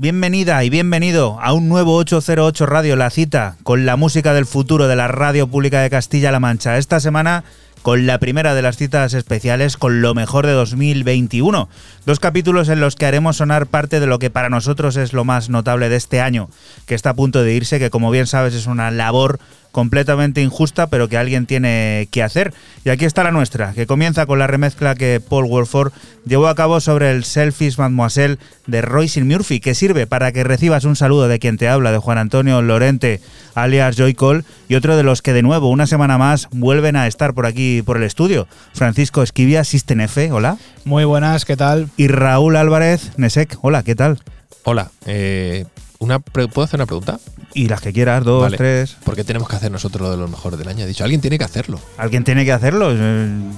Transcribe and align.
Bienvenida 0.00 0.64
y 0.64 0.70
bienvenido 0.70 1.38
a 1.40 1.52
un 1.52 1.68
nuevo 1.68 1.94
808 1.96 2.66
Radio 2.66 2.96
La 2.96 3.10
Cita 3.10 3.56
con 3.62 3.86
la 3.86 3.96
música 3.96 4.34
del 4.34 4.44
futuro 4.44 4.88
de 4.88 4.96
la 4.96 5.06
radio 5.06 5.46
pública 5.46 5.80
de 5.80 5.90
Castilla-La 5.90 6.40
Mancha. 6.40 6.78
Esta 6.78 6.98
semana 6.98 7.44
con 7.82 8.04
la 8.04 8.18
primera 8.18 8.54
de 8.54 8.62
las 8.62 8.76
citas 8.76 9.14
especiales 9.14 9.76
con 9.76 10.02
lo 10.02 10.14
mejor 10.14 10.46
de 10.46 10.52
2021. 10.52 11.68
Dos 12.06 12.18
capítulos 12.18 12.68
en 12.68 12.80
los 12.80 12.96
que 12.96 13.06
haremos 13.06 13.36
sonar 13.36 13.68
parte 13.68 14.00
de 14.00 14.08
lo 14.08 14.18
que 14.18 14.30
para 14.30 14.48
nosotros 14.48 14.96
es 14.96 15.12
lo 15.12 15.24
más 15.24 15.48
notable 15.48 15.88
de 15.88 15.96
este 15.96 16.20
año, 16.20 16.50
que 16.86 16.96
está 16.96 17.10
a 17.10 17.14
punto 17.14 17.42
de 17.42 17.54
irse, 17.54 17.78
que 17.78 17.90
como 17.90 18.10
bien 18.10 18.26
sabes 18.26 18.54
es 18.54 18.66
una 18.66 18.90
labor 18.90 19.38
completamente 19.72 20.42
injusta, 20.42 20.88
pero 20.88 21.08
que 21.08 21.16
alguien 21.16 21.46
tiene 21.46 22.08
que 22.10 22.22
hacer. 22.22 22.52
Y 22.84 22.90
aquí 22.90 23.04
está 23.04 23.24
la 23.24 23.30
nuestra, 23.30 23.72
que 23.72 23.86
comienza 23.86 24.26
con 24.26 24.38
la 24.38 24.46
remezcla 24.46 24.94
que 24.94 25.20
Paul 25.20 25.46
Wolford 25.46 25.92
llevó 26.26 26.48
a 26.48 26.54
cabo 26.54 26.80
sobre 26.80 27.10
el 27.10 27.24
Selfish 27.24 27.78
Mademoiselle 27.78 28.38
de 28.66 28.82
Royce 28.82 29.22
Murphy, 29.24 29.60
que 29.60 29.74
sirve 29.74 30.06
para 30.06 30.32
que 30.32 30.44
recibas 30.44 30.84
un 30.84 30.96
saludo 30.96 31.28
de 31.28 31.38
quien 31.38 31.56
te 31.56 31.68
habla, 31.68 31.92
de 31.92 31.98
Juan 31.98 32.18
Antonio 32.18 32.60
Lorente, 32.62 33.20
alias 33.54 33.96
Joy 33.96 34.14
Cole, 34.14 34.44
y 34.68 34.74
otro 34.74 34.96
de 34.96 35.02
los 35.02 35.22
que 35.22 35.32
de 35.32 35.42
nuevo, 35.42 35.70
una 35.70 35.86
semana 35.86 36.18
más, 36.18 36.48
vuelven 36.50 36.96
a 36.96 37.06
estar 37.06 37.34
por 37.34 37.46
aquí, 37.46 37.82
por 37.82 37.96
el 37.96 38.02
estudio. 38.02 38.48
Francisco 38.74 39.22
Esquivia, 39.22 39.64
System 39.64 40.00
F, 40.02 40.30
hola. 40.32 40.58
Muy 40.84 41.04
buenas, 41.04 41.44
¿qué 41.44 41.56
tal? 41.56 41.88
Y 41.96 42.08
Raúl 42.08 42.56
Álvarez, 42.56 43.12
Nesek, 43.16 43.58
hola, 43.62 43.82
¿qué 43.82 43.94
tal? 43.94 44.18
Hola, 44.64 44.90
eh, 45.06 45.64
una 46.00 46.18
¿puedo 46.20 46.62
hacer 46.62 46.78
una 46.78 46.86
pregunta? 46.86 47.18
Y 47.54 47.66
las 47.68 47.80
que 47.80 47.92
quieras, 47.92 48.22
dos, 48.24 48.42
Vale. 48.42 48.56
tres. 48.56 48.96
¿Por 49.04 49.16
qué 49.16 49.24
tenemos 49.24 49.48
que 49.48 49.56
hacer 49.56 49.72
nosotros 49.72 50.02
lo 50.02 50.10
de 50.10 50.16
los 50.18 50.30
mejores 50.30 50.58
del 50.58 50.68
año? 50.68 50.84
He 50.84 50.86
dicho, 50.86 51.02
alguien 51.02 51.20
tiene 51.20 51.38
que 51.38 51.44
hacerlo. 51.44 51.80
Alguien 51.96 52.22
tiene 52.22 52.44
que 52.44 52.52
hacerlo. 52.52 52.92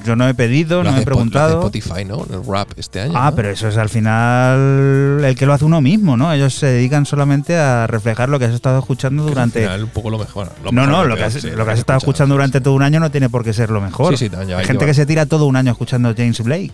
Yo 0.04 0.16
no 0.16 0.26
he 0.28 0.32
pedido, 0.34 0.82
Lo 0.82 0.84
no 0.84 0.90
he 0.90 0.92
Spo- 0.92 0.92
lo 0.92 0.96
hace 1.00 1.04
preguntado. 1.04 1.52
Spotify, 1.58 2.04
¿no? 2.04 2.24
El 2.32 2.44
rap 2.46 2.68
este 2.76 3.00
año. 3.00 3.12
Ah, 3.16 3.30
¿no? 3.30 3.36
pero 3.36 3.50
eso 3.50 3.68
es 3.68 3.76
al 3.76 3.88
final 3.88 5.22
el 5.24 5.36
que 5.36 5.44
lo 5.44 5.52
hace 5.52 5.64
uno 5.64 5.80
mismo, 5.80 6.16
¿no? 6.16 6.32
Ellos 6.32 6.54
se 6.54 6.66
dedican 6.66 7.04
solamente 7.04 7.56
a 7.56 7.86
reflejar 7.86 8.28
lo 8.28 8.38
que 8.38 8.46
has 8.46 8.54
estado 8.54 8.78
escuchando 8.78 9.24
durante. 9.24 9.60
al 9.60 9.64
final 9.66 9.84
un 9.84 9.90
poco 9.90 10.10
lo 10.10 10.18
mejor. 10.18 10.50
lo 10.64 10.72
no, 10.72 10.86
mejor, 10.86 11.02
no, 11.02 11.04
lo 11.06 11.16
que 11.16 11.24
has, 11.24 11.34
sí, 11.34 11.50
lo 11.50 11.64
que 11.64 11.70
has 11.72 11.78
estado 11.78 11.98
escuchando 11.98 12.32
sí, 12.34 12.36
durante 12.36 12.58
sí. 12.58 12.64
todo 12.64 12.74
un 12.74 12.82
año 12.82 13.00
no 13.00 13.10
tiene 13.10 13.28
por 13.28 13.44
qué 13.44 13.52
ser 13.52 13.70
lo 13.70 13.80
mejor. 13.80 14.16
Sí, 14.16 14.24
sí, 14.26 14.30
también, 14.30 14.58
Hay 14.58 14.64
gente 14.64 14.84
que 14.84 14.90
que 14.90 14.94
se 14.94 15.04
tira 15.06 15.26
todo 15.26 15.46
un 15.46 15.56
año 15.56 15.72
escuchando 15.72 16.12
James 16.16 16.40
Blake. 16.42 16.72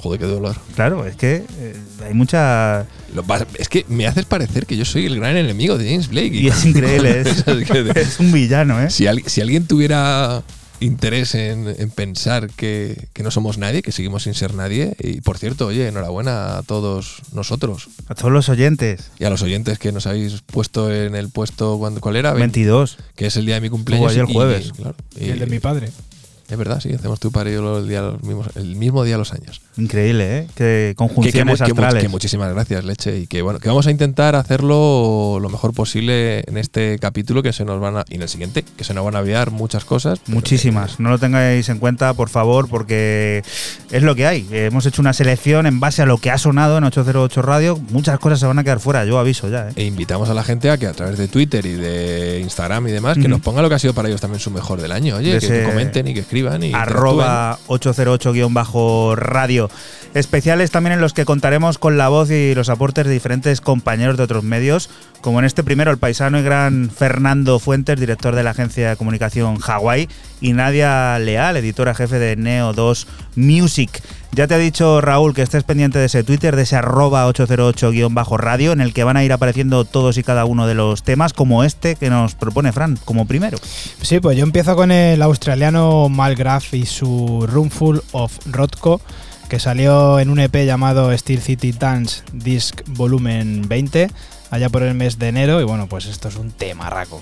Joder, 0.00 0.18
qué 0.20 0.26
dolor. 0.26 0.56
Claro, 0.74 1.06
es 1.06 1.16
que 1.16 1.44
eh, 1.58 1.76
hay 2.06 2.14
mucha. 2.14 2.86
Lo 3.14 3.22
vas- 3.22 3.46
es 3.58 3.68
que 3.68 3.84
me 3.88 4.06
haces 4.06 4.24
parecer 4.24 4.66
que 4.66 4.76
yo 4.76 4.84
soy 4.84 5.06
el 5.06 5.16
gran 5.16 5.36
enemigo 5.36 5.76
de 5.76 5.84
James 5.90 6.08
Blake. 6.08 6.30
Y 6.34 6.48
es 6.48 6.64
increíble, 6.64 7.20
es, 7.26 7.46
Es 7.46 7.70
que- 7.70 7.92
es 8.00 8.18
un 8.20 8.32
villano, 8.32 8.80
¿eh? 8.80 8.88
si, 8.90 9.06
al- 9.06 9.22
si 9.26 9.40
alguien 9.40 9.66
tuviera 9.66 10.42
interés 10.82 11.34
en, 11.34 11.68
en 11.76 11.90
pensar 11.90 12.48
que, 12.48 13.08
que 13.12 13.22
no 13.22 13.30
somos 13.30 13.58
nadie, 13.58 13.82
que 13.82 13.92
seguimos 13.92 14.22
sin 14.22 14.32
ser 14.32 14.54
nadie, 14.54 14.96
y 14.98 15.20
por 15.20 15.36
cierto, 15.36 15.66
oye, 15.66 15.86
enhorabuena 15.88 16.56
a 16.56 16.62
todos 16.62 17.20
nosotros 17.34 17.88
A 18.08 18.14
todos 18.14 18.32
los 18.32 18.48
oyentes. 18.48 19.10
y 19.18 19.24
a 19.24 19.30
los 19.30 19.42
oyentes 19.42 19.78
que 19.78 19.92
nos 19.92 20.06
habéis 20.06 20.40
puesto 20.46 20.90
en 20.90 21.14
el 21.14 21.28
puesto, 21.28 21.76
¿cuándo- 21.78 22.00
¿cuál 22.00 22.16
era? 22.16 22.32
22. 22.32 22.96
que 23.14 23.26
es 23.26 23.36
el 23.36 23.44
día 23.44 23.56
de 23.56 23.60
mi 23.60 23.68
cumpleaños. 23.68 24.10
ayer 24.12 24.24
y- 24.26 24.32
jueves. 24.32 24.72
claro, 24.72 24.96
Y 25.20 25.28
el 25.28 25.38
de 25.40 25.46
mi 25.46 25.58
padre. 25.58 25.90
Es 26.48 26.58
verdad, 26.58 26.80
sí, 26.80 26.92
hacemos 26.92 27.20
tu 27.20 27.30
padre 27.30 27.52
y 27.52 27.54
yo 27.54 27.78
el, 27.78 27.86
día, 27.88 28.00
los 28.02 28.22
mismos- 28.22 28.50
el 28.56 28.74
mismo 28.74 29.04
día 29.04 29.14
de 29.14 29.18
los 29.18 29.32
años. 29.32 29.60
Increíble, 29.76 30.38
¿eh? 30.38 30.46
Que 30.48 30.54
Que, 30.54 30.94
que 30.96 31.04
mu- 31.04 31.08
conjunciones 31.08 31.58
que 31.62 31.72
mu- 31.72 31.80
astrales. 31.80 32.02
que 32.02 32.08
muchísimas 32.08 32.52
gracias, 32.52 32.84
Leche. 32.84 33.18
Y 33.18 33.26
que 33.26 33.42
bueno, 33.42 33.58
que 33.60 33.68
vamos 33.68 33.86
a 33.86 33.90
intentar 33.90 34.34
hacerlo 34.36 35.38
lo 35.40 35.48
mejor 35.48 35.72
posible 35.72 36.40
en 36.46 36.56
este 36.58 36.98
capítulo 36.98 37.42
que 37.42 37.52
se 37.52 37.64
nos 37.64 37.80
van 37.80 37.96
a. 37.98 38.04
Y 38.08 38.16
en 38.16 38.22
el 38.22 38.28
siguiente, 38.28 38.64
que 38.76 38.84
se 38.84 38.94
nos 38.94 39.04
van 39.04 39.16
a 39.16 39.20
enviar 39.20 39.50
muchas 39.50 39.84
cosas. 39.84 40.20
Muchísimas. 40.26 41.00
No 41.00 41.10
lo 41.10 41.18
tengáis 41.18 41.68
en 41.68 41.78
cuenta, 41.78 42.12
por 42.14 42.28
favor, 42.28 42.68
porque 42.68 43.42
es 43.90 44.02
lo 44.02 44.14
que 44.14 44.26
hay. 44.26 44.46
Eh, 44.50 44.66
Hemos 44.66 44.86
hecho 44.86 45.02
una 45.02 45.12
selección 45.12 45.66
en 45.66 45.80
base 45.80 46.02
a 46.02 46.06
lo 46.06 46.18
que 46.18 46.30
ha 46.30 46.38
sonado 46.38 46.76
en 46.78 46.84
808 46.84 47.42
Radio. 47.42 47.78
Muchas 47.90 48.18
cosas 48.18 48.40
se 48.40 48.46
van 48.46 48.58
a 48.58 48.64
quedar 48.64 48.80
fuera, 48.80 49.04
yo 49.04 49.18
aviso 49.18 49.48
ya. 49.48 49.68
¿eh? 49.68 49.72
que- 49.74 49.82
E 49.82 49.86
invitamos 49.86 50.28
a 50.28 50.34
la 50.34 50.42
gente 50.44 50.70
a 50.70 50.78
que 50.78 50.86
a 50.86 50.92
través 50.92 51.16
de 51.16 51.28
Twitter 51.28 51.64
y 51.64 51.72
de 51.74 52.40
Instagram 52.40 52.88
y 52.88 52.92
demás, 52.92 53.16
que 53.18 53.28
nos 53.28 53.40
ponga 53.40 53.62
lo 53.62 53.68
que 53.68 53.76
ha 53.76 53.78
sido 53.78 53.94
para 53.94 54.08
ellos 54.08 54.20
también 54.20 54.40
su 54.40 54.50
mejor 54.50 54.80
del 54.80 54.92
año. 54.92 55.16
Oye, 55.16 55.38
que, 55.38 55.46
que 55.48 55.62
comenten 55.64 56.08
y 56.08 56.14
que 56.14 56.20
escriban. 56.20 56.62
Y 56.62 56.72
Arroba 56.74 57.58
808-radio. 57.68 59.59
Especiales 60.14 60.70
también 60.70 60.94
en 60.94 61.00
los 61.00 61.12
que 61.12 61.24
contaremos 61.24 61.78
con 61.78 61.98
la 61.98 62.08
voz 62.08 62.30
y 62.30 62.54
los 62.54 62.68
aportes 62.68 63.06
de 63.06 63.12
diferentes 63.12 63.60
compañeros 63.60 64.16
de 64.16 64.22
otros 64.22 64.44
medios, 64.44 64.88
como 65.20 65.38
en 65.38 65.44
este 65.44 65.62
primero, 65.62 65.90
el 65.90 65.98
paisano 65.98 66.38
y 66.38 66.42
gran 66.42 66.90
Fernando 66.90 67.58
Fuentes, 67.58 68.00
director 68.00 68.34
de 68.34 68.42
la 68.42 68.50
agencia 68.50 68.90
de 68.90 68.96
comunicación 68.96 69.58
Hawaii, 69.60 70.08
y 70.40 70.52
Nadia 70.54 71.18
Leal, 71.18 71.56
editora 71.56 71.94
jefe 71.94 72.18
de 72.18 72.36
Neo 72.36 72.72
2 72.72 73.06
Music. 73.36 74.02
Ya 74.32 74.46
te 74.46 74.54
ha 74.54 74.58
dicho 74.58 75.00
Raúl 75.00 75.34
que 75.34 75.42
estés 75.42 75.64
pendiente 75.64 75.98
de 75.98 76.06
ese 76.06 76.22
Twitter, 76.22 76.54
de 76.54 76.62
ese 76.62 76.76
arroba 76.76 77.28
808-radio, 77.28 78.72
en 78.72 78.80
el 78.80 78.94
que 78.94 79.04
van 79.04 79.16
a 79.16 79.24
ir 79.24 79.32
apareciendo 79.32 79.84
todos 79.84 80.18
y 80.18 80.22
cada 80.22 80.44
uno 80.44 80.66
de 80.66 80.74
los 80.74 81.02
temas, 81.02 81.32
como 81.32 81.64
este 81.64 81.96
que 81.96 82.10
nos 82.10 82.34
propone 82.36 82.72
Fran, 82.72 82.96
como 83.04 83.26
primero. 83.26 83.58
Sí, 84.02 84.20
pues 84.20 84.38
yo 84.38 84.44
empiezo 84.44 84.76
con 84.76 84.92
el 84.92 85.20
australiano 85.22 86.08
Malgraf 86.08 86.74
y 86.74 86.86
su 86.86 87.46
Roomful 87.50 88.02
of 88.12 88.38
Rothko, 88.46 89.00
que 89.50 89.58
salió 89.58 90.20
en 90.20 90.30
un 90.30 90.38
EP 90.38 90.64
llamado 90.64 91.14
Steel 91.18 91.42
City 91.42 91.72
Dance 91.72 92.22
Disc 92.32 92.82
Volumen 92.86 93.68
20, 93.68 94.08
allá 94.48 94.68
por 94.68 94.84
el 94.84 94.94
mes 94.94 95.18
de 95.18 95.26
enero, 95.26 95.60
y 95.60 95.64
bueno, 95.64 95.88
pues 95.88 96.06
esto 96.06 96.28
es 96.28 96.36
un 96.36 96.52
temarraco. 96.52 97.20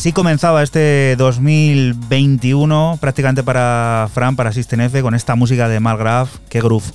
Así 0.00 0.14
comenzaba 0.14 0.62
este 0.62 1.14
2021 1.16 2.96
prácticamente 3.02 3.42
para 3.42 4.08
Fran, 4.10 4.34
para 4.34 4.50
System 4.50 4.80
F, 4.80 5.02
con 5.02 5.14
esta 5.14 5.34
música 5.34 5.68
de 5.68 5.78
Malgraf. 5.78 6.38
Qué 6.48 6.62
groove. 6.62 6.90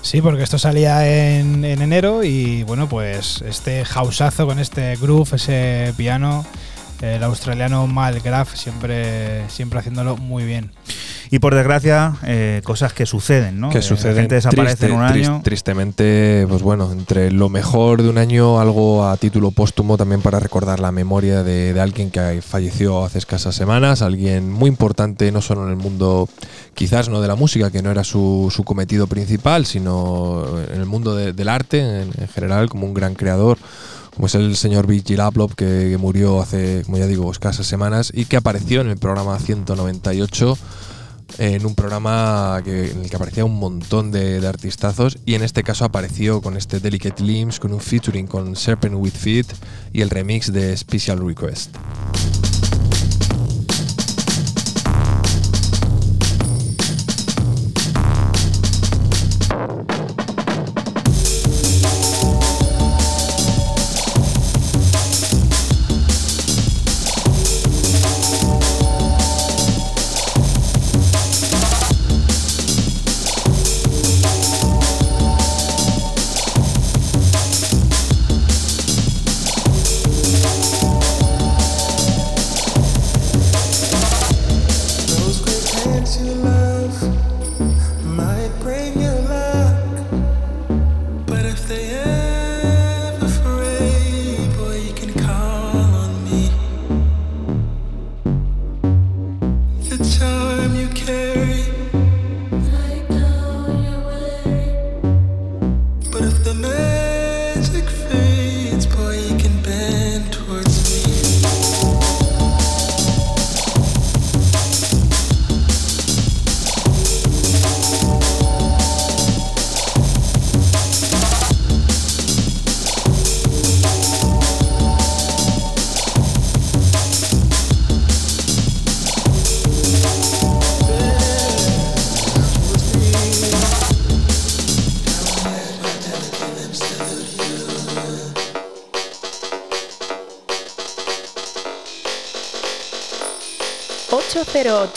Sí, 0.00 0.22
porque 0.22 0.44
esto 0.44 0.58
salía 0.58 1.06
en, 1.06 1.62
en 1.62 1.82
enero 1.82 2.24
y 2.24 2.62
bueno, 2.62 2.88
pues 2.88 3.42
este 3.42 3.84
houseazo 3.84 4.46
con 4.46 4.58
este 4.60 4.96
groove, 4.96 5.34
ese 5.34 5.92
piano, 5.98 6.46
el 7.02 7.22
australiano 7.22 7.86
Mal 7.86 8.18
Graf 8.20 8.54
siempre, 8.54 9.46
siempre 9.50 9.80
haciéndolo 9.80 10.16
muy 10.16 10.44
bien. 10.44 10.70
Y 11.30 11.38
por 11.40 11.54
desgracia, 11.54 12.14
eh, 12.24 12.60
cosas 12.64 12.92
que 12.92 13.04
suceden, 13.06 13.60
¿no? 13.60 13.70
Que 13.70 13.78
Eh, 13.78 13.82
sucede. 13.82 14.14
La 14.14 14.20
gente 14.20 14.34
desaparece 14.36 14.86
en 14.86 14.92
un 14.92 15.02
año. 15.02 15.40
tristemente, 15.44 16.46
pues 16.48 16.62
bueno, 16.62 16.90
entre 16.92 17.30
lo 17.30 17.48
mejor 17.48 18.02
de 18.02 18.08
un 18.08 18.18
año, 18.18 18.58
algo 18.60 19.06
a 19.08 19.16
título 19.16 19.50
póstumo 19.50 19.96
también 19.96 20.22
para 20.22 20.40
recordar 20.40 20.80
la 20.80 20.90
memoria 20.92 21.42
de, 21.42 21.72
de 21.74 21.80
alguien 21.80 22.10
que 22.10 22.40
falleció 22.42 23.04
hace 23.04 23.18
escasas 23.18 23.54
semanas, 23.54 24.00
alguien 24.02 24.50
muy 24.50 24.68
importante 24.68 25.30
no 25.32 25.42
solo 25.42 25.64
en 25.64 25.70
el 25.70 25.76
mundo, 25.76 26.28
quizás 26.74 27.08
no 27.08 27.20
de 27.20 27.28
la 27.28 27.34
música, 27.34 27.70
que 27.70 27.82
no 27.82 27.90
era 27.90 28.04
su, 28.04 28.52
su 28.54 28.64
cometido 28.64 29.06
principal, 29.06 29.66
sino 29.66 30.44
en 30.72 30.80
el 30.80 30.86
mundo 30.86 31.14
de- 31.14 31.32
del 31.32 31.48
arte 31.48 31.80
en, 31.80 32.10
en 32.18 32.28
general, 32.28 32.68
como 32.68 32.86
un 32.86 32.94
gran 32.94 33.14
creador. 33.14 33.58
Como 34.14 34.26
es 34.26 34.34
el 34.34 34.56
señor 34.56 34.86
Vigil 34.88 35.20
Aplop, 35.20 35.52
que, 35.52 35.88
que 35.90 35.96
murió 35.98 36.40
hace, 36.40 36.82
como 36.84 36.96
ya 36.98 37.06
digo, 37.06 37.30
escasas 37.30 37.66
semanas 37.68 38.10
y 38.12 38.24
que 38.24 38.36
apareció 38.36 38.80
en 38.80 38.88
el 38.88 38.96
programa 38.96 39.38
198 39.38 40.58
en 41.36 41.66
un 41.66 41.74
programa 41.74 42.62
en 42.64 43.02
el 43.02 43.10
que 43.10 43.16
aparecía 43.16 43.44
un 43.44 43.58
montón 43.58 44.10
de, 44.10 44.40
de 44.40 44.46
artistazos 44.46 45.18
y 45.26 45.34
en 45.34 45.42
este 45.42 45.62
caso 45.62 45.84
apareció 45.84 46.40
con 46.40 46.56
este 46.56 46.80
Delicate 46.80 47.22
Limbs, 47.22 47.60
con 47.60 47.72
un 47.72 47.80
featuring 47.80 48.26
con 48.26 48.56
Serpent 48.56 48.94
with 48.96 49.12
Feet 49.12 49.46
y 49.92 50.00
el 50.00 50.10
remix 50.10 50.52
de 50.52 50.76
Special 50.76 51.18
Request. 51.24 51.76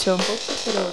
Cero 0.02 0.16
ocho. 0.16 0.91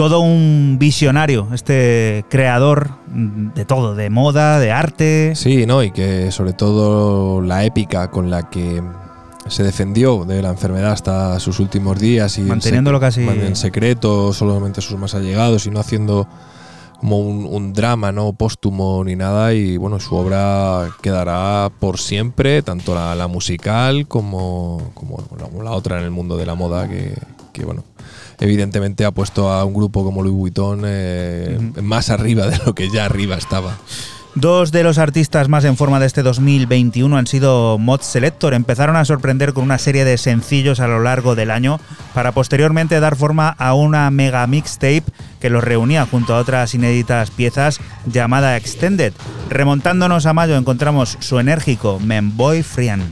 Todo 0.00 0.20
un 0.20 0.76
visionario, 0.78 1.48
este 1.52 2.24
creador 2.30 2.88
de 3.14 3.66
todo, 3.66 3.94
de 3.94 4.08
moda, 4.08 4.58
de 4.58 4.72
arte. 4.72 5.34
Sí, 5.36 5.66
¿no? 5.66 5.82
Y 5.82 5.90
que 5.90 6.30
sobre 6.32 6.54
todo 6.54 7.42
la 7.42 7.66
épica 7.66 8.10
con 8.10 8.30
la 8.30 8.48
que 8.48 8.82
se 9.48 9.62
defendió 9.62 10.24
de 10.24 10.40
la 10.40 10.48
enfermedad 10.48 10.92
hasta 10.92 11.38
sus 11.38 11.60
últimos 11.60 11.98
días 11.98 12.38
y 12.38 12.40
en 12.40 12.48
Manteniéndolo 12.48 12.96
sec- 12.96 13.00
casi- 13.02 13.28
en 13.28 13.54
secreto, 13.56 14.32
solamente 14.32 14.80
a 14.80 14.82
sus 14.82 14.98
más 14.98 15.14
allegados 15.14 15.66
y 15.66 15.70
no 15.70 15.80
haciendo 15.80 16.26
como 16.98 17.18
un, 17.18 17.44
un 17.44 17.74
drama 17.74 18.10
no 18.10 18.32
póstumo 18.32 19.04
ni 19.04 19.16
nada 19.16 19.52
y 19.52 19.76
bueno 19.76 20.00
su 20.00 20.14
obra 20.16 20.88
quedará 21.02 21.70
por 21.78 21.98
siempre 21.98 22.62
tanto 22.62 22.94
la, 22.94 23.14
la 23.14 23.26
musical 23.26 24.06
como, 24.08 24.92
como 24.94 25.18
la, 25.38 25.62
la 25.62 25.72
otra 25.72 25.98
en 25.98 26.04
el 26.04 26.10
mundo 26.10 26.38
de 26.38 26.46
la 26.46 26.54
moda 26.54 26.88
que, 26.88 27.14
que, 27.52 27.64
bueno 27.66 27.84
evidentemente 28.40 29.04
ha 29.04 29.12
puesto 29.12 29.50
a 29.50 29.64
un 29.64 29.74
grupo 29.74 30.02
como 30.02 30.22
Louis 30.22 30.34
Vuitton 30.34 30.82
eh, 30.84 31.58
más 31.82 32.10
arriba 32.10 32.46
de 32.46 32.58
lo 32.64 32.74
que 32.74 32.90
ya 32.90 33.04
arriba 33.04 33.36
estaba. 33.36 33.78
Dos 34.36 34.70
de 34.70 34.84
los 34.84 34.98
artistas 34.98 35.48
más 35.48 35.64
en 35.64 35.76
forma 35.76 35.98
de 35.98 36.06
este 36.06 36.22
2021 36.22 37.16
han 37.16 37.26
sido 37.26 37.78
Mod 37.78 38.00
Selector. 38.00 38.54
Empezaron 38.54 38.94
a 38.94 39.04
sorprender 39.04 39.52
con 39.52 39.64
una 39.64 39.76
serie 39.76 40.04
de 40.04 40.16
sencillos 40.18 40.78
a 40.78 40.86
lo 40.86 41.00
largo 41.00 41.34
del 41.34 41.50
año 41.50 41.80
para 42.14 42.30
posteriormente 42.30 43.00
dar 43.00 43.16
forma 43.16 43.48
a 43.48 43.74
una 43.74 44.08
mega 44.12 44.46
mixtape 44.46 45.02
que 45.40 45.50
los 45.50 45.64
reunía 45.64 46.06
junto 46.06 46.34
a 46.34 46.38
otras 46.38 46.74
inéditas 46.74 47.32
piezas 47.32 47.80
llamada 48.06 48.56
Extended. 48.56 49.12
Remontándonos 49.48 50.26
a 50.26 50.32
mayo 50.32 50.56
encontramos 50.56 51.18
su 51.18 51.40
enérgico 51.40 51.98
Memboy 51.98 52.62
Friend. 52.62 53.02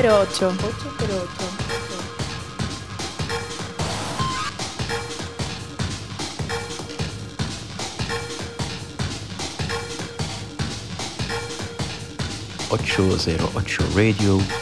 808. 0.00 1.50
808. 12.70 13.50
Ocho 13.54 13.84
Radio 13.94 14.59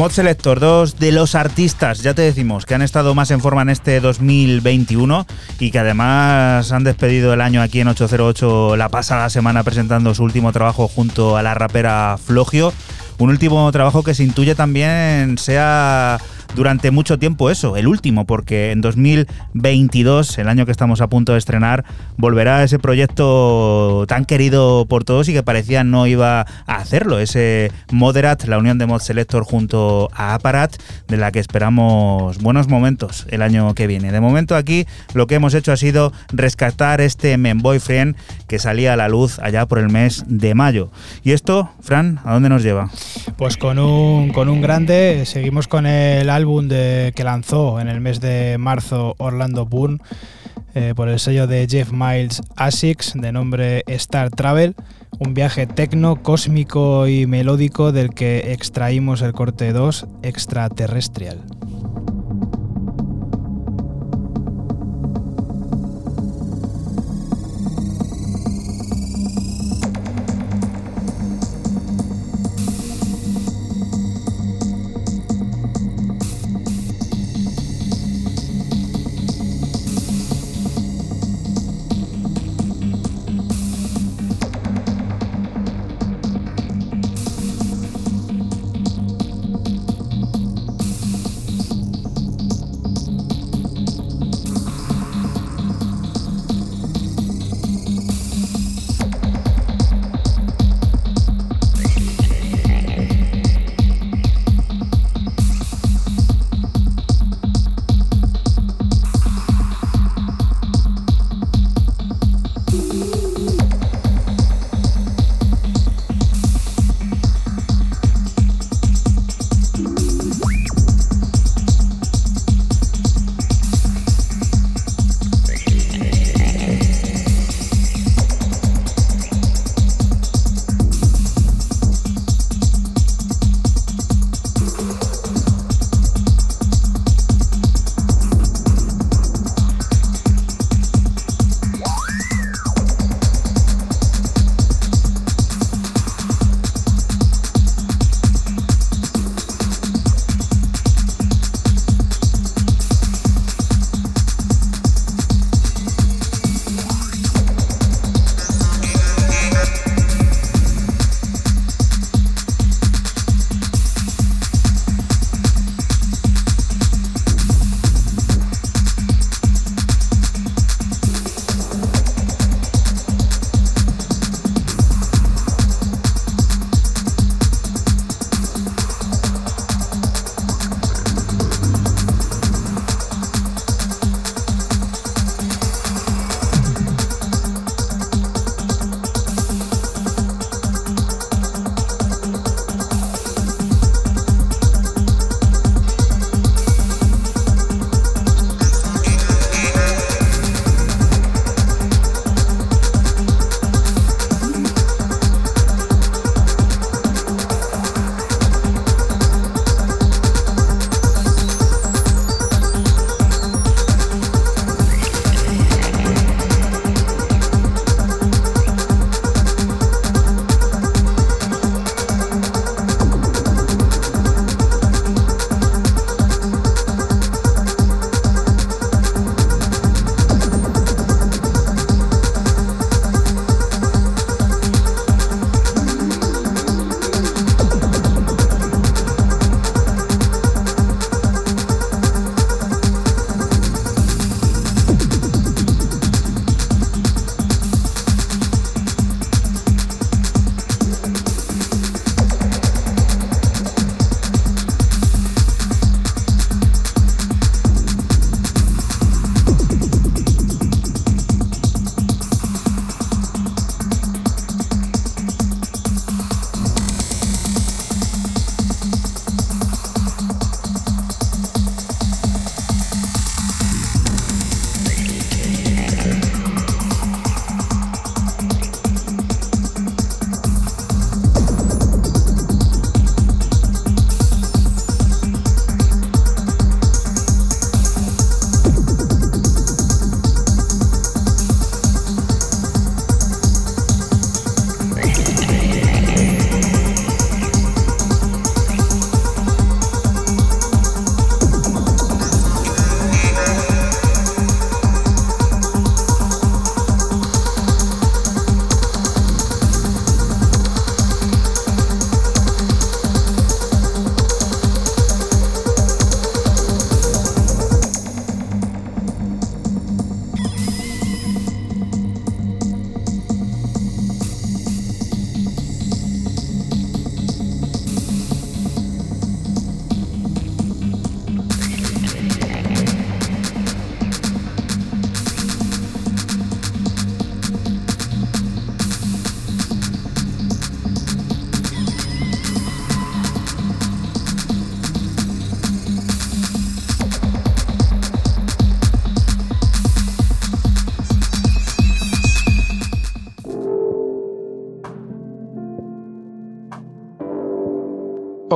Mod 0.00 0.12
Selector, 0.12 0.60
dos 0.60 0.98
de 0.98 1.12
los 1.12 1.34
artistas, 1.34 2.02
ya 2.02 2.14
te 2.14 2.22
decimos, 2.22 2.64
que 2.64 2.74
han 2.74 2.80
estado 2.80 3.14
más 3.14 3.30
en 3.32 3.40
forma 3.42 3.60
en 3.60 3.68
este 3.68 4.00
2021 4.00 5.26
y 5.58 5.70
que 5.70 5.78
además 5.78 6.72
han 6.72 6.84
despedido 6.84 7.34
el 7.34 7.42
año 7.42 7.60
aquí 7.60 7.80
en 7.80 7.88
808 7.88 8.76
la 8.76 8.88
pasada 8.88 9.28
semana 9.28 9.62
presentando 9.62 10.14
su 10.14 10.24
último 10.24 10.52
trabajo 10.52 10.88
junto 10.88 11.36
a 11.36 11.42
la 11.42 11.52
rapera 11.52 12.16
Flogio. 12.16 12.72
Un 13.18 13.28
último 13.28 13.70
trabajo 13.72 14.02
que 14.02 14.14
se 14.14 14.24
intuye 14.24 14.54
también 14.54 15.36
sea 15.36 16.18
durante 16.54 16.90
mucho 16.90 17.18
tiempo 17.18 17.50
eso, 17.50 17.76
el 17.76 17.86
último, 17.86 18.26
porque 18.26 18.72
en 18.72 18.80
2022, 18.80 20.38
el 20.38 20.48
año 20.48 20.66
que 20.66 20.72
estamos 20.72 21.00
a 21.00 21.08
punto 21.08 21.32
de 21.32 21.38
estrenar, 21.38 21.84
volverá 22.16 22.62
ese 22.64 22.78
proyecto 22.78 24.04
tan 24.08 24.24
querido 24.24 24.86
por 24.88 25.04
todos 25.04 25.28
y 25.28 25.32
que 25.32 25.42
parecía 25.42 25.84
no 25.84 26.06
iba 26.06 26.40
a 26.40 26.74
hacerlo, 26.76 27.18
ese 27.18 27.70
Moderat, 27.92 28.44
la 28.44 28.58
unión 28.58 28.78
de 28.78 28.86
Mod 28.86 29.00
Selector 29.00 29.44
junto 29.44 30.08
a 30.14 30.34
Aparat, 30.34 30.76
de 31.08 31.16
la 31.16 31.32
que 31.32 31.38
esperamos 31.38 32.38
buenos 32.38 32.68
momentos 32.68 33.26
el 33.30 33.42
año 33.42 33.74
que 33.74 33.86
viene. 33.86 34.12
De 34.12 34.20
momento 34.20 34.56
aquí 34.56 34.86
lo 35.14 35.26
que 35.26 35.36
hemos 35.36 35.54
hecho 35.54 35.72
ha 35.72 35.76
sido 35.76 36.12
rescatar 36.32 37.00
este 37.00 37.36
Men 37.36 37.58
Boyfriend 37.58 38.16
que 38.46 38.58
salía 38.58 38.94
a 38.94 38.96
la 38.96 39.08
luz 39.08 39.38
allá 39.38 39.66
por 39.66 39.78
el 39.78 39.88
mes 39.88 40.24
de 40.26 40.54
mayo. 40.54 40.90
Y 41.22 41.32
esto, 41.32 41.70
Fran, 41.80 42.20
¿a 42.24 42.32
dónde 42.32 42.48
nos 42.48 42.62
lleva? 42.62 42.90
Pues 43.36 43.56
con 43.56 43.78
un, 43.78 44.32
con 44.32 44.48
un 44.48 44.60
grande, 44.60 45.24
seguimos 45.26 45.68
con 45.68 45.86
el 45.86 46.28
álbum 46.40 46.68
de, 46.68 47.12
que 47.14 47.22
lanzó 47.22 47.80
en 47.80 47.88
el 47.88 48.00
mes 48.00 48.18
de 48.20 48.56
marzo 48.58 49.14
Orlando 49.18 49.66
Boone 49.66 49.98
eh, 50.74 50.94
por 50.96 51.10
el 51.10 51.18
sello 51.18 51.46
de 51.46 51.66
Jeff 51.68 51.92
Miles 51.92 52.40
Asics 52.56 53.12
de 53.14 53.30
nombre 53.30 53.82
Star 53.86 54.30
Travel, 54.30 54.74
un 55.18 55.34
viaje 55.34 55.66
tecno, 55.66 56.22
cósmico 56.22 57.06
y 57.08 57.26
melódico 57.26 57.92
del 57.92 58.14
que 58.14 58.52
extraímos 58.52 59.20
el 59.20 59.32
corte 59.32 59.72
2 59.72 60.06
extraterrestrial. 60.22 61.44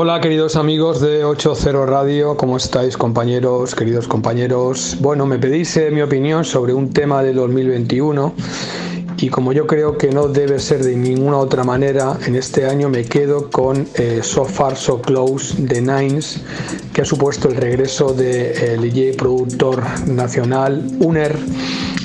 Hola 0.07 0.21
queridos 0.21 0.57
amigos 0.57 1.01
de 1.01 1.25
80 1.25 1.87
Radio, 1.87 2.37
¿cómo 2.37 2.59
estáis 2.59 2.95
compañeros, 2.95 3.75
queridos 3.75 4.07
compañeros? 4.07 4.99
Bueno, 5.01 5.25
me 5.25 5.39
pedís 5.39 5.75
eh, 5.79 5.91
mi 5.91 6.03
opinión 6.03 6.45
sobre 6.45 6.75
un 6.75 6.93
tema 6.93 7.23
del 7.23 7.37
2021 7.37 8.35
y 9.17 9.31
como 9.31 9.55
yo 9.55 9.67
creo 9.67 9.97
que 9.97 10.11
no 10.11 10.29
debe 10.29 10.59
ser 10.59 10.85
de 10.85 10.95
ninguna 10.95 11.39
otra 11.39 11.65
manera, 11.65 12.19
en 12.27 12.37
este 12.37 12.67
año 12.67 12.91
me 12.91 13.07
quedo 13.07 13.51
con 13.51 13.89
eh, 13.95 14.21
So 14.23 14.45
Far 14.45 14.77
So 14.77 15.01
Close 15.01 15.55
de 15.57 15.81
Nines, 15.81 16.39
que 16.93 17.01
ha 17.01 17.07
supuesto 17.07 17.49
el 17.49 17.57
regreso 17.57 18.13
del 18.13 18.83
DJ 18.83 19.15
productor 19.15 19.83
nacional 20.07 20.85
Uner 21.01 21.35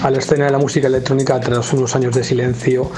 a 0.02 0.10
la 0.10 0.20
escena 0.20 0.46
de 0.46 0.52
la 0.52 0.58
música 0.58 0.88
electrónica 0.88 1.38
tras 1.42 1.74
unos 1.74 1.94
años 1.98 2.16
de 2.16 2.24
silencio 2.24 2.90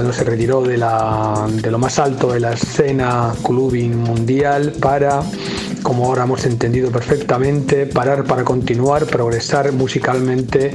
cuando 0.00 0.14
se 0.14 0.24
retiró 0.24 0.62
de, 0.62 0.78
la, 0.78 1.46
de 1.46 1.70
lo 1.70 1.78
más 1.78 1.98
alto 1.98 2.32
de 2.32 2.40
la 2.40 2.54
escena 2.54 3.34
clubbing 3.44 3.98
mundial 3.98 4.72
para 4.80 5.22
como 5.82 6.06
ahora 6.06 6.24
hemos 6.24 6.46
entendido 6.46 6.90
perfectamente, 6.90 7.84
parar 7.84 8.24
para 8.24 8.42
continuar, 8.42 9.04
progresar 9.04 9.72
musicalmente, 9.72 10.72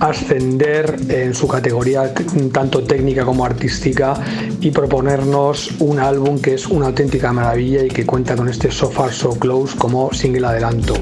ascender 0.00 0.96
en 1.08 1.34
su 1.34 1.46
categoría 1.46 2.12
tanto 2.52 2.82
técnica 2.82 3.24
como 3.24 3.44
artística 3.44 4.14
y 4.60 4.72
proponernos 4.72 5.70
un 5.78 6.00
álbum 6.00 6.40
que 6.40 6.54
es 6.54 6.66
una 6.66 6.86
auténtica 6.86 7.32
maravilla 7.32 7.84
y 7.84 7.88
que 7.88 8.04
cuenta 8.04 8.34
con 8.34 8.48
este 8.48 8.72
So 8.72 8.90
Far 8.90 9.12
So 9.12 9.38
Close 9.38 9.76
como 9.76 10.12
single 10.12 10.48
adelanto. 10.48 10.94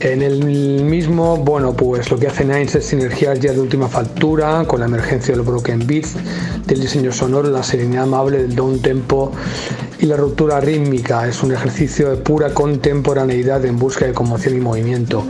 En 0.00 0.22
el 0.22 0.42
mismo, 0.82 1.36
bueno, 1.36 1.74
pues 1.74 2.10
lo 2.10 2.18
que 2.18 2.26
hace 2.26 2.42
Nines 2.42 2.74
es 2.74 2.86
sinergias 2.86 3.38
ya 3.38 3.52
de 3.52 3.60
última 3.60 3.86
factura 3.86 4.64
con 4.66 4.80
la 4.80 4.86
emergencia 4.86 5.34
del 5.34 5.44
broken 5.44 5.86
beat, 5.86 6.06
del 6.66 6.80
diseño 6.80 7.12
sonoro, 7.12 7.50
la 7.50 7.62
serenidad 7.62 8.04
amable 8.04 8.38
del 8.38 8.56
down 8.56 8.80
tempo 8.80 9.30
y 9.98 10.06
la 10.06 10.16
ruptura 10.16 10.58
rítmica. 10.58 11.28
Es 11.28 11.42
un 11.42 11.52
ejercicio 11.52 12.08
de 12.08 12.16
pura 12.16 12.54
contemporaneidad 12.54 13.62
en 13.66 13.78
busca 13.78 14.06
de 14.06 14.14
conmoción 14.14 14.56
y 14.56 14.60
movimiento. 14.60 15.22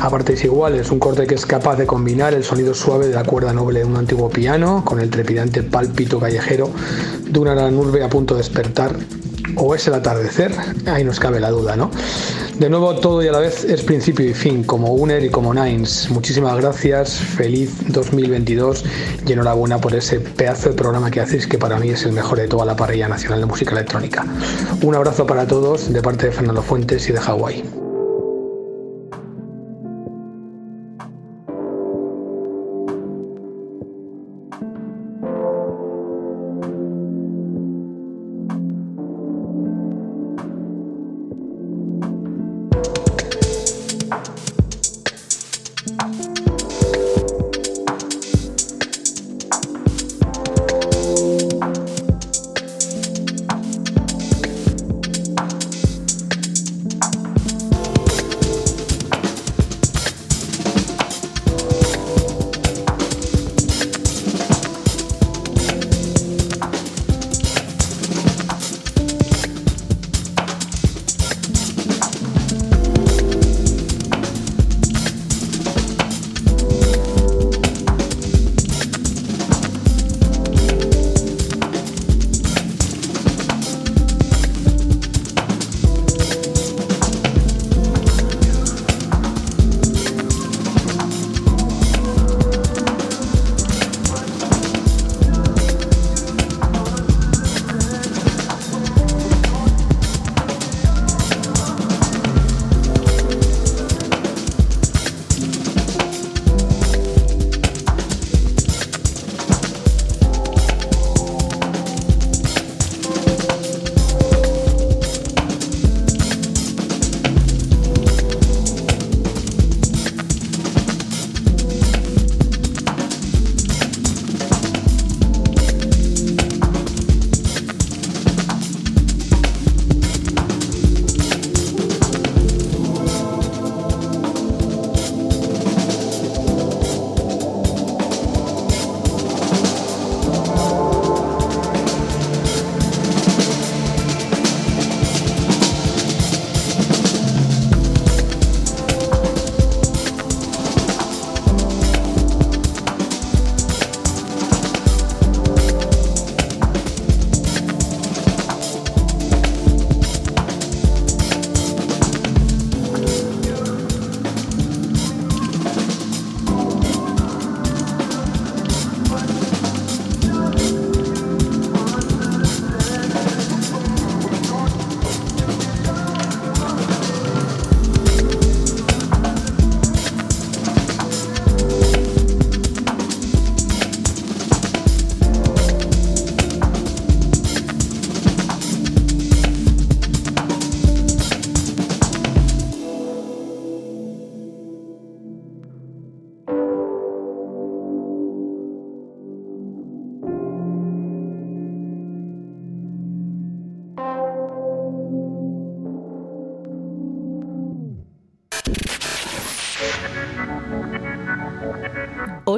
A 0.00 0.08
partes 0.08 0.42
iguales, 0.42 0.90
un 0.90 1.00
corte 1.00 1.26
que 1.26 1.34
es 1.34 1.44
capaz 1.44 1.76
de 1.76 1.86
combinar 1.86 2.32
el 2.32 2.44
sonido 2.44 2.72
suave 2.72 3.08
de 3.08 3.14
la 3.14 3.24
cuerda 3.24 3.52
noble 3.52 3.80
de 3.80 3.84
un 3.84 3.96
antiguo 3.96 4.30
piano 4.30 4.86
con 4.86 5.00
el 5.00 5.10
trepidante 5.10 5.62
pálpito 5.62 6.18
callejero 6.18 6.70
de 7.28 7.38
una 7.38 7.52
gran 7.52 7.74
urbe 7.76 8.02
a 8.02 8.08
punto 8.08 8.34
de 8.34 8.38
despertar 8.38 8.96
o 9.56 9.74
es 9.74 9.86
el 9.86 9.94
atardecer, 9.94 10.52
ahí 10.86 11.04
nos 11.04 11.20
cabe 11.20 11.40
la 11.40 11.50
duda, 11.50 11.76
¿no? 11.76 11.90
De 12.58 12.68
nuevo, 12.68 12.96
todo 12.96 13.22
y 13.22 13.28
a 13.28 13.32
la 13.32 13.38
vez 13.38 13.64
es 13.64 13.82
principio 13.82 14.28
y 14.28 14.34
fin, 14.34 14.64
como 14.64 14.92
Uner 14.94 15.24
y 15.24 15.30
como 15.30 15.54
Nines. 15.54 16.10
Muchísimas 16.10 16.56
gracias, 16.56 17.14
feliz 17.14 17.70
2022 17.88 18.84
y 19.26 19.32
enhorabuena 19.32 19.80
por 19.80 19.94
ese 19.94 20.18
pedazo 20.18 20.70
de 20.70 20.74
programa 20.74 21.10
que 21.10 21.20
hacéis, 21.20 21.46
que 21.46 21.56
para 21.56 21.78
mí 21.78 21.90
es 21.90 22.04
el 22.04 22.12
mejor 22.12 22.38
de 22.38 22.48
toda 22.48 22.64
la 22.64 22.74
parrilla 22.74 23.08
nacional 23.08 23.40
de 23.40 23.46
música 23.46 23.72
electrónica. 23.72 24.26
Un 24.82 24.94
abrazo 24.94 25.24
para 25.26 25.46
todos 25.46 25.92
de 25.92 26.02
parte 26.02 26.26
de 26.26 26.32
Fernando 26.32 26.62
Fuentes 26.62 27.08
y 27.08 27.12
de 27.12 27.20
Hawái. 27.20 27.87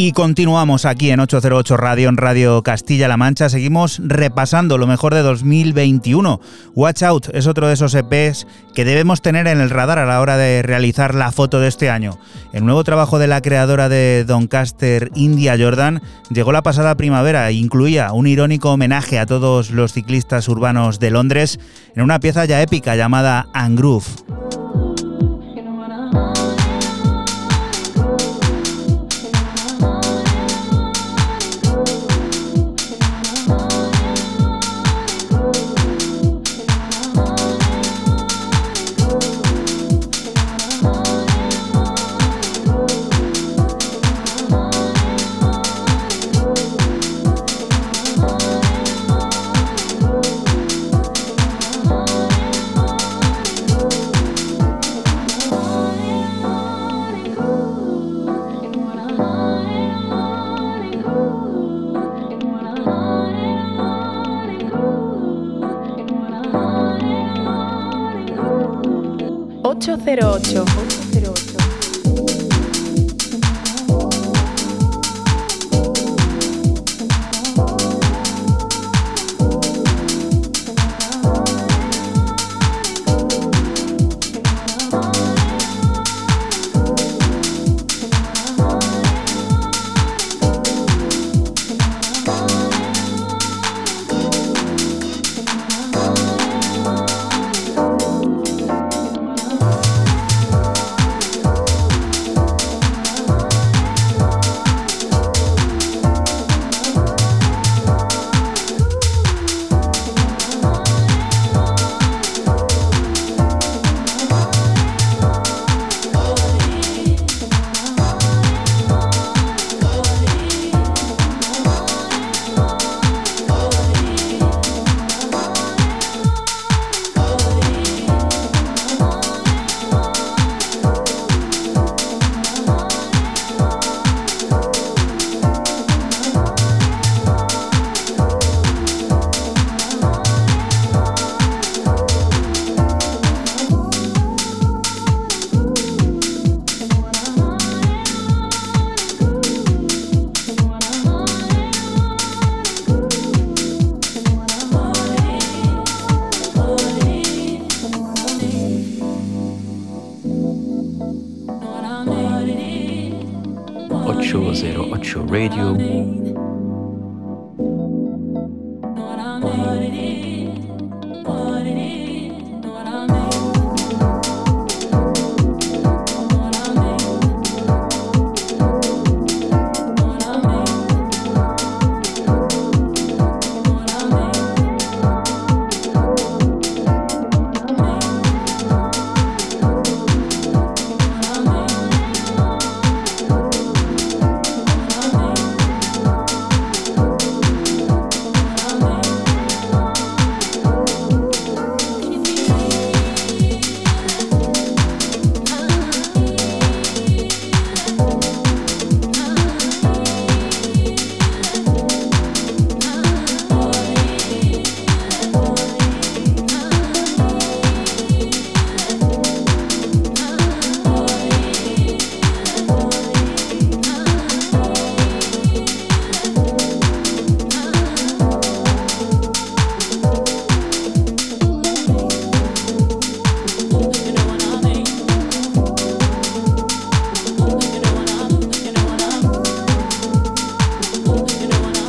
Y 0.00 0.12
continuamos 0.12 0.84
aquí 0.84 1.10
en 1.10 1.18
808 1.18 1.76
Radio, 1.76 2.08
en 2.08 2.16
Radio 2.16 2.62
Castilla-La 2.62 3.16
Mancha. 3.16 3.48
Seguimos 3.48 4.00
repasando 4.04 4.78
lo 4.78 4.86
mejor 4.86 5.12
de 5.12 5.22
2021. 5.22 6.40
Watch 6.76 7.02
Out 7.02 7.30
es 7.32 7.48
otro 7.48 7.66
de 7.66 7.74
esos 7.74 7.96
EPs 7.96 8.46
que 8.76 8.84
debemos 8.84 9.22
tener 9.22 9.48
en 9.48 9.60
el 9.60 9.70
radar 9.70 9.98
a 9.98 10.06
la 10.06 10.20
hora 10.20 10.36
de 10.36 10.62
realizar 10.62 11.16
la 11.16 11.32
foto 11.32 11.58
de 11.58 11.66
este 11.66 11.90
año. 11.90 12.16
El 12.52 12.64
nuevo 12.64 12.84
trabajo 12.84 13.18
de 13.18 13.26
la 13.26 13.40
creadora 13.40 13.88
de 13.88 14.24
Doncaster, 14.24 15.10
India 15.16 15.56
Jordan, 15.58 16.00
llegó 16.30 16.52
la 16.52 16.62
pasada 16.62 16.96
primavera 16.96 17.48
e 17.48 17.54
incluía 17.54 18.12
un 18.12 18.28
irónico 18.28 18.70
homenaje 18.70 19.18
a 19.18 19.26
todos 19.26 19.72
los 19.72 19.94
ciclistas 19.94 20.48
urbanos 20.48 21.00
de 21.00 21.10
Londres 21.10 21.58
en 21.96 22.04
una 22.04 22.20
pieza 22.20 22.44
ya 22.44 22.62
épica 22.62 22.94
llamada 22.94 23.48
Angroove. 23.52 24.67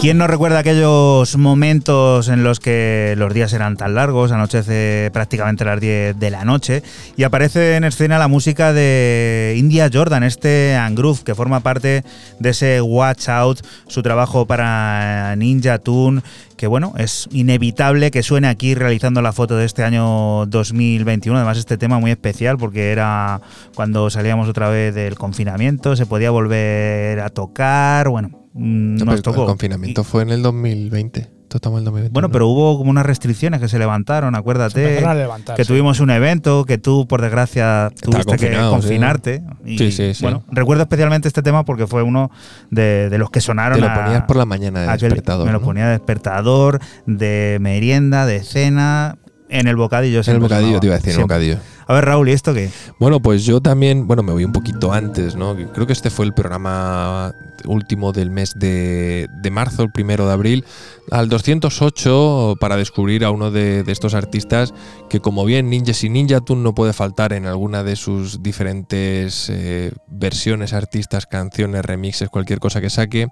¿Quién 0.10 0.17
no 0.17 0.26
recuerda 0.26 0.58
aquellos 0.58 1.38
momentos 1.38 2.30
en 2.30 2.43
los 2.43 2.60
que 2.60 3.14
los 3.16 3.32
días 3.32 3.53
eran 3.53 3.78
tan 3.78 3.93
largos, 3.93 4.32
anochece 4.32 5.12
prácticamente 5.14 5.64
a 5.64 5.68
las 5.68 5.80
10 5.80 6.18
de 6.18 6.32
la 6.32 6.45
noche 6.45 6.82
y 7.16 7.22
aparece 7.22 7.76
en 7.76 7.84
escena 7.84 8.18
la 8.18 8.28
música 8.28 8.74
de 8.74 9.53
India 9.55 9.88
Jordan, 9.93 10.24
este 10.24 10.76
Angroove, 10.76 11.24
que 11.24 11.36
forma 11.36 11.60
parte 11.60 12.03
de 12.39 12.49
ese 12.49 12.82
Watch 12.82 13.30
Out, 13.30 13.60
su 13.86 14.01
trabajo 14.01 14.47
para 14.47 15.36
Ninja 15.36 15.78
Tune, 15.78 16.24
que 16.57 16.66
bueno, 16.66 16.95
es 16.97 17.30
inevitable 17.32 18.10
que 18.10 18.24
suene 18.24 18.47
aquí 18.47 18.74
realizando 18.74 19.22
la 19.22 19.32
foto 19.32 19.57
de 19.57 19.66
este 19.66 19.84
año 19.84 20.47
2021. 20.47 21.38
Además, 21.38 21.60
este 21.60 21.78
tema 21.78 21.99
muy 21.99 22.10
especial 22.10 22.57
porque 22.57 22.91
era 22.91 23.41
cuando 23.76 24.10
salíamos 24.10 24.49
otra 24.49 24.70
vez 24.70 24.95
del 24.95 25.14
confinamiento, 25.14 25.95
se 25.95 26.07
podía 26.07 26.32
volver 26.32 27.20
a 27.20 27.30
tocar, 27.30 28.10
bueno, 28.10 28.39
No, 28.54 29.06
nos 29.06 29.22
tocó. 29.22 29.41
El 29.41 29.47
confinamiento 29.47 30.04
fue 30.04 30.24
en 30.24 30.30
el 30.32 30.41
2020. 30.41 31.20
Esto 31.50 31.58
estamos 31.58 31.78
en 31.78 31.82
el 31.82 31.86
2020. 31.86 32.14
Bueno, 32.14 32.30
pero 32.30 32.47
hubo 32.47 32.78
como 32.78 32.91
unas 32.91 33.06
restricciones 33.06 33.60
que 33.60 33.68
se 33.68 33.80
levantaron, 33.80 34.36
acuérdate. 34.36 34.84
empezaron 34.84 35.10
a 35.10 35.16
levantar, 35.20 35.56
que 35.56 35.64
sí. 35.64 35.68
tuvimos 35.70 36.00
un 36.00 36.12
evento 36.12 36.64
que 36.64 36.78
tú, 36.78 37.08
por 37.08 37.22
desgracia, 37.24 37.89
tuviste 38.02 38.24
que 38.24 38.38
confinado, 38.38 38.70
sí. 38.76 38.82
confinarte. 38.82 39.43
Y, 39.66 39.78
Sí, 39.80 39.91
sí, 39.91 40.14
sí. 40.14 40.22
Bueno, 40.24 40.43
recuerdo 40.52 40.84
especialmente 40.84 41.28
este 41.28 41.41
tema 41.41 41.66
porque 41.66 41.88
fue 41.88 42.04
uno 42.04 42.30
de, 42.70 43.10
de 43.10 43.18
los 43.18 43.32
que 43.32 43.41
sonaron. 43.41 43.80
Te 43.80 43.82
lo 43.86 43.91
a- 43.91 44.04
ponías 44.04 44.24
por 44.26 44.38
la 44.38 44.45
mañana 44.45 44.82
de 44.82 44.88
aquel- 44.89 45.10
despertador. 45.10 45.47
Me 45.47 45.52
lo 45.52 45.62
ponía 45.62 45.86
de 45.86 45.91
despertador, 45.93 46.80
de 47.08 47.58
merienda, 47.62 48.28
de 48.28 48.43
cena. 48.43 49.18
En 49.50 49.68
el 49.68 49.76
bocadillo. 49.76 50.16
En 50.16 50.20
el 50.20 50.24
siempre 50.24 50.43
bocadillo, 50.47 50.80
te 50.80 50.88
iba 50.88 50.95
a 50.95 50.97
decir, 50.97 51.10
en 51.10 51.12
el 51.12 51.16
Siempre. 51.18 51.36
bocadillo. 51.36 51.58
A 51.88 51.93
ver, 51.93 52.06
Raúl, 52.06 52.30
¿y 52.30 52.34
esto 52.34 52.54
qué? 52.54 52.70
Bueno, 53.00 53.20
pues 53.20 53.45
yo 53.45 53.62
también, 53.62 54.06
bueno, 54.06 54.22
me 54.22 54.32
voy 54.32 54.45
un 54.45 54.52
poquito 54.52 54.93
antes, 54.93 55.36
¿no? 55.36 55.56
Creo 55.74 55.88
que 55.88 55.93
este 55.93 56.12
fue 56.12 56.26
el 56.26 56.34
programa 56.34 57.34
último 57.66 58.12
del 58.12 58.30
mes 58.30 58.54
de, 58.56 59.28
de 59.41 59.50
marzo, 59.52 59.82
el 59.82 59.91
primero 59.91 60.28
de 60.28 60.34
abril, 60.34 60.66
al 61.10 61.30
208 61.30 62.58
para 62.60 62.78
descubrir 62.78 63.26
a 63.26 63.32
uno 63.32 63.50
de, 63.50 63.82
de 63.84 63.91
estos 63.91 64.14
artistas 64.14 64.74
que 65.10 65.20
como 65.20 65.45
bien 65.45 65.70
Ninjas 65.70 66.04
y 66.04 66.10
Ninja 66.10 66.41
Tune 66.41 66.62
no 66.62 66.76
puede 66.76 66.93
faltar 66.93 67.34
en 67.34 67.47
alguna 67.47 67.84
de 67.84 67.95
sus 67.95 68.43
diferentes 68.43 69.50
eh, 69.50 69.91
versiones, 70.08 70.74
artistas, 70.74 71.26
canciones, 71.26 71.84
remixes, 71.84 72.30
cualquier 72.30 72.60
cosa 72.60 72.82
que 72.82 72.91
saque. 72.91 73.30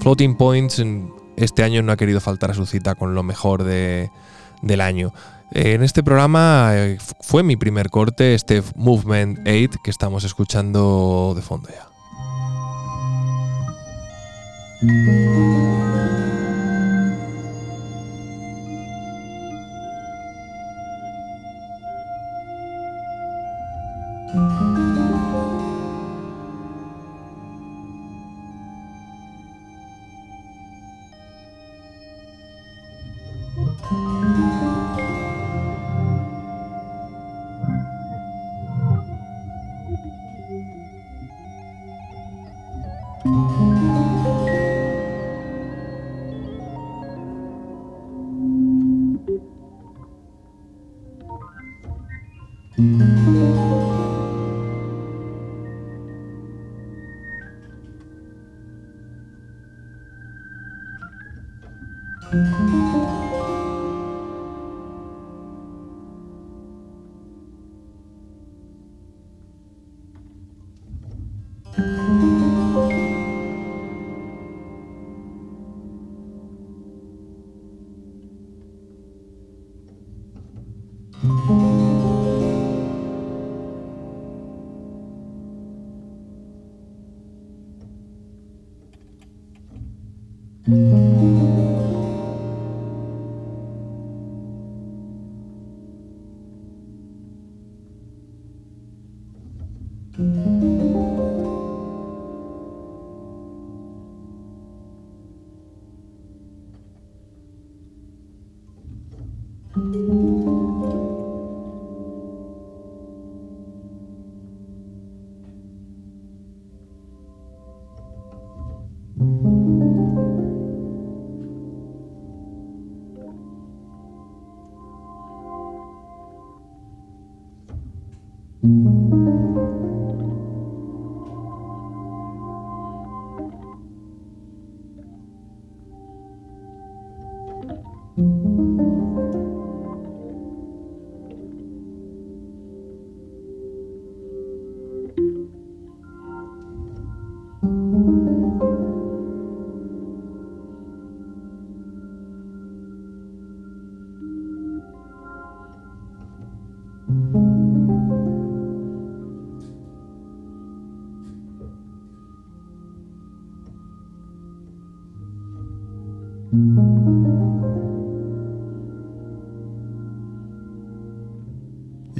Floating 0.00 0.36
Points 0.36 0.82
este 1.36 1.62
año 1.62 1.82
no 1.82 1.92
ha 1.92 1.96
querido 1.96 2.20
faltar 2.20 2.50
a 2.50 2.54
su 2.54 2.66
cita 2.66 2.96
con 2.96 3.14
lo 3.14 3.22
mejor 3.22 3.62
de, 3.62 4.10
del 4.62 4.80
año. 4.80 5.12
En 5.52 5.82
este 5.82 6.02
programa 6.04 6.70
eh, 6.74 6.98
fue 7.20 7.42
mi 7.42 7.56
primer 7.56 7.90
corte, 7.90 8.34
este 8.34 8.62
Movement 8.76 9.40
8 9.40 9.80
que 9.82 9.90
estamos 9.90 10.22
escuchando 10.24 11.32
de 11.34 11.42
fondo 11.42 11.68
ya. 11.68 11.88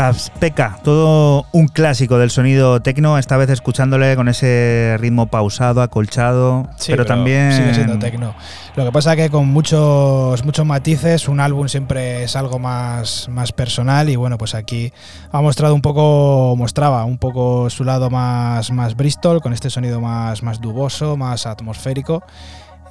Daft 0.02 0.30
Peka, 0.40 0.80
todo 0.82 1.46
un 1.52 1.68
clásico 1.68 2.18
del 2.18 2.30
sonido 2.30 2.82
tecno, 2.82 3.18
esta 3.18 3.36
vez 3.36 3.48
escuchándole 3.50 4.16
con 4.16 4.28
ese 4.28 4.96
ritmo 4.98 5.26
pausado, 5.26 5.80
acolchado, 5.80 6.68
Sí, 6.76 6.90
pero, 6.90 7.06
también 7.06 7.52
sigue 7.52 7.72
siendo 7.72 8.00
tecno. 8.00 8.34
Lo 8.74 8.84
que 8.84 8.90
pasa 8.90 9.14
que 9.14 9.30
con 9.30 9.46
muchos 9.46 10.44
muchos 10.44 10.66
matices, 10.66 11.28
un 11.28 11.38
álbum 11.38 11.68
siempre 11.68 12.24
es 12.24 12.34
algo 12.34 12.58
más, 12.58 13.28
más 13.28 13.52
personal 13.52 14.08
y 14.08 14.16
bueno, 14.16 14.38
pues 14.38 14.56
aquí 14.56 14.92
ha 15.30 15.40
mostrado 15.40 15.72
un 15.72 15.82
poco, 15.82 16.56
mostraba 16.56 17.04
un 17.04 17.18
poco 17.18 17.70
su 17.70 17.84
lado 17.84 18.10
más, 18.10 18.72
más 18.72 18.96
Bristol, 18.96 19.40
con 19.40 19.52
este 19.52 19.70
sonido 19.70 20.00
más, 20.00 20.42
más 20.42 20.60
duboso, 20.60 21.16
más 21.16 21.46
atmosférico. 21.46 22.24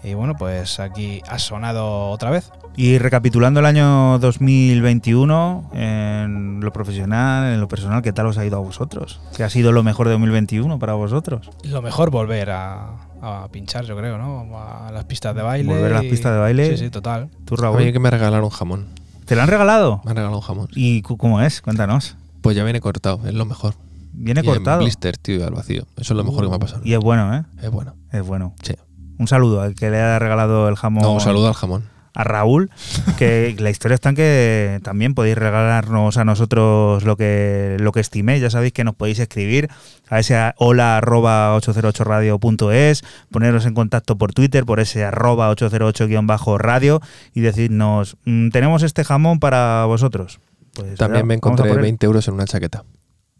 Y 0.03 0.13
bueno, 0.15 0.35
pues 0.35 0.79
aquí 0.79 1.21
ha 1.29 1.37
sonado 1.39 2.09
otra 2.09 2.29
vez. 2.31 2.51
Y 2.75 2.97
recapitulando 2.97 3.59
el 3.59 3.65
año 3.65 4.17
2021, 4.19 5.69
en 5.73 6.59
lo 6.61 6.71
profesional, 6.73 7.53
en 7.53 7.59
lo 7.59 7.67
personal, 7.67 8.01
¿qué 8.01 8.13
tal 8.13 8.27
os 8.27 8.37
ha 8.37 8.45
ido 8.45 8.57
a 8.57 8.61
vosotros? 8.61 9.19
¿Qué 9.35 9.43
ha 9.43 9.49
sido 9.49 9.71
lo 9.71 9.83
mejor 9.83 10.07
de 10.07 10.13
2021 10.13 10.79
para 10.79 10.93
vosotros? 10.93 11.49
Lo 11.63 11.81
mejor 11.81 12.09
volver 12.11 12.49
a, 12.51 12.95
a 13.21 13.47
pinchar, 13.51 13.85
yo 13.85 13.95
creo, 13.97 14.17
¿no? 14.17 14.47
A 14.57 14.91
las 14.91 15.05
pistas 15.05 15.35
de 15.35 15.41
baile. 15.41 15.71
Volver 15.73 15.91
a 15.91 15.95
las 15.97 16.05
y- 16.05 16.09
pistas 16.09 16.33
de 16.33 16.39
baile. 16.39 16.69
Sí, 16.77 16.85
sí, 16.85 16.89
total. 16.89 17.29
¿Tú, 17.45 17.55
Oye, 17.55 17.61
Raúl? 17.63 17.91
que 17.93 17.99
me 17.99 18.09
regalaron 18.09 18.49
jamón. 18.49 18.85
¿Te 19.25 19.35
lo 19.35 19.41
han 19.43 19.47
regalado? 19.49 20.01
Me 20.05 20.11
han 20.11 20.17
regalado 20.17 20.37
un 20.39 20.43
jamón. 20.45 20.67
¿Y 20.75 21.01
cómo 21.03 21.41
es? 21.41 21.61
Cuéntanos. 21.61 22.15
Pues 22.41 22.55
ya 22.55 22.63
viene 22.63 22.81
cortado, 22.81 23.19
es 23.27 23.33
lo 23.33 23.45
mejor. 23.45 23.75
Viene 24.13 24.41
Y 24.43 24.47
en 24.47 24.53
cortado. 24.55 24.79
blister, 24.81 25.17
tío, 25.17 25.45
al 25.45 25.53
vacío. 25.53 25.83
Eso 25.97 26.13
es 26.13 26.17
lo 26.17 26.23
mejor 26.23 26.43
que 26.43 26.49
me 26.49 26.55
ha 26.55 26.59
pasado. 26.59 26.81
Y 26.83 26.93
es 26.93 26.99
bueno, 26.99 27.35
¿eh? 27.35 27.43
Es 27.61 27.69
bueno. 27.69 27.93
Es 28.11 28.25
bueno. 28.25 28.53
Sí. 28.63 28.73
Un 29.21 29.27
saludo 29.27 29.61
al 29.61 29.75
que 29.75 29.91
le 29.91 29.99
ha 29.99 30.17
regalado 30.17 30.67
el 30.67 30.75
jamón. 30.75 31.03
No, 31.03 31.13
un 31.13 31.21
saludo 31.21 31.47
al 31.47 31.53
jamón. 31.53 31.83
a 32.15 32.23
Raúl, 32.23 32.71
que 33.19 33.55
la 33.59 33.69
historia 33.69 33.93
está 33.93 34.09
en 34.09 34.15
que 34.15 34.79
también 34.83 35.13
podéis 35.13 35.37
regalarnos 35.37 36.17
a 36.17 36.25
nosotros 36.25 37.03
lo 37.03 37.15
que, 37.15 37.77
lo 37.79 37.91
que 37.91 37.99
estiméis. 37.99 38.41
Ya 38.41 38.49
sabéis 38.49 38.73
que 38.73 38.83
nos 38.83 38.95
podéis 38.95 39.19
escribir 39.19 39.69
a 40.09 40.19
ese 40.19 40.35
hola 40.57 40.97
arroba 40.97 41.55
808radio.es, 41.55 43.03
poneros 43.29 43.67
en 43.67 43.75
contacto 43.75 44.17
por 44.17 44.33
Twitter, 44.33 44.65
por 44.65 44.79
ese 44.79 45.05
arroba 45.05 45.51
808-radio 45.51 46.99
y 47.35 47.41
decirnos, 47.41 48.17
"Mm, 48.25 48.49
tenemos 48.49 48.81
este 48.81 49.03
jamón 49.03 49.39
para 49.39 49.85
vosotros. 49.85 50.39
Pues, 50.73 50.95
También 50.95 51.27
me 51.27 51.35
encontré 51.35 51.67
por 51.69 51.77
él. 51.77 51.83
20 51.83 52.07
euros 52.07 52.27
en 52.27 52.33
una 52.33 52.45
chaqueta. 52.45 52.83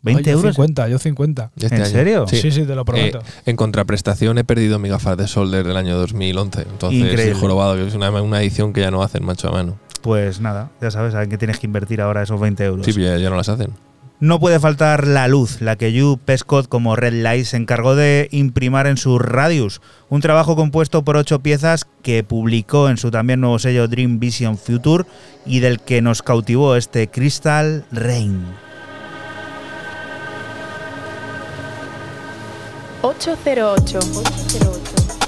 20 0.04 0.22
Oye, 0.22 0.32
euros. 0.32 0.56
50, 0.56 0.88
yo 0.88 1.00
50. 1.00 1.52
de 1.56 1.66
este 1.66 1.76
¿En 1.76 1.82
año. 1.84 1.92
serio? 1.92 2.26
Sí, 2.28 2.52
sí, 2.52 2.64
te 2.66 2.76
lo 2.76 2.86
prometo. 2.86 3.20
Eh, 3.20 3.24
en 3.48 3.56
contraprestación 3.56 4.38
he 4.38 4.44
perdido 4.44 4.80
mi 4.80 4.90
gafas 4.90 5.18
de 5.18 5.28
sol 5.28 5.52
desde 5.52 5.70
el 5.72 5.78
año 5.78 5.98
2011. 5.98 6.62
Entonces, 6.64 7.00
Increíble. 7.00 7.34
jorobado, 7.40 7.76
que 7.76 7.88
es 7.88 7.94
una, 7.94 8.10
una 8.22 8.42
edición 8.42 8.74
que 8.74 8.82
ya 8.82 8.92
no 8.92 9.04
hacen 9.04 9.24
macho 9.26 9.50
a 9.50 9.52
mano. 9.52 9.78
Pues 10.02 10.42
nada, 10.42 10.72
ya 10.82 10.90
sabes 10.90 11.14
a 11.14 11.28
qué 11.28 11.38
tienes 11.38 11.60
que 11.60 11.68
invertir 11.68 12.02
ahora 12.02 12.24
esos 12.24 12.40
20 12.40 12.64
euros. 12.66 12.86
Sí, 12.86 12.94
ya, 12.94 13.18
ya 13.18 13.30
no 13.30 13.36
las 13.36 13.50
hacen. 13.50 13.70
No 14.20 14.40
puede 14.40 14.60
faltar 14.60 15.08
la 15.08 15.28
luz, 15.28 15.62
la 15.62 15.76
que 15.78 15.94
Yu 15.94 16.20
Pescott 16.24 16.68
como 16.68 16.96
Red 16.96 17.24
Light 17.24 17.46
se 17.46 17.58
encargó 17.58 17.96
de 17.96 18.28
imprimar 18.32 18.86
en 18.86 18.98
su 18.98 19.18
Radius, 19.18 19.82
un 20.10 20.22
trabajo 20.22 20.56
compuesto 20.56 21.04
por 21.04 21.18
ocho 21.18 21.40
piezas 21.40 21.88
que 22.04 22.24
publicó 22.24 22.90
en 22.90 22.98
su 22.98 23.10
también 23.10 23.42
nuevo 23.42 23.58
sello 23.58 23.88
Dream 23.88 24.20
Vision 24.20 24.60
Future 24.60 25.06
y 25.44 25.60
del 25.60 25.80
que 25.80 26.04
nos 26.04 26.22
cautivó 26.22 26.76
este 26.76 27.08
Crystal 27.10 27.84
Rain. 27.92 28.46
808. 33.04 33.98
808. 33.98 35.21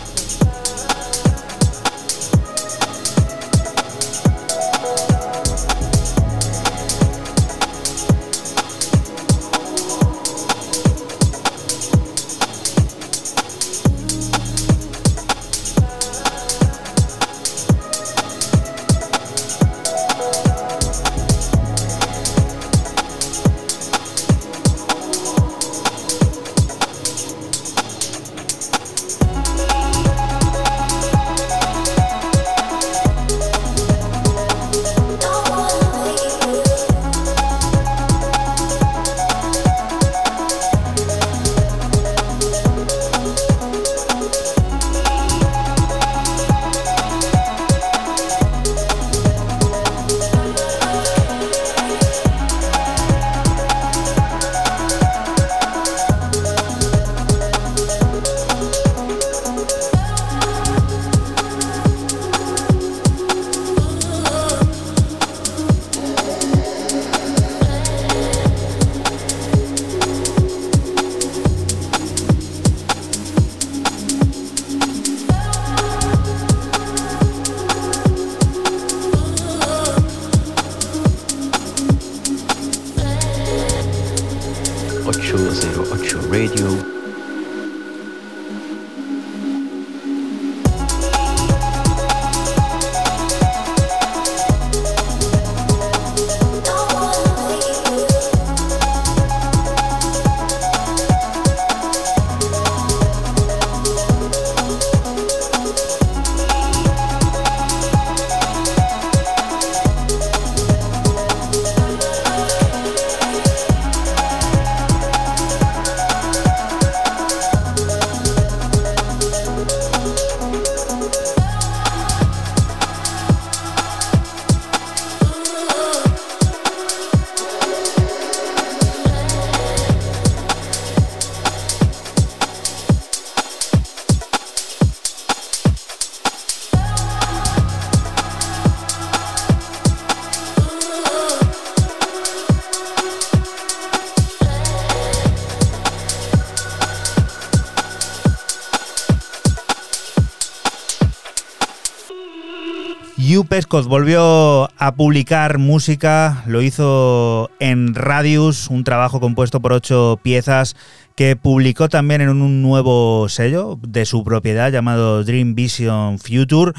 Pescott 153.83 153.89
volvió 153.89 154.69
a 154.77 154.95
publicar 154.95 155.57
música, 155.57 156.43
lo 156.47 156.61
hizo 156.61 157.49
en 157.59 157.93
Radius, 157.93 158.69
un 158.69 158.83
trabajo 158.83 159.19
compuesto 159.19 159.59
por 159.59 159.73
ocho 159.73 160.19
piezas 160.23 160.75
que 161.15 161.35
publicó 161.35 161.89
también 161.89 162.21
en 162.21 162.29
un 162.29 162.61
nuevo 162.61 163.27
sello 163.29 163.77
de 163.85 164.05
su 164.05 164.23
propiedad 164.23 164.71
llamado 164.71 165.23
Dream 165.23 165.53
Vision 165.53 166.17
Future, 166.17 166.71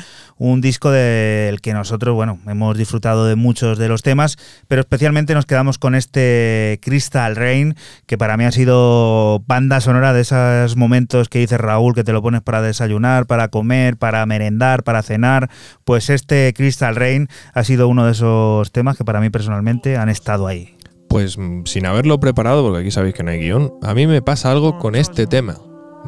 un 0.50 0.60
disco 0.60 0.90
del 0.90 1.60
que 1.62 1.72
nosotros, 1.72 2.14
bueno, 2.14 2.38
hemos 2.46 2.76
disfrutado 2.76 3.24
de 3.24 3.34
muchos 3.34 3.78
de 3.78 3.88
los 3.88 4.02
temas, 4.02 4.36
pero 4.68 4.80
especialmente 4.80 5.34
nos 5.34 5.46
quedamos 5.46 5.78
con 5.78 5.94
este 5.94 6.78
Crystal 6.82 7.34
Rain, 7.34 7.76
que 8.06 8.18
para 8.18 8.36
mí 8.36 8.44
ha 8.44 8.52
sido 8.52 9.42
banda 9.46 9.80
sonora 9.80 10.12
de 10.12 10.20
esos 10.20 10.76
momentos 10.76 11.30
que 11.30 11.38
dice 11.38 11.56
Raúl, 11.56 11.94
que 11.94 12.04
te 12.04 12.12
lo 12.12 12.20
pones 12.20 12.42
para 12.42 12.60
desayunar, 12.60 13.26
para 13.26 13.48
comer, 13.48 13.96
para 13.96 14.24
merendar, 14.26 14.82
para 14.84 15.02
cenar, 15.02 15.48
pues 15.84 16.10
este 16.10 16.52
Crystal 16.54 16.94
Rain 16.94 17.28
ha 17.54 17.64
sido 17.64 17.88
uno 17.88 18.04
de 18.04 18.12
esos 18.12 18.70
temas 18.70 18.98
que 18.98 19.04
para 19.04 19.20
mí 19.20 19.30
personalmente 19.30 19.96
han 19.96 20.10
estado 20.10 20.46
ahí. 20.46 20.76
Pues 21.08 21.38
mm, 21.38 21.64
sin 21.64 21.86
haberlo 21.86 22.20
preparado, 22.20 22.62
porque 22.62 22.80
aquí 22.80 22.90
sabéis 22.90 23.14
que 23.14 23.22
no 23.22 23.30
hay 23.30 23.40
guion, 23.40 23.72
a 23.82 23.94
mí 23.94 24.06
me 24.06 24.20
pasa 24.20 24.50
algo 24.50 24.78
con 24.78 24.94
este 24.94 25.26
tema. 25.26 25.56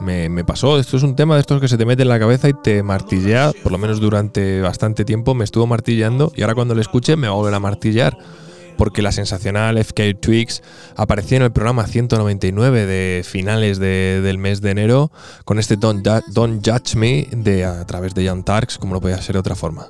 Me, 0.01 0.45
pasó, 0.45 0.79
esto 0.79 0.97
es 0.97 1.03
un 1.03 1.17
tema 1.17 1.35
de 1.35 1.41
estos 1.41 1.61
que 1.61 1.69
se 1.69 1.77
te 1.79 1.85
mete 1.87 2.03
en 2.03 2.09
la 2.09 2.19
cabeza 2.19 2.49
y 2.49 2.53
te 2.53 2.83
martillea, 2.83 3.53
por 3.63 3.73
lo 3.73 3.79
menos 3.79 3.99
durante 4.01 4.61
bastante 4.61 5.05
tiempo 5.05 5.35
me 5.35 5.45
estuvo 5.45 5.67
martillando 5.67 6.33
y 6.37 6.43
ahora 6.43 6.55
cuando 6.55 6.75
lo 6.75 6.81
escuche 6.81 7.17
me 7.17 7.27
va 7.29 7.33
a 7.33 7.37
volver 7.37 7.55
a 7.55 7.61
martillar. 7.61 8.17
Porque 8.77 9.01
la 9.01 9.11
sensacional 9.11 9.79
FK 9.79 10.21
Twigs 10.21 10.63
apareció 10.97 11.39
en 11.39 11.45
el 11.45 11.51
programa 11.51 11.87
199 11.87 12.85
de 12.85 13.23
finales 13.25 13.79
de- 13.79 14.21
del 14.23 14.37
mes 14.37 14.61
de 14.61 14.71
enero 14.71 15.11
con 15.47 15.59
este 15.59 15.77
Don't, 15.79 16.07
Don't 16.35 16.63
Judge 16.63 16.95
Me 16.95 17.27
de, 17.33 17.65
a 17.65 17.87
través 17.87 18.15
de 18.15 18.25
Young 18.25 18.45
Tarks, 18.45 18.77
como 18.77 18.93
no 18.95 19.01
podía 19.01 19.21
ser 19.23 19.33
de 19.37 19.39
otra 19.41 19.55
forma. 19.55 19.87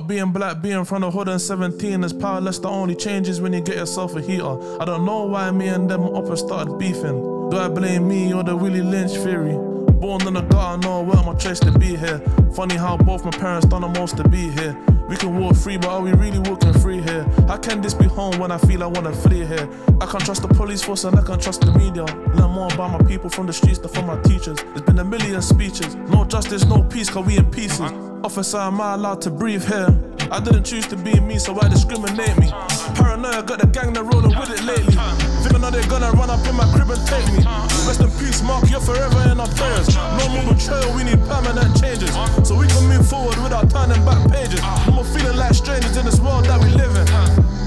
Being 0.00 0.32
black, 0.32 0.60
being 0.60 0.84
from 0.84 1.02
the 1.02 1.10
hood 1.10 1.28
and 1.28 1.40
17 1.40 2.02
is 2.02 2.12
powerless. 2.12 2.58
The 2.58 2.68
only 2.68 2.96
changes 2.96 3.40
when 3.40 3.52
you 3.52 3.60
get 3.60 3.76
yourself 3.76 4.16
a 4.16 4.20
heater. 4.20 4.80
I 4.80 4.84
don't 4.84 5.04
know 5.04 5.22
why 5.22 5.50
me 5.52 5.68
and 5.68 5.88
them 5.88 6.02
uppers 6.14 6.40
started 6.40 6.78
beefing. 6.78 7.50
Do 7.50 7.56
I 7.56 7.68
blame 7.68 8.08
me 8.08 8.34
or 8.34 8.42
the 8.42 8.56
Willie 8.56 8.82
Lynch 8.82 9.12
theory? 9.12 9.54
Born 10.00 10.26
in 10.26 10.34
the 10.34 10.42
gutter, 10.42 10.78
no, 10.82 11.00
where 11.02 11.22
my 11.22 11.34
choice 11.34 11.60
to 11.60 11.70
be 11.78 11.96
here. 11.96 12.18
Funny 12.54 12.74
how 12.74 12.96
both 12.96 13.24
my 13.24 13.30
parents 13.30 13.66
done 13.66 13.82
the 13.82 13.88
most 13.88 14.16
to 14.16 14.28
be 14.28 14.50
here. 14.50 14.76
We 15.08 15.16
can 15.16 15.38
walk 15.38 15.56
free, 15.56 15.76
but 15.76 15.88
are 15.88 16.00
we 16.00 16.12
really 16.12 16.40
walking 16.40 16.72
free 16.74 17.00
here? 17.00 17.24
How 17.46 17.56
can 17.56 17.80
this 17.80 17.94
be 17.94 18.06
home 18.06 18.38
when 18.38 18.50
I 18.50 18.58
feel 18.58 18.82
I 18.82 18.86
wanna 18.86 19.12
flee 19.12 19.46
here? 19.46 19.68
I 20.00 20.06
can't 20.06 20.24
trust 20.24 20.42
the 20.42 20.48
police 20.48 20.82
force 20.82 21.04
and 21.04 21.16
I 21.16 21.22
can't 21.22 21.40
trust 21.40 21.60
the 21.60 21.72
media. 21.72 22.04
Learn 22.34 22.50
more 22.50 22.72
about 22.72 23.00
my 23.00 23.08
people 23.08 23.30
from 23.30 23.46
the 23.46 23.52
streets 23.52 23.78
than 23.78 23.90
from 23.90 24.06
my 24.06 24.20
teachers. 24.22 24.58
There's 24.58 24.82
been 24.82 24.98
a 24.98 25.04
million 25.04 25.40
speeches. 25.40 25.94
No 25.94 26.24
justice, 26.24 26.64
no 26.64 26.82
peace, 26.82 27.08
cause 27.08 27.24
we 27.24 27.36
in 27.38 27.50
pieces. 27.50 28.03
Officer, 28.24 28.56
am 28.56 28.80
I 28.80 28.94
allowed 28.94 29.20
to 29.20 29.30
breathe 29.30 29.68
here? 29.68 29.92
I 30.32 30.40
didn't 30.40 30.64
choose 30.64 30.86
to 30.86 30.96
be 30.96 31.20
me, 31.20 31.38
so 31.38 31.52
why 31.52 31.68
discriminate 31.68 32.32
me? 32.40 32.48
Paranoia, 32.96 33.42
got 33.44 33.60
the 33.60 33.68
gang 33.68 33.92
that 33.92 34.02
rolling 34.02 34.32
with 34.32 34.48
it 34.48 34.64
lately. 34.64 34.96
Think 35.44 35.52
I 35.52 35.58
know 35.60 35.68
they're 35.68 35.84
gonna 35.92 36.08
run 36.16 36.30
up 36.32 36.40
in 36.48 36.56
my 36.56 36.64
crib 36.72 36.88
and 36.88 37.04
take 37.04 37.28
me. 37.36 37.44
Rest 37.84 38.00
in 38.00 38.08
peace, 38.16 38.40
Mark, 38.40 38.64
you're 38.72 38.80
forever 38.80 39.20
in 39.28 39.36
our 39.36 39.52
prayers. 39.60 39.92
No 40.16 40.24
more 40.32 40.56
betrayal, 40.56 40.88
we 40.96 41.04
need 41.04 41.20
permanent 41.28 41.76
changes. 41.76 42.16
So 42.48 42.56
we 42.56 42.64
can 42.66 42.88
move 42.88 43.04
forward 43.04 43.36
without 43.44 43.68
turning 43.68 44.00
back 44.08 44.24
pages. 44.32 44.64
No 44.88 45.04
more 45.04 45.08
feeling 45.12 45.36
like 45.36 45.52
strangers 45.52 45.94
in 46.00 46.08
this 46.08 46.18
world 46.18 46.48
that 46.48 46.56
we 46.64 46.72
live 46.72 46.96
in. 46.96 47.04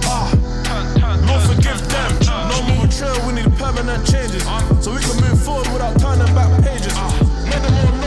Ah, 0.10 0.34
Lord 1.30 1.46
forgive 1.54 1.78
them. 1.86 2.10
No 2.50 2.58
more 2.66 2.82
betrayal, 2.90 3.14
we 3.30 3.38
need 3.38 3.54
permanent 3.62 4.10
changes. 4.10 4.42
So 4.82 4.90
we 4.90 5.06
can 5.06 5.22
move 5.22 5.38
forward 5.38 5.70
without 5.70 6.02
turning 6.02 6.34
back 6.34 6.50
pages. 6.66 6.98
Make 7.46 7.62
them 7.62 8.07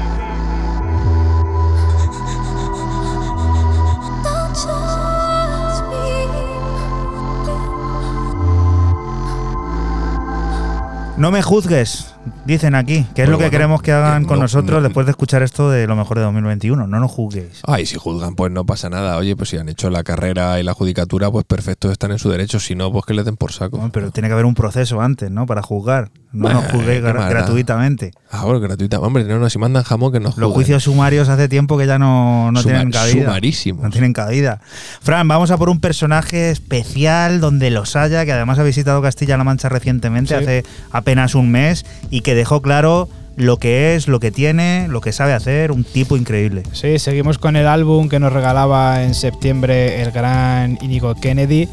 No 11.21 11.29
me 11.29 11.43
juzgues, 11.43 12.15
dicen 12.45 12.73
aquí, 12.73 13.05
que 13.13 13.21
es 13.21 13.29
lo 13.29 13.37
que 13.37 13.43
bueno, 13.43 13.51
queremos 13.51 13.81
que 13.83 13.91
hagan 13.91 14.23
que 14.23 14.27
con 14.29 14.37
no- 14.39 14.45
nosotros 14.45 14.81
no- 14.81 14.87
después 14.87 15.05
de 15.05 15.11
escuchar 15.11 15.43
esto 15.43 15.69
de 15.69 15.85
lo 15.85 15.95
mejor 15.95 16.17
de 16.17 16.23
2021. 16.23 16.87
No 16.87 16.99
nos 16.99 17.11
juzguéis. 17.11 17.61
Ay, 17.67 17.85
si 17.85 17.95
juzgan, 17.97 18.33
pues 18.33 18.51
no 18.51 18.65
pasa 18.65 18.89
nada. 18.89 19.17
Oye, 19.17 19.35
pues 19.35 19.49
si 19.49 19.57
han 19.57 19.69
hecho 19.69 19.91
la 19.91 20.03
carrera 20.03 20.59
y 20.59 20.63
la 20.63 20.73
judicatura, 20.73 21.29
pues 21.29 21.45
perfecto, 21.45 21.91
están 21.91 22.11
en 22.11 22.17
su 22.17 22.29
derecho. 22.31 22.59
Si 22.59 22.73
no, 22.73 22.91
pues 22.91 23.05
que 23.05 23.13
le 23.13 23.23
den 23.23 23.37
por 23.37 23.51
saco. 23.51 23.87
Pero 23.93 24.09
tiene 24.09 24.29
que 24.29 24.33
haber 24.33 24.45
un 24.45 24.55
proceso 24.55 24.99
antes, 24.99 25.29
¿no? 25.29 25.45
Para 25.45 25.61
juzgar. 25.61 26.09
No 26.33 26.49
nos 26.53 26.63
qué 26.65 27.01
gra- 27.03 27.29
gratuitamente. 27.29 28.11
Ah, 28.31 28.45
bueno, 28.45 28.59
gratuita. 28.61 28.99
Hombre, 28.99 29.25
no, 29.25 29.37
no, 29.39 29.49
si 29.49 29.59
mandan 29.59 29.83
jamón, 29.83 30.13
que 30.13 30.19
nos 30.19 30.37
Los 30.37 30.47
juzguen. 30.47 30.53
juicios 30.53 30.83
sumarios 30.83 31.27
hace 31.27 31.49
tiempo 31.49 31.77
que 31.77 31.85
ya 31.87 31.99
no, 31.99 32.51
no 32.51 32.61
Suma- 32.61 32.73
tienen 32.75 32.91
cabida. 32.91 33.23
sumarísimos. 33.25 33.83
No 33.83 33.89
tienen 33.89 34.13
cabida. 34.13 34.61
Fran, 35.01 35.27
vamos 35.27 35.51
a 35.51 35.57
por 35.57 35.69
un 35.69 35.79
personaje 35.81 36.49
especial 36.51 37.41
donde 37.41 37.69
los 37.69 37.95
haya, 37.95 38.23
que 38.25 38.31
además 38.31 38.59
ha 38.59 38.63
visitado 38.63 39.01
Castilla-La 39.01 39.43
Mancha 39.43 39.67
recientemente, 39.69 40.29
Sí. 40.37 40.41
hace 40.41 40.63
apenas 40.91 41.35
un 41.35 41.51
mes, 41.51 41.85
y 42.09 42.21
que 42.21 42.33
dejó 42.35 42.61
claro 42.61 43.09
lo 43.37 43.57
que 43.57 43.95
es, 43.95 44.07
lo 44.07 44.19
que 44.19 44.29
tiene, 44.31 44.87
lo 44.89 45.01
que 45.01 45.11
sabe 45.13 45.33
hacer, 45.33 45.71
un 45.71 45.83
tipo 45.83 46.15
increíble. 46.17 46.63
Sí, 46.73 46.99
seguimos 46.99 47.37
con 47.39 47.55
el 47.55 47.65
álbum 47.67 48.07
que 48.09 48.19
nos 48.19 48.31
regalaba 48.33 49.03
en 49.03 49.15
septiembre 49.15 50.01
el 50.01 50.11
gran 50.11 50.77
Inigo 50.81 51.15
Kennedy, 51.15 51.67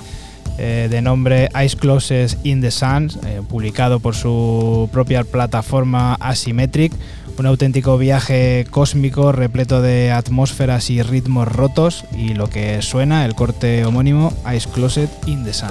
eh, 0.58 0.88
de 0.90 1.02
nombre 1.02 1.48
Eyes 1.54 1.76
Closes 1.76 2.38
in 2.42 2.60
the 2.60 2.70
Sun, 2.70 3.10
eh, 3.24 3.40
publicado 3.48 4.00
por 4.00 4.14
su 4.14 4.88
propia 4.92 5.24
plataforma 5.24 6.14
Asymmetric. 6.14 6.92
Un 7.38 7.46
auténtico 7.46 7.96
viaje 7.98 8.66
cósmico 8.70 9.30
repleto 9.30 9.80
de 9.80 10.10
atmósferas 10.10 10.90
y 10.90 11.02
ritmos 11.02 11.46
rotos. 11.46 12.04
Y 12.12 12.34
lo 12.34 12.50
que 12.50 12.82
suena, 12.82 13.24
el 13.24 13.34
corte 13.34 13.84
homónimo, 13.84 14.32
Eyes 14.50 14.66
Closet 14.66 15.10
in 15.26 15.44
the 15.44 15.52
Sun. 15.52 15.70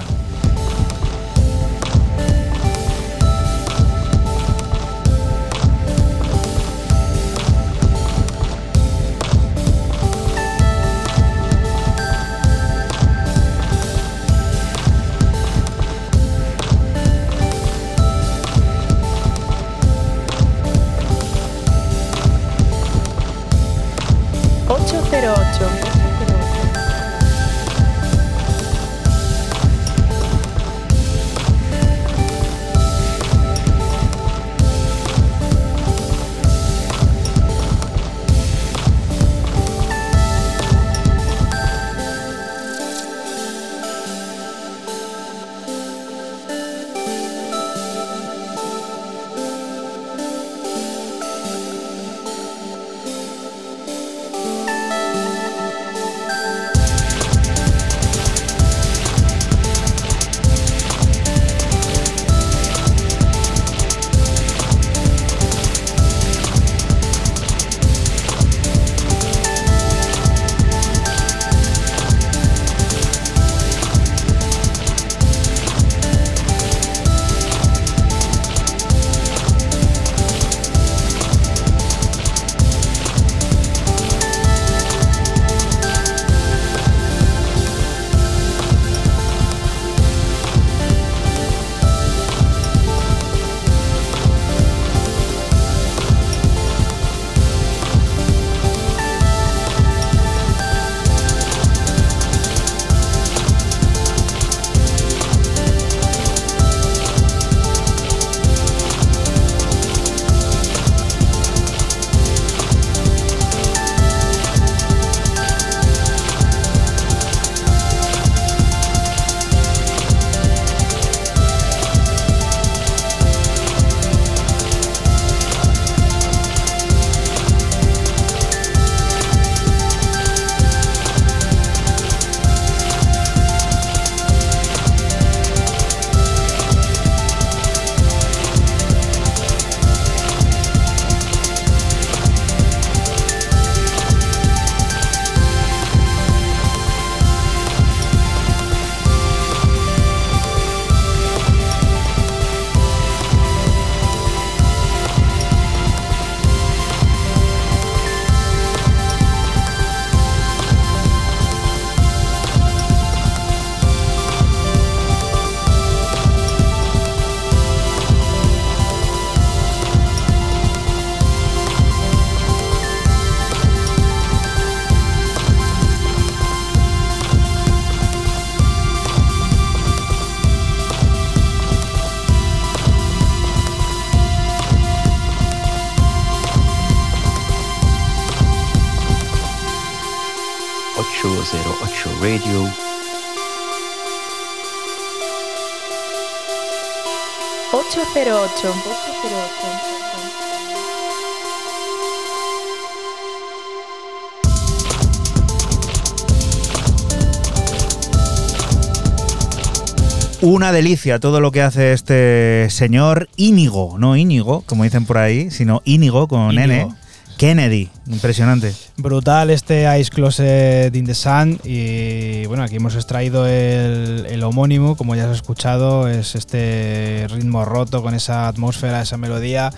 Una 210.58 210.72
delicia 210.72 211.20
todo 211.20 211.40
lo 211.40 211.52
que 211.52 211.62
hace 211.62 211.94
este 211.94 212.66
señor 212.72 213.30
Íñigo, 213.38 214.00
no 214.00 214.18
Íñigo, 214.18 214.64
como 214.66 214.86
dicen 214.86 215.06
por 215.06 215.20
ahí, 215.20 215.52
sino 215.52 215.84
Íñigo 215.86 216.28
con 216.28 216.52
Íñigo. 216.52 216.74
N. 216.74 216.96
Kennedy, 217.38 217.92
impresionante. 218.08 218.74
Brutal 218.96 219.52
este 219.52 219.86
Ice 220.00 220.10
Closet 220.10 220.96
in 220.96 221.06
the 221.06 221.14
Sun 221.14 221.60
y 221.64 222.48
bueno, 222.48 222.64
aquí 222.64 222.78
hemos 222.78 222.96
extraído 222.96 223.46
el, 223.46 224.26
el 224.28 224.42
homónimo, 224.42 224.98
como 224.98 225.14
ya 225.14 225.30
has 225.30 225.36
escuchado, 225.36 226.08
es 226.08 226.34
este 226.34 227.28
ritmo 227.30 227.64
roto 227.64 228.02
con 228.02 228.16
esa 228.16 228.48
atmósfera, 228.48 229.04
esa 229.04 229.18
melodía, 229.18 229.72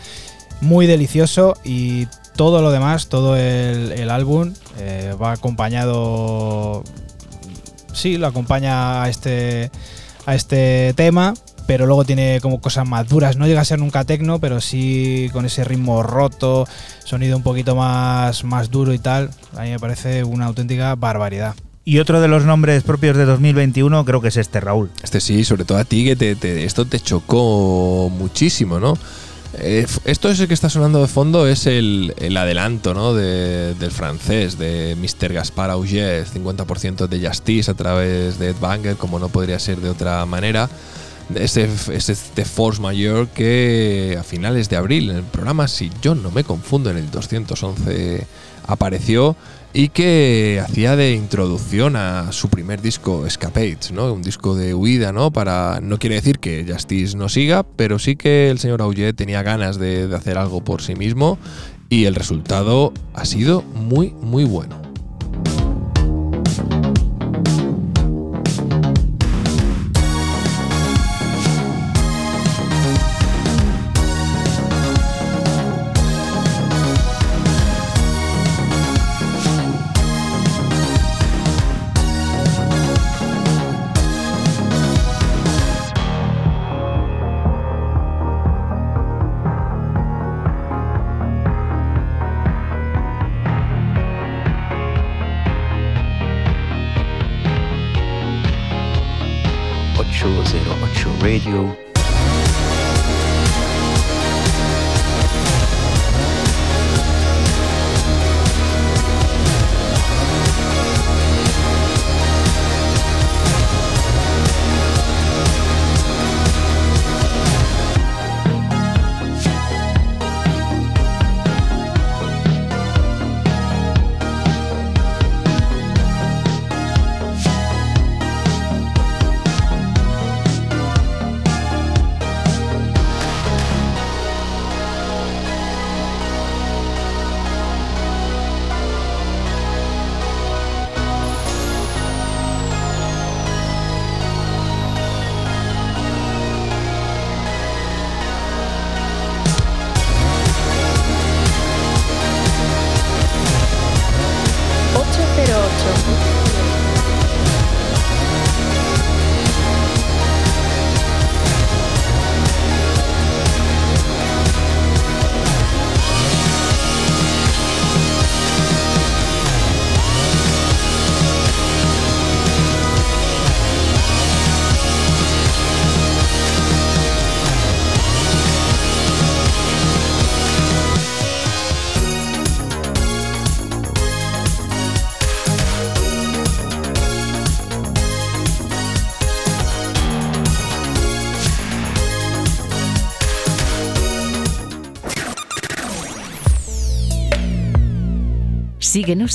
muy 0.62 0.88
delicioso 0.88 1.58
y 1.66 2.06
todo 2.38 2.62
lo 2.62 2.72
demás, 2.72 3.10
todo 3.10 3.36
el, 3.36 3.92
el 3.92 4.10
álbum 4.10 4.54
eh, 4.78 5.14
va 5.22 5.34
acompañado, 5.34 6.86
sí, 7.92 8.18
lo 8.18 8.28
acompaña 8.28 9.04
a 9.04 9.10
este, 9.10 9.72
a 10.30 10.36
este 10.36 10.94
tema, 10.96 11.34
pero 11.68 11.86
luego 11.86 12.06
tiene 12.06 12.40
como 12.42 12.62
cosas 12.62 12.88
más 12.88 13.08
duras. 13.08 13.38
No 13.38 13.48
llega 13.48 13.62
a 13.62 13.66
ser 13.66 13.80
nunca 13.80 14.04
tecno, 14.04 14.40
pero 14.40 14.62
sí 14.62 15.30
con 15.34 15.46
ese 15.46 15.64
ritmo 15.64 16.04
roto, 16.04 16.68
sonido 17.04 17.38
un 17.38 17.44
poquito 17.44 17.76
más, 17.76 18.44
más 18.44 18.70
duro 18.72 18.94
y 18.94 19.00
tal. 19.00 19.30
A 19.58 19.64
mí 19.64 19.70
me 19.72 19.80
parece 19.80 20.24
una 20.24 20.46
auténtica 20.46 20.96
barbaridad. 20.96 21.56
Y 21.86 21.98
otro 22.00 22.22
de 22.22 22.28
los 22.28 22.46
nombres 22.46 22.84
propios 22.84 23.18
de 23.18 23.26
2021 23.26 24.06
creo 24.06 24.22
que 24.22 24.28
es 24.28 24.38
este, 24.38 24.60
Raúl. 24.60 24.92
Este 25.02 25.20
sí, 25.20 25.44
sobre 25.44 25.66
todo 25.66 25.78
a 25.80 25.86
ti, 25.86 26.06
que 26.06 26.16
te, 26.16 26.36
te- 26.36 26.64
esto 26.66 26.86
te 26.86 27.00
chocó 27.00 28.12
muchísimo, 28.16 28.80
¿no? 28.80 28.96
Eh, 29.58 29.88
esto 30.06 30.30
es 30.30 30.40
el 30.40 30.48
que 30.48 30.54
está 30.54 30.70
sonando 30.70 31.02
de 31.02 31.08
fondo, 31.08 31.48
es 31.48 31.66
el, 31.66 32.14
el 32.20 32.38
adelanto 32.38 32.94
¿no? 32.94 33.14
de- 33.16 33.74
del 33.76 33.92
francés, 33.92 34.58
de 34.60 34.96
Mr. 35.00 35.34
Gaspar 35.34 35.72
Auger, 35.72 36.26
50% 36.28 37.08
de 37.08 37.28
Justice 37.28 37.72
a 37.72 37.74
través 37.74 38.38
de 38.38 38.50
Ed 38.50 38.56
Banger, 38.62 38.96
como 38.96 39.18
no 39.18 39.30
podría 39.30 39.58
ser 39.58 39.78
de 39.80 39.90
otra 39.90 40.24
manera. 40.28 40.70
Ese, 41.34 41.64
f- 41.66 41.96
es 41.96 42.10
este 42.10 42.46
Force 42.46 42.80
Mayor 42.82 43.28
que 43.30 44.18
a 44.20 44.24
finales 44.24 44.70
de 44.70 44.76
abril 44.78 45.10
en 45.10 45.18
el 45.18 45.24
programa, 45.24 45.68
si 45.68 45.92
yo 46.02 46.14
no 46.16 46.30
me 46.32 46.44
confundo, 46.44 46.92
en 46.92 46.98
el 46.98 47.10
211 47.12 48.28
apareció 48.68 49.36
y 49.74 49.90
que 49.90 50.62
hacía 50.64 50.96
de 50.96 51.14
introducción 51.14 51.96
a 51.96 52.32
su 52.32 52.50
primer 52.50 52.82
disco 52.82 53.26
Escapades, 53.26 53.92
¿no? 53.92 54.12
Un 54.14 54.22
disco 54.22 54.56
de 54.56 54.74
huida, 54.74 55.12
¿no? 55.12 55.32
Para 55.32 55.80
no 55.82 56.00
quiere 56.00 56.16
decir 56.16 56.40
que 56.40 56.66
Justice 56.68 57.16
no 57.16 57.30
siga, 57.30 57.64
pero 57.64 58.00
sí 58.00 58.16
que 58.16 58.50
el 58.50 58.60
señor 58.60 58.82
Auger 58.82 59.14
tenía 59.14 59.44
ganas 59.44 59.78
de, 59.78 60.08
de 60.08 60.16
hacer 60.16 60.38
algo 60.38 60.64
por 60.64 60.82
sí 60.82 60.96
mismo 60.96 61.38
y 61.90 62.06
el 62.06 62.16
resultado 62.16 62.94
ha 63.14 63.26
sido 63.26 63.62
muy 63.62 64.12
muy 64.22 64.44
bueno. 64.44 64.89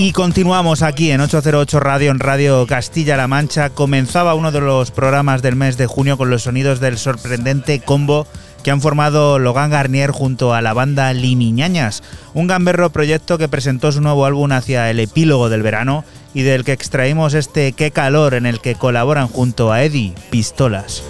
Y 0.00 0.12
continuamos 0.12 0.82
aquí 0.82 1.10
en 1.10 1.20
808 1.20 1.80
Radio, 1.80 2.12
en 2.12 2.20
Radio 2.20 2.64
Castilla-La 2.68 3.26
Mancha. 3.26 3.70
Comenzaba 3.70 4.36
uno 4.36 4.52
de 4.52 4.60
los 4.60 4.92
programas 4.92 5.42
del 5.42 5.56
mes 5.56 5.76
de 5.76 5.88
junio 5.88 6.16
con 6.16 6.30
los 6.30 6.44
sonidos 6.44 6.78
del 6.78 6.98
sorprendente 6.98 7.80
combo 7.80 8.24
que 8.62 8.70
han 8.70 8.80
formado 8.80 9.40
Logan 9.40 9.70
Garnier 9.70 10.12
junto 10.12 10.54
a 10.54 10.62
la 10.62 10.72
banda 10.72 11.12
Limiñañas, 11.12 12.04
un 12.32 12.46
gamberro 12.46 12.90
proyecto 12.90 13.38
que 13.38 13.48
presentó 13.48 13.90
su 13.90 14.00
nuevo 14.00 14.24
álbum 14.24 14.52
hacia 14.52 14.88
el 14.88 15.00
epílogo 15.00 15.48
del 15.48 15.64
verano 15.64 16.04
y 16.32 16.42
del 16.42 16.62
que 16.62 16.74
extraímos 16.74 17.34
este 17.34 17.72
Qué 17.72 17.90
calor 17.90 18.34
en 18.34 18.46
el 18.46 18.60
que 18.60 18.76
colaboran 18.76 19.26
junto 19.26 19.72
a 19.72 19.82
Eddie 19.82 20.14
Pistolas. 20.30 21.02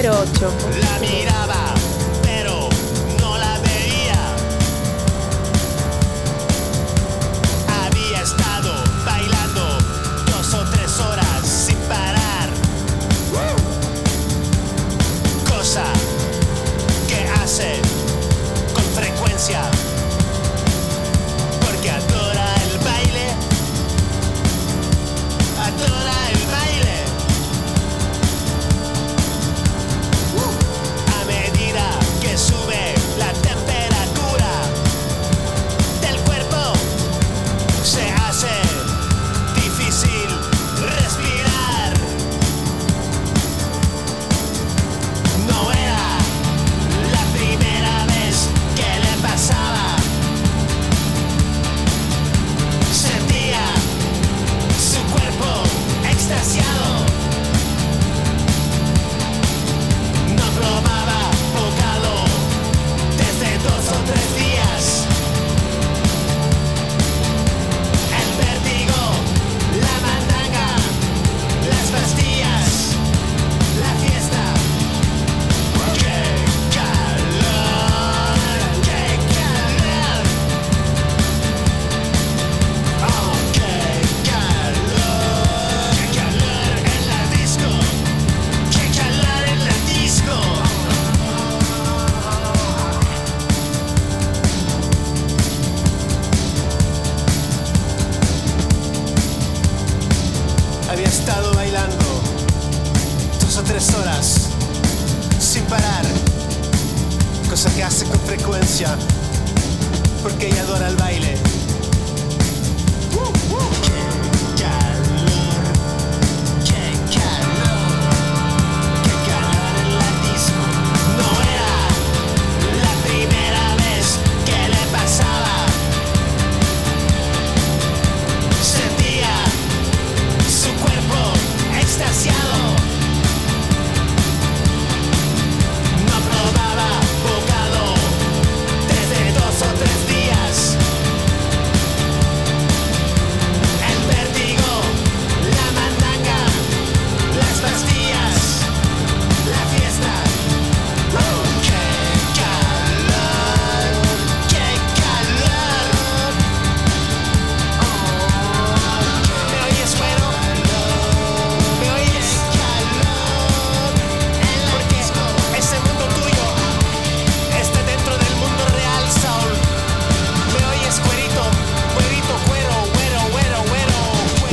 808. 0.00 0.80
La 0.80 0.98
miraba, 0.98 1.59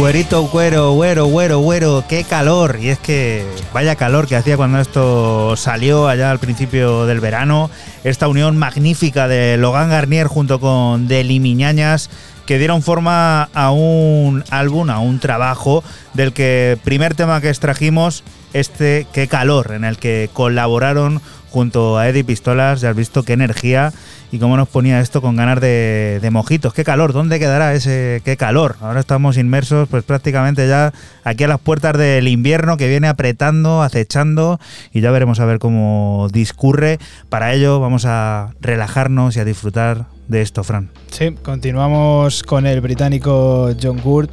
Cuerito, 0.08 0.50
cuero, 0.50 0.94
güero, 0.94 1.26
güero, 1.26 1.60
güero, 1.60 2.06
qué 2.08 2.24
calor. 2.24 2.80
Y 2.82 2.88
es 2.88 2.98
que 2.98 3.46
vaya 3.74 3.98
calor 3.98 4.26
que 4.26 4.38
hacía 4.38 4.56
cuando 4.56 4.80
esto 4.80 5.58
salió 5.58 6.08
allá 6.08 6.32
al 6.32 6.40
principio 6.40 7.06
del 7.06 7.20
verano. 7.20 7.70
Esta 8.06 8.30
unión 8.30 8.56
magnífica 8.56 9.28
de 9.28 9.58
Logan 9.58 9.90
Garnier 9.90 10.28
junto 10.28 10.62
con 10.62 11.10
Deli 11.10 11.42
Miñañas 11.42 12.10
que 12.46 12.58
dieron 12.58 12.84
forma 12.84 13.50
a 13.54 13.72
un 13.72 14.46
álbum, 14.50 14.90
a 14.92 15.00
un 15.00 15.20
trabajo 15.20 15.84
del 16.14 16.32
que 16.32 16.80
primer 16.86 17.14
tema 17.14 17.42
que 17.42 17.50
extrajimos, 17.50 18.24
este 18.54 19.08
Qué 19.12 19.28
calor, 19.28 19.74
en 19.74 19.84
el 19.84 19.98
que 19.98 20.30
colaboraron 20.32 21.22
junto 21.50 21.98
a 21.98 22.08
Eddie 22.08 22.24
Pistolas, 22.24 22.80
ya 22.80 22.92
has 22.92 22.96
visto 22.96 23.24
qué 23.24 23.34
energía 23.34 23.92
y 24.32 24.40
cómo 24.40 24.58
nos 24.58 24.68
ponía 24.68 25.00
esto 25.00 25.22
con 25.22 25.36
ganas 25.36 25.62
de, 25.62 26.28
mojitos. 26.32 26.74
Qué 26.74 26.84
calor, 26.84 27.14
¿dónde 27.14 27.40
quedará 27.40 27.74
ese 27.74 28.22
qué 28.26 28.36
calor? 28.36 28.76
Ahora 28.82 29.00
estamos 29.00 29.38
inmersos 29.38 29.88
pues 29.88 30.04
prácticamente 30.04 30.68
ya 30.68 30.94
aquí 31.24 31.46
a 31.46 31.48
las 31.48 31.60
puertas 31.60 31.98
del 31.98 32.28
invierno 32.28 32.78
que 32.78 32.88
viene 32.88 33.08
apretando, 33.08 33.82
acechando 33.82 34.60
y 34.92 35.02
ya 35.02 35.12
veremos 35.12 35.40
a 35.40 35.46
ver 35.46 35.60
cómo 35.60 36.28
discurre. 36.32 37.00
Para 37.30 37.54
ello 37.54 37.80
vamos 37.80 38.06
a 38.06 38.54
relajarnos 38.60 39.38
y 39.38 39.40
a 39.40 39.46
disfrutar 39.46 40.06
de 40.28 40.42
esto, 40.42 40.64
Fran. 40.64 40.90
Sí, 41.12 41.36
continuamos 41.42 42.44
con 42.44 42.66
el 42.66 42.82
británico 42.82 43.72
John 43.82 44.02
Gould 44.02 44.30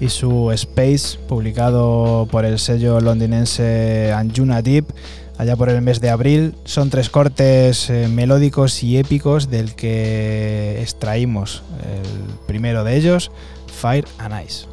y 0.00 0.08
su 0.08 0.50
Space, 0.52 1.18
publicado 1.28 2.28
por 2.30 2.44
el 2.44 2.58
sello 2.58 3.00
londinense 3.00 4.12
Anjuna 4.12 4.62
Deep 4.62 4.86
allá 5.38 5.56
por 5.56 5.68
el 5.68 5.82
mes 5.82 6.00
de 6.00 6.10
abril. 6.10 6.54
Son 6.64 6.90
tres 6.90 7.10
cortes 7.10 7.90
eh, 7.90 8.08
melódicos 8.08 8.82
y 8.82 8.98
épicos 8.98 9.50
del 9.50 9.74
que 9.74 10.80
extraímos 10.80 11.62
el 11.82 12.34
primero 12.46 12.84
de 12.84 12.96
ellos, 12.96 13.30
Fire 13.66 14.06
and 14.18 14.34
Ice. 14.44 14.66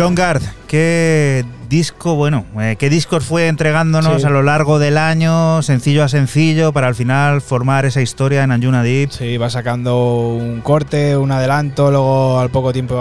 John 0.00 0.14
Gard, 0.14 0.40
¿qué 0.66 1.44
disco, 1.68 2.14
bueno, 2.14 2.46
eh, 2.58 2.76
qué 2.78 2.88
discos 2.88 3.22
fue 3.22 3.48
entregándonos 3.48 4.22
Sí. 4.22 4.26
a 4.26 4.30
lo 4.30 4.42
largo 4.42 4.78
del 4.78 4.96
año, 4.96 5.60
sencillo 5.60 6.02
a 6.02 6.08
sencillo, 6.08 6.72
para 6.72 6.86
al 6.86 6.94
final 6.94 7.42
formar 7.42 7.84
esa 7.84 8.00
historia 8.00 8.42
en 8.42 8.50
Anjuna 8.50 8.82
Deep? 8.82 9.10
Sí, 9.10 9.36
va 9.36 9.50
sacando 9.50 10.28
un 10.30 10.62
corte, 10.62 11.18
un 11.18 11.30
adelanto, 11.32 11.90
luego 11.90 12.40
al 12.40 12.48
poco 12.48 12.72
tiempo 12.72 12.94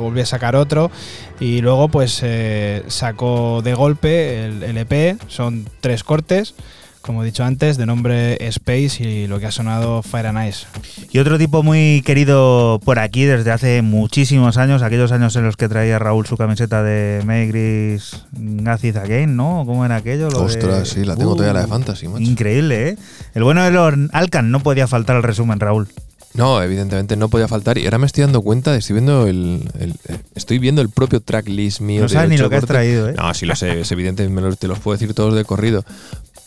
volvió 0.00 0.24
a 0.24 0.26
sacar 0.26 0.56
otro 0.56 0.90
y 1.38 1.60
luego 1.60 1.88
pues 1.88 2.18
eh, 2.24 2.82
sacó 2.88 3.62
de 3.62 3.74
golpe 3.74 4.44
el, 4.46 4.64
el 4.64 4.76
EP, 4.78 5.20
son 5.28 5.66
tres 5.80 6.02
cortes, 6.02 6.56
como 7.02 7.22
he 7.22 7.26
dicho 7.26 7.44
antes, 7.44 7.76
de 7.76 7.86
nombre 7.86 8.36
Space 8.48 9.02
y 9.02 9.26
lo 9.26 9.40
que 9.40 9.46
ha 9.46 9.50
sonado 9.50 10.02
Fire 10.02 10.26
and 10.26 10.48
Ice. 10.48 10.66
Y 11.10 11.18
otro 11.18 11.38
tipo 11.38 11.62
muy 11.62 12.02
querido 12.04 12.80
por 12.84 12.98
aquí 12.98 13.24
desde 13.24 13.50
hace 13.50 13.82
muchísimos 13.82 14.56
años, 14.58 14.82
aquellos 14.82 15.10
años 15.12 15.34
en 15.36 15.44
los 15.44 15.56
que 15.56 15.68
traía 15.68 15.98
Raúl 15.98 16.26
su 16.26 16.36
camiseta 16.36 16.82
de 16.82 17.22
Maygris 17.24 18.24
Acid 18.66 18.96
Again, 18.96 19.34
¿no? 19.36 19.64
¿Cómo 19.66 19.84
era 19.84 19.96
aquello? 19.96 20.28
Lo 20.30 20.40
de- 20.40 20.44
Ostras, 20.46 20.88
sí, 20.88 21.04
la 21.04 21.16
tengo 21.16 21.34
todavía 21.34 21.54
la 21.54 21.62
de 21.62 21.68
Fantasy, 21.68 22.06
macho. 22.08 22.22
Increíble, 22.22 22.90
¿eh? 22.90 22.96
El 23.34 23.44
bueno 23.44 23.64
de 23.64 23.70
los 23.70 23.94
Alcan 24.12 24.50
no 24.50 24.60
podía 24.60 24.86
faltar 24.86 25.16
al 25.16 25.22
resumen, 25.22 25.58
Raúl. 25.60 25.88
No, 26.32 26.62
evidentemente 26.62 27.16
no 27.16 27.28
podía 27.28 27.48
faltar. 27.48 27.76
Y 27.76 27.86
ahora 27.86 27.98
me 27.98 28.06
estoy 28.06 28.22
dando 28.22 28.40
cuenta, 28.42 28.76
estoy 28.76 28.94
viendo 28.94 29.26
el, 29.26 29.68
el- 29.80 29.94
eh, 30.06 30.18
estoy 30.36 30.60
viendo 30.60 30.80
el 30.80 30.88
propio 30.88 31.20
tracklist 31.20 31.80
mío. 31.80 32.02
No 32.02 32.08
sabes 32.08 32.30
ni 32.30 32.36
lo 32.38 32.48
que 32.48 32.54
has 32.54 32.66
traído, 32.66 33.08
¿eh? 33.08 33.14
No, 33.16 33.34
sí 33.34 33.46
lo 33.46 33.56
sé, 33.56 33.80
es 33.80 33.90
evidente, 33.90 34.28
me 34.28 34.40
lo- 34.40 34.54
te 34.54 34.68
los 34.68 34.78
puedo 34.78 34.96
decir 34.96 35.12
todos 35.12 35.34
de 35.34 35.44
corrido. 35.44 35.84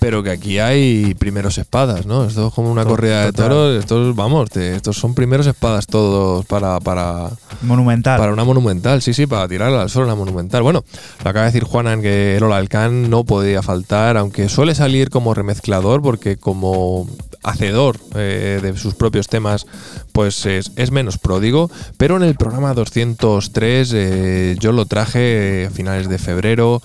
Pero 0.03 0.21
que 0.21 0.31
aquí 0.31 0.59
hay 0.59 1.13
primeros 1.13 1.57
espadas, 1.57 2.05
¿no? 2.05 2.25
Esto 2.25 2.47
es 2.49 2.53
como 2.53 2.69
una 2.69 2.83
corrida 2.83 3.23
de 3.23 3.31
toros. 3.31 3.79
Estos, 3.79 4.13
vamos, 4.13 4.49
te- 4.49 4.75
estos 4.75 4.97
son 4.97 5.13
primeros 5.13 5.47
espadas 5.47 5.87
todos 5.87 6.45
para, 6.45 6.81
para, 6.81 7.29
Monumental. 7.61 8.19
para 8.19 8.33
una 8.33 8.43
monumental, 8.43 9.01
sí, 9.01 9.13
sí, 9.13 9.27
para 9.27 9.47
tirarla 9.47 9.81
al 9.83 9.89
suelo 9.89 10.07
una 10.07 10.15
monumental. 10.15 10.61
Bueno, 10.61 10.83
lo 11.23 11.29
acaba 11.29 11.45
de 11.45 11.51
decir 11.53 11.63
Juanan 11.63 12.01
que 12.01 12.35
el 12.35 12.43
Alcan 12.51 13.09
no 13.09 13.23
podía 13.23 13.61
faltar, 13.61 14.17
aunque 14.17 14.49
suele 14.49 14.75
salir 14.75 15.09
como 15.09 15.33
remezclador, 15.33 16.01
porque 16.01 16.35
como 16.35 17.07
hacedor 17.41 17.97
eh, 18.15 18.59
de 18.61 18.77
sus 18.77 18.95
propios 18.95 19.29
temas, 19.29 19.65
pues 20.11 20.45
es, 20.45 20.73
es 20.75 20.91
menos 20.91 21.17
pródigo. 21.17 21.71
Pero 21.95 22.17
en 22.17 22.23
el 22.23 22.35
programa 22.35 22.73
203 22.73 23.91
eh, 23.93 24.55
yo 24.59 24.73
lo 24.73 24.85
traje 24.85 25.67
a 25.67 25.73
finales 25.73 26.09
de 26.09 26.17
febrero 26.17 26.81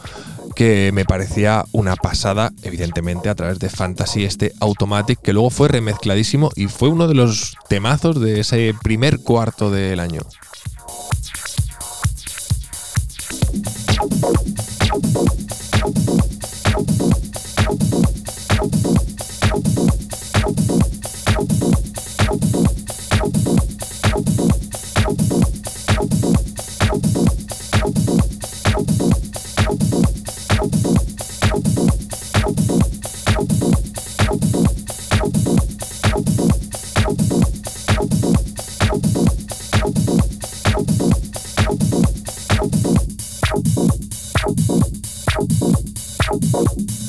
que 0.58 0.90
me 0.92 1.04
parecía 1.04 1.64
una 1.70 1.94
pasada, 1.94 2.50
evidentemente 2.64 3.28
a 3.28 3.36
través 3.36 3.60
de 3.60 3.70
Fantasy 3.70 4.24
este 4.24 4.52
Automatic, 4.58 5.20
que 5.22 5.32
luego 5.32 5.50
fue 5.50 5.68
remezcladísimo 5.68 6.50
y 6.56 6.66
fue 6.66 6.88
uno 6.88 7.06
de 7.06 7.14
los 7.14 7.56
temazos 7.68 8.20
de 8.20 8.40
ese 8.40 8.74
primer 8.82 9.20
cuarto 9.20 9.70
del 9.70 10.00
año. 10.00 10.22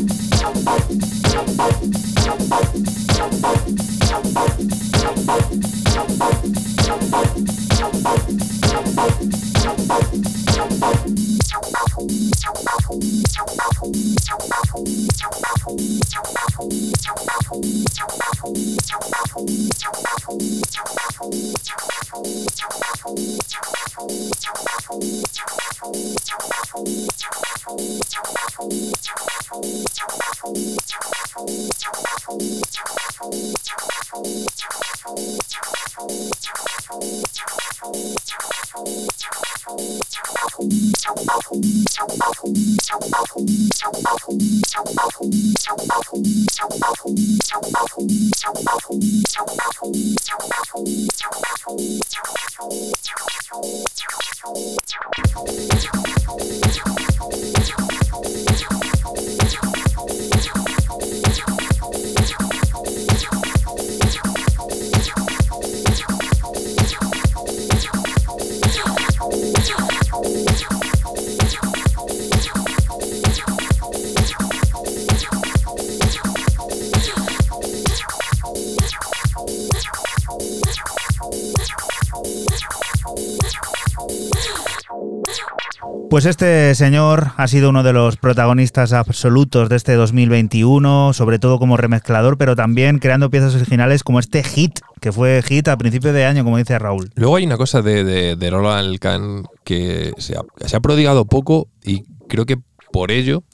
Pues 86.11 86.25
este 86.25 86.75
señor 86.75 87.31
ha 87.37 87.47
sido 87.47 87.69
uno 87.69 87.83
de 87.83 87.93
los 87.93 88.17
protagonistas 88.17 88.91
absolutos 88.91 89.69
de 89.69 89.77
este 89.77 89.93
2021, 89.93 91.13
sobre 91.13 91.39
todo 91.39 91.57
como 91.57 91.77
remezclador, 91.77 92.37
pero 92.37 92.53
también 92.53 92.99
creando 92.99 93.29
piezas 93.29 93.55
originales 93.55 94.03
como 94.03 94.19
este 94.19 94.43
hit, 94.43 94.81
que 94.99 95.13
fue 95.13 95.41
hit 95.41 95.69
a 95.69 95.77
principio 95.77 96.11
de 96.11 96.25
año, 96.25 96.43
como 96.43 96.57
dice 96.57 96.77
Raúl. 96.77 97.11
Luego 97.15 97.37
hay 97.37 97.45
una 97.45 97.55
cosa 97.55 97.81
de, 97.81 98.35
de, 98.35 98.51
Lola 98.51 98.77
Alcan 98.77 99.45
que 99.63 100.11
se 100.17 100.35
ha 100.35 100.79
prodigado 100.81 101.23
poco 101.23 101.69
y 101.81 102.03
creo 102.27 102.45
que 102.45 102.57
por 102.91 103.09
ello 103.09 103.45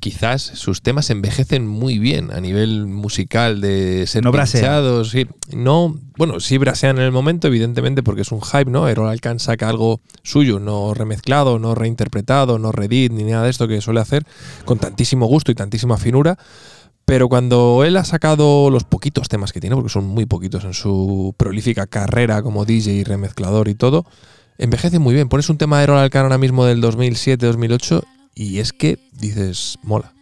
quizás 0.00 0.42
sus 0.42 0.82
temas 0.82 1.10
envejecen 1.10 1.66
muy 1.66 1.98
bien 1.98 2.32
a 2.32 2.40
nivel 2.40 2.86
musical 2.86 3.60
de 3.60 4.06
ser 4.06 4.24
No 4.24 4.32
pinchados, 4.32 5.10
sí. 5.10 5.26
No, 5.52 5.96
bueno, 6.16 6.40
sí 6.40 6.58
brasean 6.58 6.98
en 6.98 7.04
el 7.04 7.12
momento, 7.12 7.48
evidentemente, 7.48 8.02
porque 8.02 8.22
es 8.22 8.32
un 8.32 8.42
hype, 8.42 8.70
¿no? 8.70 8.88
Errol 8.88 9.08
Alcan 9.08 9.40
saca 9.40 9.68
algo 9.68 10.00
suyo, 10.22 10.60
no 10.60 10.94
remezclado, 10.94 11.58
no 11.58 11.74
reinterpretado, 11.74 12.58
no 12.58 12.72
redit, 12.72 13.12
ni 13.12 13.24
nada 13.24 13.44
de 13.44 13.50
esto 13.50 13.66
que 13.66 13.80
suele 13.80 14.00
hacer, 14.00 14.24
con 14.64 14.78
tantísimo 14.78 15.26
gusto 15.26 15.50
y 15.50 15.54
tantísima 15.54 15.98
finura. 15.98 16.38
Pero 17.04 17.28
cuando 17.28 17.84
él 17.84 17.96
ha 17.96 18.04
sacado 18.04 18.70
los 18.70 18.84
poquitos 18.84 19.28
temas 19.28 19.52
que 19.52 19.60
tiene, 19.60 19.74
porque 19.74 19.88
son 19.88 20.04
muy 20.04 20.26
poquitos 20.26 20.64
en 20.64 20.74
su 20.74 21.34
prolífica 21.38 21.86
carrera 21.86 22.42
como 22.42 22.66
DJ 22.66 22.92
y 22.92 23.04
remezclador 23.04 23.68
y 23.68 23.74
todo, 23.74 24.04
envejece 24.58 24.98
muy 24.98 25.14
bien. 25.14 25.28
Pones 25.28 25.48
un 25.48 25.56
tema 25.56 25.78
de 25.78 25.84
Errol 25.84 25.98
Alcan 25.98 26.24
ahora 26.24 26.38
mismo 26.38 26.66
del 26.66 26.82
2007-2008 26.82 28.04
y 28.34 28.58
es 28.58 28.72
que 28.72 28.98
dices, 29.18 29.78
mola. 29.82 30.12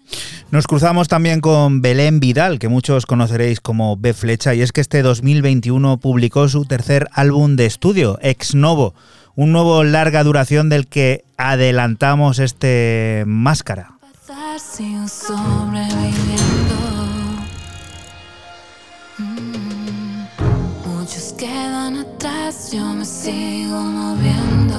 Nos 0.51 0.67
cruzamos 0.67 1.09
también 1.09 1.41
con 1.41 1.83
Belén 1.83 2.21
Vidal, 2.21 2.59
que 2.59 2.69
muchos 2.69 3.07
conoceréis 3.07 3.61
como 3.61 3.97
B 3.97 4.15
Flecha, 4.15 4.55
y 4.55 4.63
es 4.63 4.73
que 4.73 4.81
este 4.81 5.03
2021 5.03 5.99
publicó 5.99 6.49
su 6.49 6.65
tercer 6.65 7.09
álbum 7.13 7.57
de 7.57 7.67
estudio, 7.67 8.19
Ex 8.23 8.55
Novo, 8.55 8.95
un 9.35 9.53
nuevo 9.53 9.83
larga 9.85 10.23
duración 10.23 10.69
del 10.69 10.87
que 10.87 11.25
adelantamos 11.37 12.39
este 12.39 13.25
Máscara. 13.27 13.91
Mm, 19.19 20.27
Muchos 20.87 21.35
quedan 21.39 21.97
atrás, 21.97 22.71
yo 22.73 22.85
me 22.95 23.05
sigo 23.05 23.81
moviendo. 23.81 24.79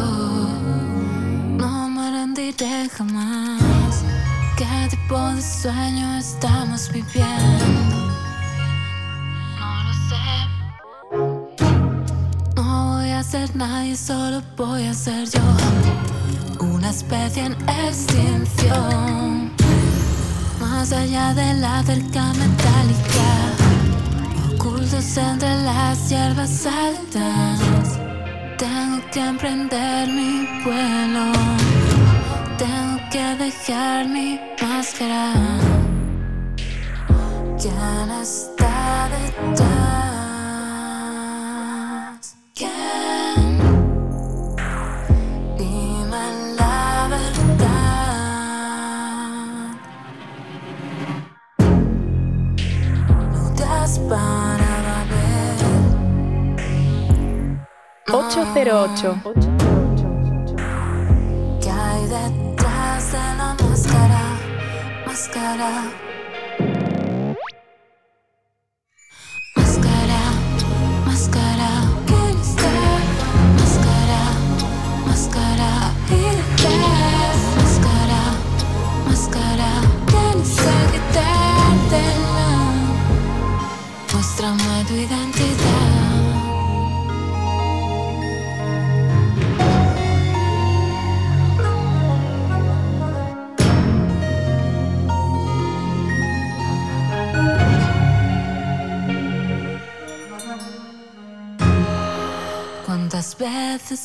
No 1.58 1.90
me 1.90 2.12
rendiré 2.12 2.90
jamás. 2.90 3.67
¿Qué 5.08 5.14
tipo 5.14 5.30
de 5.30 5.42
sueño 5.42 6.18
estamos 6.18 6.92
viviendo? 6.92 7.66
No 9.58 9.84
lo 9.84 9.94
sé. 10.10 10.28
No 12.58 12.98
voy 12.98 13.12
a 13.12 13.24
ser 13.24 13.56
nadie, 13.56 13.96
solo 13.96 14.44
voy 14.58 14.84
a 14.86 14.94
ser 14.94 15.30
yo. 15.30 15.40
Una 16.60 16.90
especie 16.90 17.46
en 17.46 17.54
extinción. 17.70 19.54
Más 20.60 20.92
allá 20.92 21.34
de 21.34 21.54
la 21.54 21.82
cerca 21.84 22.34
metálica. 22.34 23.54
Ocultos 24.56 25.16
entre 25.16 25.64
las 25.64 26.10
hierbas 26.10 26.66
altas. 26.66 27.98
Tengo 28.58 29.02
que 29.12 29.22
emprender 29.22 30.10
mi 30.10 30.64
vuelo. 30.66 31.77
Tengo 32.58 32.98
que 33.12 33.36
dejar 33.36 34.08
mi 34.08 34.40
máscara. 34.60 35.34
¿Quién 37.62 38.10
está 38.20 39.10
detrás? 39.14 39.68
¿Quién? 42.56 43.60
Dime 45.58 46.26
la 46.58 47.08
verdad. 47.12 48.18
No 53.34 53.44
te 53.56 53.64
has 53.64 54.00
parado 54.00 54.90
a 54.98 55.04
ver. 55.12 55.60
808. 58.12 59.16
¿Qué 61.62 61.70
hay 61.70 62.02
detrás 62.02 62.12
de 62.12 62.16
la 62.18 62.28
máscara? 62.30 62.47
Máscara. 65.18 65.72
Máscara, 69.56 70.22
máscara. 71.08 71.70
¿Quién 72.06 72.38
está? 72.40 72.74
Máscara, 73.58 74.22
máscara. 75.08 75.72
¿Y 76.12 76.22
detrás? 76.38 77.40
Máscara, 77.58 78.22
máscara. 79.08 79.72
Tienes 80.06 80.54
que 80.64 80.76
quitártela. 80.94 82.50
Muéstrame 84.14 84.86
tu 84.88 84.94
identidad. 84.94 85.27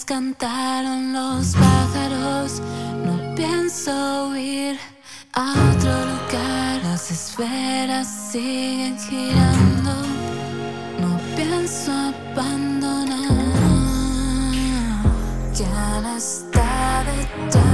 Cantaron 0.04 1.12
los 1.12 1.54
pájaros? 1.54 2.60
No 3.04 3.34
pienso 3.34 4.28
huir 4.28 4.78
a 5.34 5.52
otro 5.70 5.92
lugar. 5.92 6.82
Las 6.82 7.10
esferas 7.10 8.30
siguen 8.30 8.98
girando. 8.98 9.94
No 11.00 11.18
pienso 11.36 11.92
abandonar. 11.92 13.18
¿Quién 15.54 16.06
está 16.16 17.04
detrás? 17.04 17.71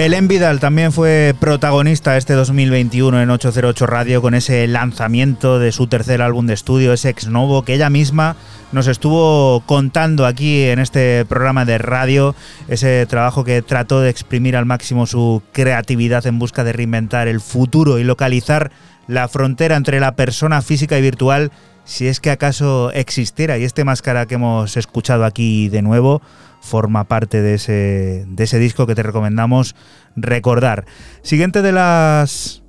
Belén 0.00 0.28
Vidal 0.28 0.60
también 0.60 0.92
fue 0.92 1.34
protagonista 1.38 2.16
este 2.16 2.32
2021 2.32 3.20
en 3.20 3.28
808 3.28 3.86
Radio 3.86 4.22
con 4.22 4.32
ese 4.32 4.66
lanzamiento 4.66 5.58
de 5.58 5.72
su 5.72 5.88
tercer 5.88 6.22
álbum 6.22 6.46
de 6.46 6.54
estudio, 6.54 6.94
ese 6.94 7.10
ex 7.10 7.28
novo, 7.28 7.66
que 7.66 7.74
ella 7.74 7.90
misma 7.90 8.34
nos 8.72 8.86
estuvo 8.86 9.60
contando 9.66 10.24
aquí 10.24 10.62
en 10.62 10.78
este 10.78 11.26
programa 11.26 11.66
de 11.66 11.76
radio, 11.76 12.34
ese 12.68 13.04
trabajo 13.04 13.44
que 13.44 13.60
trató 13.60 14.00
de 14.00 14.08
exprimir 14.08 14.56
al 14.56 14.64
máximo 14.64 15.06
su 15.06 15.42
creatividad 15.52 16.26
en 16.26 16.38
busca 16.38 16.64
de 16.64 16.72
reinventar 16.72 17.28
el 17.28 17.42
futuro 17.42 17.98
y 17.98 18.04
localizar 18.04 18.70
la 19.06 19.28
frontera 19.28 19.76
entre 19.76 20.00
la 20.00 20.16
persona 20.16 20.62
física 20.62 20.96
y 20.96 21.02
virtual 21.02 21.52
si 21.84 22.06
es 22.06 22.20
que 22.20 22.30
acaso 22.30 22.90
existiera. 22.92 23.58
Y 23.58 23.64
este 23.64 23.84
máscara 23.84 24.24
que 24.24 24.36
hemos 24.36 24.78
escuchado 24.78 25.26
aquí 25.26 25.68
de 25.68 25.82
nuevo 25.82 26.22
forma 26.60 27.04
parte 27.04 27.42
de 27.42 27.54
ese, 27.54 28.24
de 28.28 28.44
ese 28.44 28.58
disco 28.58 28.86
que 28.86 28.94
te 28.94 29.02
recomendamos 29.02 29.74
recordar. 30.16 30.84
Siguiente 31.22 31.62
de 31.62 31.72
las 31.72 32.62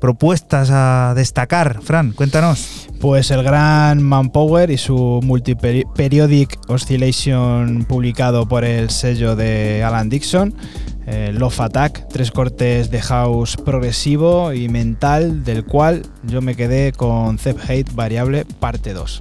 propuestas 0.00 0.70
a 0.72 1.12
destacar, 1.14 1.82
Fran, 1.82 2.12
cuéntanos. 2.12 2.88
Pues 3.00 3.30
el 3.30 3.42
gran 3.42 4.02
Manpower 4.02 4.70
y 4.70 4.78
su 4.78 5.20
Multiperiodic 5.22 6.58
Oscillation 6.68 7.84
publicado 7.84 8.48
por 8.48 8.64
el 8.64 8.90
sello 8.90 9.36
de 9.36 9.84
Alan 9.84 10.08
Dixon. 10.08 10.54
eh, 11.06 11.32
Love 11.32 11.60
Attack, 11.60 12.06
tres 12.08 12.30
cortes 12.30 12.90
de 12.90 13.00
house 13.00 13.56
progresivo 13.56 14.52
y 14.52 14.68
mental, 14.68 15.44
del 15.44 15.64
cual 15.64 16.02
yo 16.22 16.40
me 16.40 16.54
quedé 16.54 16.92
con 16.92 17.38
Zep 17.38 17.58
Hate 17.68 17.92
Variable 17.92 18.44
parte 18.44 18.92
2. 18.92 19.20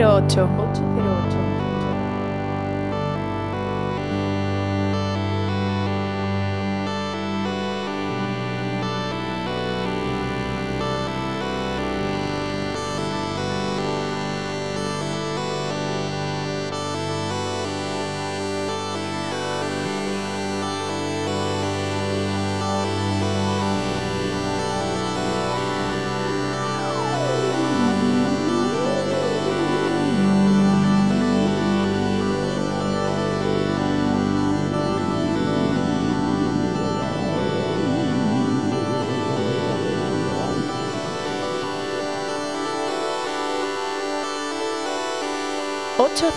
Ocho 0.00 0.48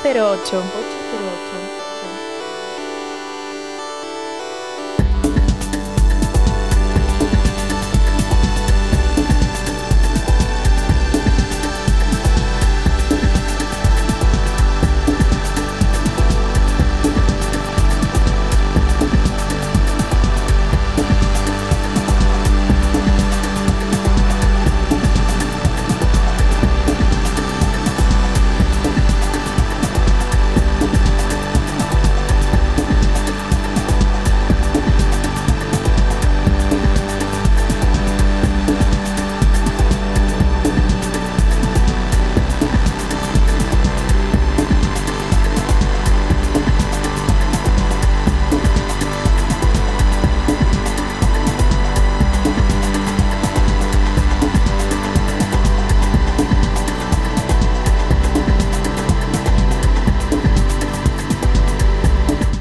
08. 0.05 0.94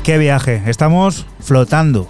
Qué 0.04 0.18
viaje, 0.18 0.62
estamos 0.66 1.26
flotando. 1.40 2.08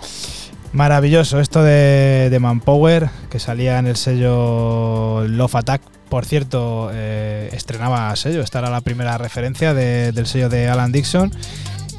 Maravilloso 0.72 1.38
esto 1.38 1.62
de, 1.62 2.28
de 2.30 2.38
Manpower, 2.40 3.08
que 3.30 3.38
salía 3.38 3.78
en 3.78 3.86
el 3.86 3.96
sello 3.96 5.24
Love 5.28 5.54
Attack. 5.54 5.82
Por 6.08 6.24
cierto, 6.26 6.90
eh, 6.92 7.48
estrenaba 7.52 8.14
sello, 8.16 8.42
esta 8.42 8.58
era 8.58 8.70
la 8.70 8.80
primera 8.80 9.16
referencia 9.16 9.74
de- 9.74 10.10
del 10.12 10.26
sello 10.26 10.48
de 10.48 10.68
Alan 10.68 10.90
Dixon. 10.90 11.30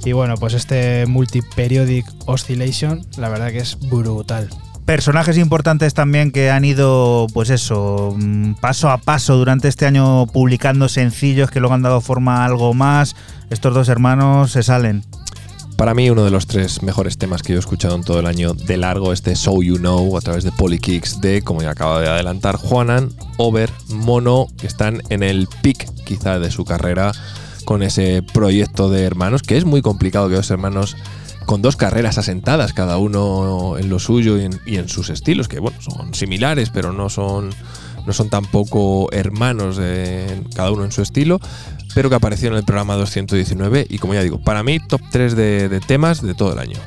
Y 0.03 0.11
bueno, 0.11 0.35
pues 0.35 0.53
este 0.53 1.05
Multiperiodic 1.07 2.05
Oscillation, 2.25 3.01
la 3.17 3.29
verdad 3.29 3.51
que 3.51 3.59
es 3.59 3.79
brutal. 3.89 4.49
Personajes 4.85 5.37
importantes 5.37 5.93
también 5.95 6.31
que 6.31 6.51
han 6.51 6.63
ido, 6.65 7.25
pues 7.33 7.49
eso, 7.49 8.13
mm, 8.17 8.55
paso 8.55 8.89
a 8.91 8.97
paso 8.99 9.35
durante 9.37 9.67
este 9.69 9.85
año 9.87 10.27
publicando 10.27 10.89
sencillos 10.89 11.49
que 11.49 11.59
luego 11.59 11.73
han 11.73 11.81
dado 11.81 12.01
forma 12.01 12.41
a 12.43 12.45
algo 12.45 12.73
más. 12.75 13.15
Estos 13.49 13.73
dos 13.73 13.89
hermanos 13.89 14.51
se 14.51 14.61
salen. 14.61 15.03
Para 15.77 15.93
mí, 15.93 16.09
uno 16.09 16.23
de 16.23 16.31
los 16.31 16.47
tres 16.47 16.83
mejores 16.83 17.17
temas 17.17 17.43
que 17.43 17.51
yo 17.51 17.57
he 17.57 17.59
escuchado 17.59 17.95
en 17.95 18.03
todo 18.03 18.19
el 18.19 18.27
año 18.27 18.53
de 18.53 18.77
largo, 18.77 19.11
este 19.11 19.35
So 19.35 19.61
You 19.61 19.75
Know, 19.75 20.15
a 20.17 20.21
través 20.21 20.45
de 20.45 20.51
Polykicks 20.53 21.19
de, 21.19 21.41
como 21.41 21.61
ya 21.61 21.71
acaba 21.71 21.99
de 21.99 22.07
adelantar, 22.07 22.55
Juanan, 22.55 23.11
Over, 23.37 23.69
Mono, 23.89 24.47
que 24.57 24.67
están 24.67 25.01
en 25.09 25.21
el 25.21 25.47
pic 25.61 25.85
quizá 26.05 26.39
de 26.39 26.49
su 26.49 26.63
carrera 26.63 27.11
con 27.65 27.83
ese 27.83 28.23
proyecto 28.23 28.89
de 28.89 29.03
hermanos, 29.03 29.41
que 29.41 29.57
es 29.57 29.65
muy 29.65 29.81
complicado 29.81 30.29
que 30.29 30.35
dos 30.35 30.49
hermanos 30.49 30.95
con 31.45 31.61
dos 31.61 31.75
carreras 31.75 32.17
asentadas, 32.17 32.73
cada 32.73 32.97
uno 32.97 33.77
en 33.77 33.89
lo 33.89 33.99
suyo 33.99 34.37
y 34.37 34.45
en, 34.45 34.59
y 34.65 34.77
en 34.77 34.87
sus 34.87 35.09
estilos, 35.09 35.47
que 35.47 35.59
bueno, 35.59 35.77
son 35.81 36.13
similares, 36.13 36.69
pero 36.69 36.93
no 36.93 37.09
son, 37.09 37.49
no 38.05 38.13
son 38.13 38.29
tampoco 38.29 39.11
hermanos, 39.11 39.77
eh, 39.81 40.41
cada 40.55 40.71
uno 40.71 40.85
en 40.85 40.91
su 40.91 41.01
estilo, 41.01 41.39
pero 41.95 42.09
que 42.09 42.15
apareció 42.15 42.49
en 42.49 42.55
el 42.55 42.63
programa 42.63 42.95
219 42.95 43.87
y 43.89 43.97
como 43.97 44.13
ya 44.13 44.21
digo, 44.21 44.39
para 44.39 44.61
mí 44.61 44.79
top 44.79 45.01
3 45.09 45.35
de, 45.35 45.69
de 45.69 45.79
temas 45.79 46.21
de 46.21 46.35
todo 46.35 46.53
el 46.53 46.59
año. 46.59 46.77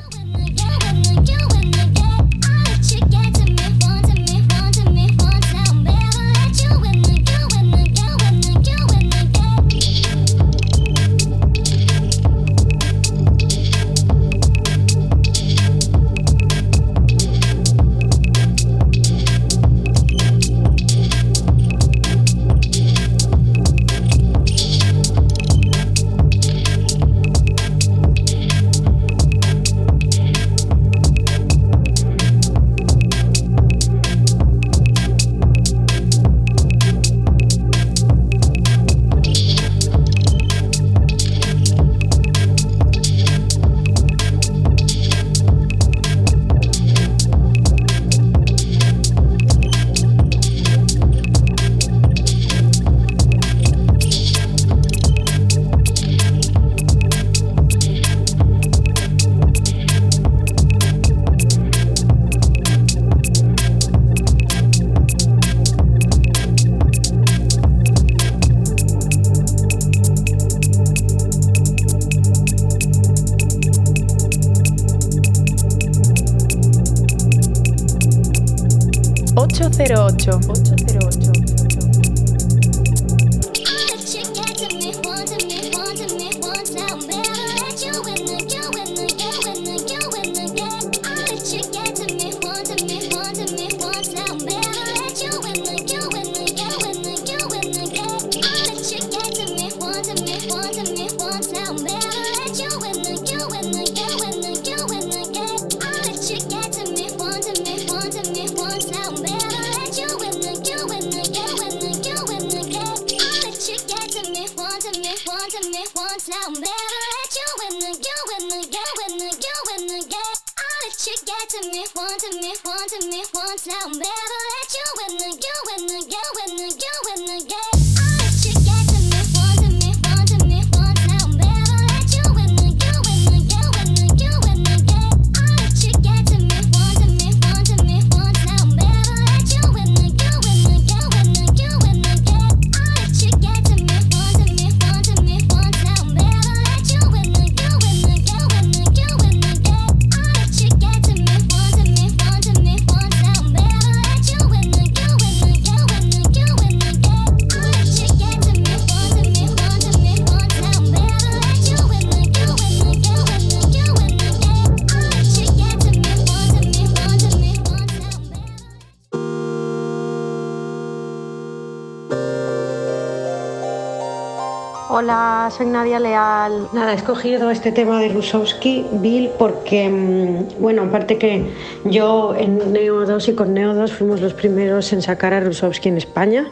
Escogido 177.09 177.49
este 177.49 177.71
tema 177.71 177.99
de 177.99 178.09
Rusowski, 178.09 178.85
Bill, 179.01 179.31
porque, 179.39 179.89
mm, 179.89 180.61
bueno, 180.61 180.83
aparte 180.83 181.17
que 181.17 181.43
yo 181.85 182.35
en 182.37 182.71
Neo 182.71 183.03
2 183.07 183.29
y 183.29 183.33
con 183.33 183.55
Neo 183.55 183.73
2 183.73 183.91
fuimos 183.93 184.21
los 184.21 184.35
primeros 184.35 184.93
en 184.93 185.01
sacar 185.01 185.33
a 185.33 185.39
Rusowski 185.39 185.89
en 185.89 185.97
España. 185.97 186.45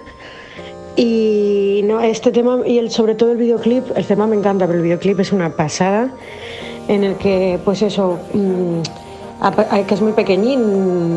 Y 0.96 1.82
no, 1.86 2.02
este 2.02 2.32
tema, 2.32 2.62
y 2.66 2.90
sobre 2.90 3.14
todo 3.14 3.34
el 3.34 3.38
videoclip, 3.38 3.84
el 3.96 4.04
tema 4.04 4.26
me 4.26 4.36
encanta, 4.36 4.66
pero 4.66 4.80
el 4.80 4.84
videoclip 4.84 5.20
es 5.20 5.32
una 5.32 5.56
pasada, 5.56 6.10
en 6.88 7.04
el 7.04 7.18
que, 7.18 7.60
pues 7.64 7.84
eso, 7.84 8.18
mm, 8.34 8.80
apa- 9.42 9.86
que 9.86 9.94
es 9.94 10.02
muy 10.02 10.14
pequeñín, 10.14 10.60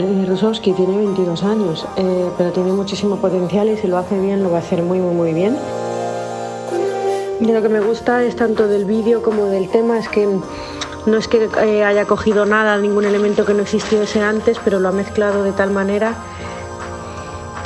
eh, 0.03 0.27
Rusowski 0.29 0.73
tiene 0.75 0.99
22 0.99 1.43
años, 1.45 1.87
eh, 1.97 2.27
pero 2.37 2.51
tiene 2.53 2.73
muchísimo 2.73 3.17
potencial 3.17 3.71
y 3.71 3.79
si 3.79 3.87
lo 3.87 3.97
hace 3.97 4.21
bien, 4.21 4.43
lo 4.43 4.51
va 4.51 4.59
a 4.59 4.61
hacer 4.61 4.83
muy, 4.83 4.99
muy, 4.99 5.15
muy 5.15 5.33
bien. 5.33 5.57
Lo 7.53 7.63
que 7.63 7.69
me 7.69 7.81
gusta 7.81 8.23
es 8.23 8.37
tanto 8.37 8.69
del 8.69 8.85
vídeo 8.85 9.23
como 9.23 9.47
del 9.47 9.69
tema, 9.69 9.99
es 9.99 10.09
que 10.09 10.29
no 11.07 11.19
es 11.19 11.27
que 11.27 11.49
eh, 11.63 11.85
haya 11.85 12.05
cogido 12.05 12.47
nada, 12.47 12.79
ningún 12.79 13.05
elemento 13.05 13.45
que 13.45 13.55
no 13.55 13.63
existiese 13.63 14.23
antes, 14.23 14.59
pero 14.65 14.79
lo 14.79 14.89
ha 14.89 14.93
mezclado 14.93 15.43
de 15.43 15.53
tal 15.53 15.71
manera 15.71 16.15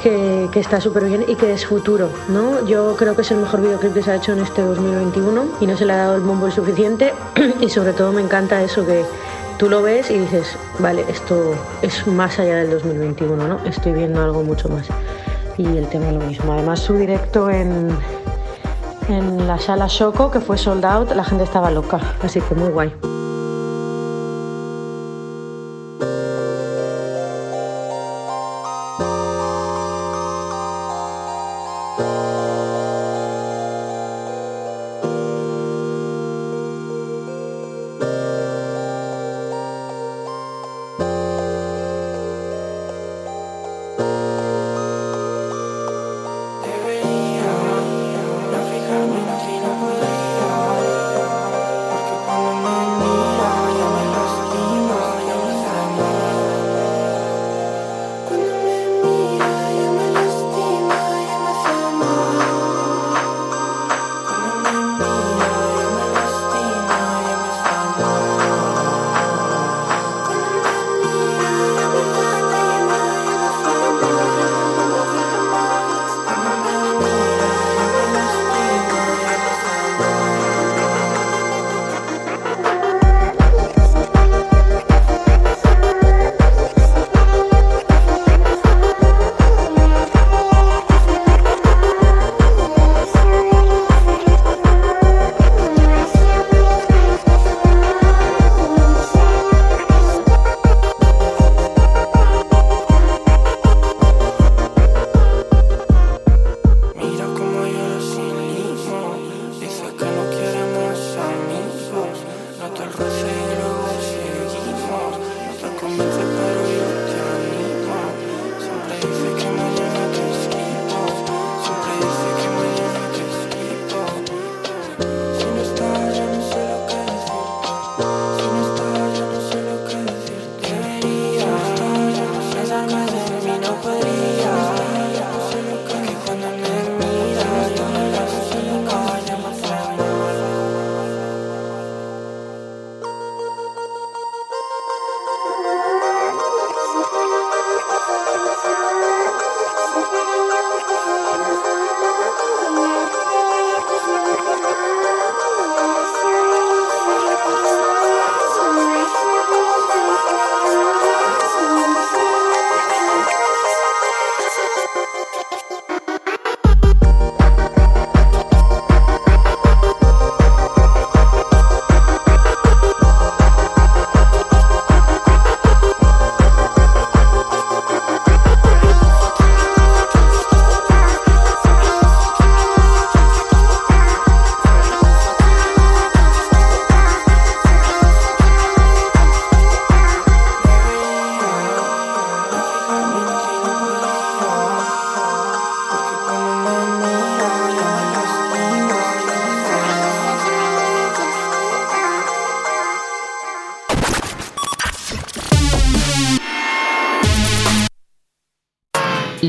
que, 0.02 0.48
está 0.54 0.80
súper 0.80 1.04
bien 1.04 1.24
y 1.28 1.34
que 1.34 1.52
es 1.52 1.66
futuro, 1.66 2.08
¿no? 2.28 2.66
Yo 2.66 2.94
creo 2.96 3.14
que 3.14 3.22
es 3.22 3.30
el 3.30 3.38
mejor 3.38 3.60
videoclip 3.60 3.94
que 3.94 4.02
se 4.02 4.10
ha 4.10 4.16
hecho 4.16 4.32
en 4.32 4.40
este 4.40 4.62
2021 4.62 5.44
y 5.60 5.66
no 5.66 5.76
se 5.76 5.84
le 5.84 5.92
ha 5.92 5.96
dado 5.96 6.16
el 6.16 6.22
bombo 6.22 6.46
el 6.46 6.52
suficiente 6.52 7.12
y 7.60 7.68
sobre 7.68 7.92
todo 7.92 8.12
me 8.12 8.22
encanta 8.22 8.62
eso 8.62 8.86
que 8.86 9.04
tú 9.58 9.68
lo 9.68 9.82
ves 9.82 10.10
y 10.10 10.18
dices, 10.18 10.56
vale, 10.78 11.04
esto 11.08 11.54
es 11.82 12.06
más 12.06 12.38
allá 12.38 12.56
del 12.56 12.70
2021, 12.70 13.48
¿no? 13.48 13.58
Estoy 13.64 13.92
viendo 13.92 14.22
algo 14.22 14.42
mucho 14.42 14.68
más. 14.68 14.86
Y 15.56 15.66
el 15.76 15.86
tema 15.88 16.10
lo 16.10 16.20
mismo. 16.20 16.52
Además 16.52 16.80
su 16.80 16.94
directo 16.94 17.48
en, 17.48 17.88
en 19.08 19.46
la 19.46 19.58
sala 19.58 19.86
Choco, 19.86 20.30
que 20.30 20.40
fue 20.40 20.56
sold 20.56 20.84
out, 20.84 21.10
la 21.12 21.24
gente 21.24 21.44
estaba 21.44 21.70
loca, 21.70 22.00
así 22.22 22.40
que 22.40 22.54
muy 22.54 22.70
guay. 22.70 22.92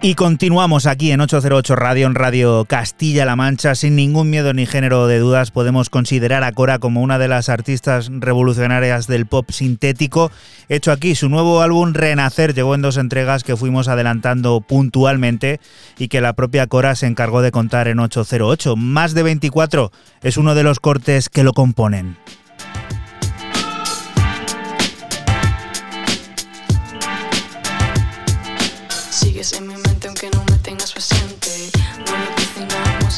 Y 0.00 0.14
continuamos 0.14 0.86
aquí 0.86 1.10
en 1.10 1.20
808 1.20 1.74
Radio, 1.74 2.06
en 2.06 2.14
Radio 2.14 2.64
Castilla-La 2.66 3.34
Mancha. 3.34 3.74
Sin 3.74 3.96
ningún 3.96 4.30
miedo 4.30 4.54
ni 4.54 4.64
género 4.64 5.08
de 5.08 5.18
dudas, 5.18 5.50
podemos 5.50 5.90
considerar 5.90 6.44
a 6.44 6.52
Cora 6.52 6.78
como 6.78 7.02
una 7.02 7.18
de 7.18 7.26
las 7.26 7.48
artistas 7.48 8.08
revolucionarias 8.12 9.08
del 9.08 9.26
pop 9.26 9.50
sintético. 9.50 10.30
Hecho 10.68 10.92
aquí, 10.92 11.16
su 11.16 11.28
nuevo 11.28 11.62
álbum 11.62 11.94
Renacer 11.94 12.54
llegó 12.54 12.76
en 12.76 12.82
dos 12.82 12.96
entregas 12.96 13.42
que 13.42 13.56
fuimos 13.56 13.88
adelantando 13.88 14.60
puntualmente 14.60 15.58
y 15.98 16.06
que 16.06 16.20
la 16.20 16.32
propia 16.32 16.68
Cora 16.68 16.94
se 16.94 17.06
encargó 17.06 17.42
de 17.42 17.50
contar 17.50 17.88
en 17.88 17.98
808. 17.98 18.76
Más 18.76 19.14
de 19.14 19.24
24 19.24 19.90
es 20.22 20.36
uno 20.36 20.54
de 20.54 20.62
los 20.62 20.78
cortes 20.78 21.28
que 21.28 21.42
lo 21.42 21.52
componen. 21.52 22.16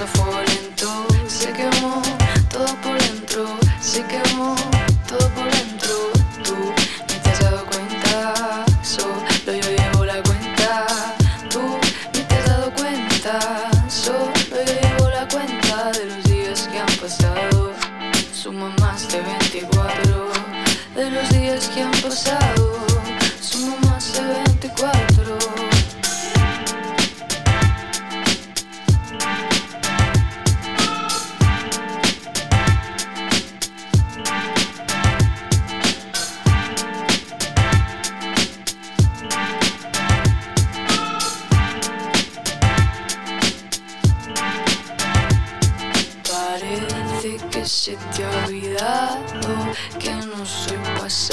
Cocinamos 0.00 0.34
a 0.34 0.49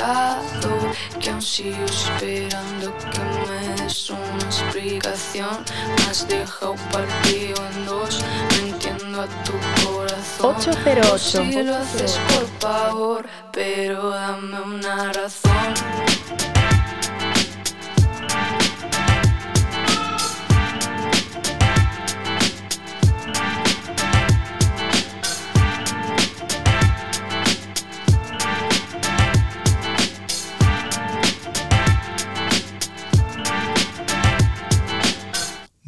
pasado, 0.07 0.93
que 1.19 1.29
aún 1.29 1.41
sigo 1.41 1.83
esperando 1.85 2.95
que 2.97 3.19
me 3.49 3.83
des 3.83 4.09
una 4.09 4.43
explicación. 4.45 5.65
Me 5.97 6.03
has 6.09 6.27
dejado 6.27 6.75
partido 6.91 7.55
en 7.71 7.85
dos, 7.85 8.23
no 8.51 8.67
entiendo 8.67 9.21
a 9.21 9.27
tu 9.43 9.53
corazón. 9.85 10.55
808. 10.55 11.43
Si 11.43 11.63
lo 11.63 11.75
haces 11.75 12.19
por 12.29 12.47
favor, 12.59 13.25
pero 13.51 14.09
dame 14.09 14.61
una 14.61 15.11
razón. 15.11 16.56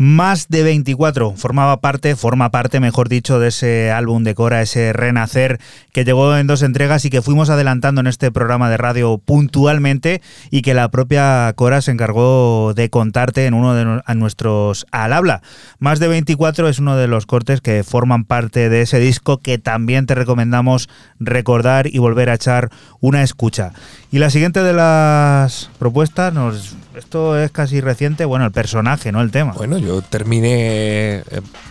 Más 0.02 0.48
de 0.48 0.64
24 0.64 1.34
formaba 1.36 1.82
parte, 1.82 2.16
forma 2.16 2.52
parte, 2.52 2.80
mejor 2.80 3.10
dicho, 3.10 3.38
de 3.38 3.50
ese 3.50 3.92
álbum 3.92 4.24
de 4.24 4.34
Cora, 4.34 4.62
ese 4.62 4.94
Renacer, 4.94 5.60
que 5.92 6.06
llegó 6.06 6.38
en 6.38 6.48
dos 6.48 6.62
entregas 6.62 7.04
y 7.04 7.10
que 7.10 7.22
fuimos 7.22 7.50
adelantando 7.50 8.00
en 8.00 8.08
este 8.08 8.32
programa 8.32 8.70
de 8.70 8.78
radio 8.78 9.18
puntualmente 9.18 10.22
y 10.52 10.62
que 10.62 10.74
la 10.74 10.88
propia 10.88 11.52
Cora 11.58 11.82
se 11.82 11.92
encargó 11.92 12.74
de 12.74 12.90
contarte 12.90 13.46
en 13.46 13.54
uno 13.54 13.76
de 13.76 14.02
nuestros 14.16 14.88
al 14.92 15.12
habla. 15.12 15.42
Más 15.80 16.00
de 16.00 16.08
24 16.08 16.70
es 16.70 16.80
uno 16.80 16.96
de 16.96 17.10
los 17.10 17.26
cortes 17.26 17.60
que 17.60 17.84
forman 17.84 18.24
parte 18.24 18.70
de 18.70 18.84
ese 18.84 19.00
disco 19.00 19.40
que 19.40 19.58
también 19.58 20.06
te 20.06 20.16
recomendamos 20.16 20.88
recordar 21.20 21.88
y 21.88 21.98
volver 21.98 22.30
a 22.30 22.36
echar 22.36 22.70
una 23.02 23.22
escucha. 23.22 23.74
Y 24.12 24.20
la 24.20 24.30
siguiente 24.30 24.64
de 24.64 24.72
las 24.72 25.70
propuestas, 25.78 26.34
nos, 26.34 26.78
esto 27.00 27.40
es 27.40 27.52
casi 27.52 27.82
reciente, 27.82 28.26
bueno, 28.26 28.46
el 28.46 28.52
personaje, 28.52 29.12
no 29.12 29.22
el 29.22 29.32
tema. 29.32 29.54
Bueno, 29.54 29.78
yo 29.78 30.02
terminé 30.02 31.18
eh, 31.18 31.24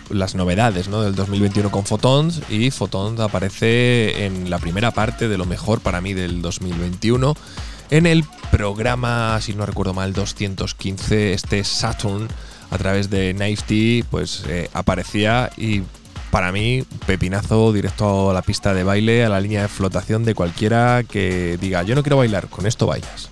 las 0.09 0.35
novedades 0.35 0.89
¿no? 0.89 1.01
del 1.01 1.15
2021 1.15 1.71
con 1.71 1.85
Photons 1.85 2.41
y 2.49 2.71
Photons 2.71 3.19
aparece 3.19 4.25
en 4.25 4.49
la 4.49 4.59
primera 4.59 4.91
parte 4.91 5.27
de 5.27 5.37
lo 5.37 5.45
mejor 5.45 5.79
para 5.79 6.01
mí 6.01 6.13
del 6.13 6.41
2021. 6.41 7.35
En 7.91 8.05
el 8.05 8.25
programa, 8.51 9.39
si 9.41 9.53
no 9.53 9.65
recuerdo 9.65 9.93
mal, 9.93 10.13
215, 10.13 11.33
este 11.33 11.63
Saturn 11.63 12.27
a 12.71 12.77
través 12.77 13.09
de 13.09 13.33
Nifty, 13.33 14.03
pues 14.09 14.43
eh, 14.47 14.69
aparecía 14.73 15.49
y 15.57 15.83
para 16.31 16.51
mí, 16.51 16.83
pepinazo 17.07 17.73
directo 17.73 18.29
a 18.29 18.33
la 18.33 18.43
pista 18.43 18.73
de 18.73 18.83
baile, 18.83 19.25
a 19.25 19.29
la 19.29 19.39
línea 19.39 19.63
de 19.63 19.67
flotación 19.67 20.23
de 20.25 20.35
cualquiera 20.35 21.03
que 21.03 21.57
diga, 21.59 21.81
yo 21.81 21.95
no 21.95 22.03
quiero 22.03 22.17
bailar, 22.17 22.47
con 22.49 22.67
esto 22.67 22.85
bailas. 22.85 23.31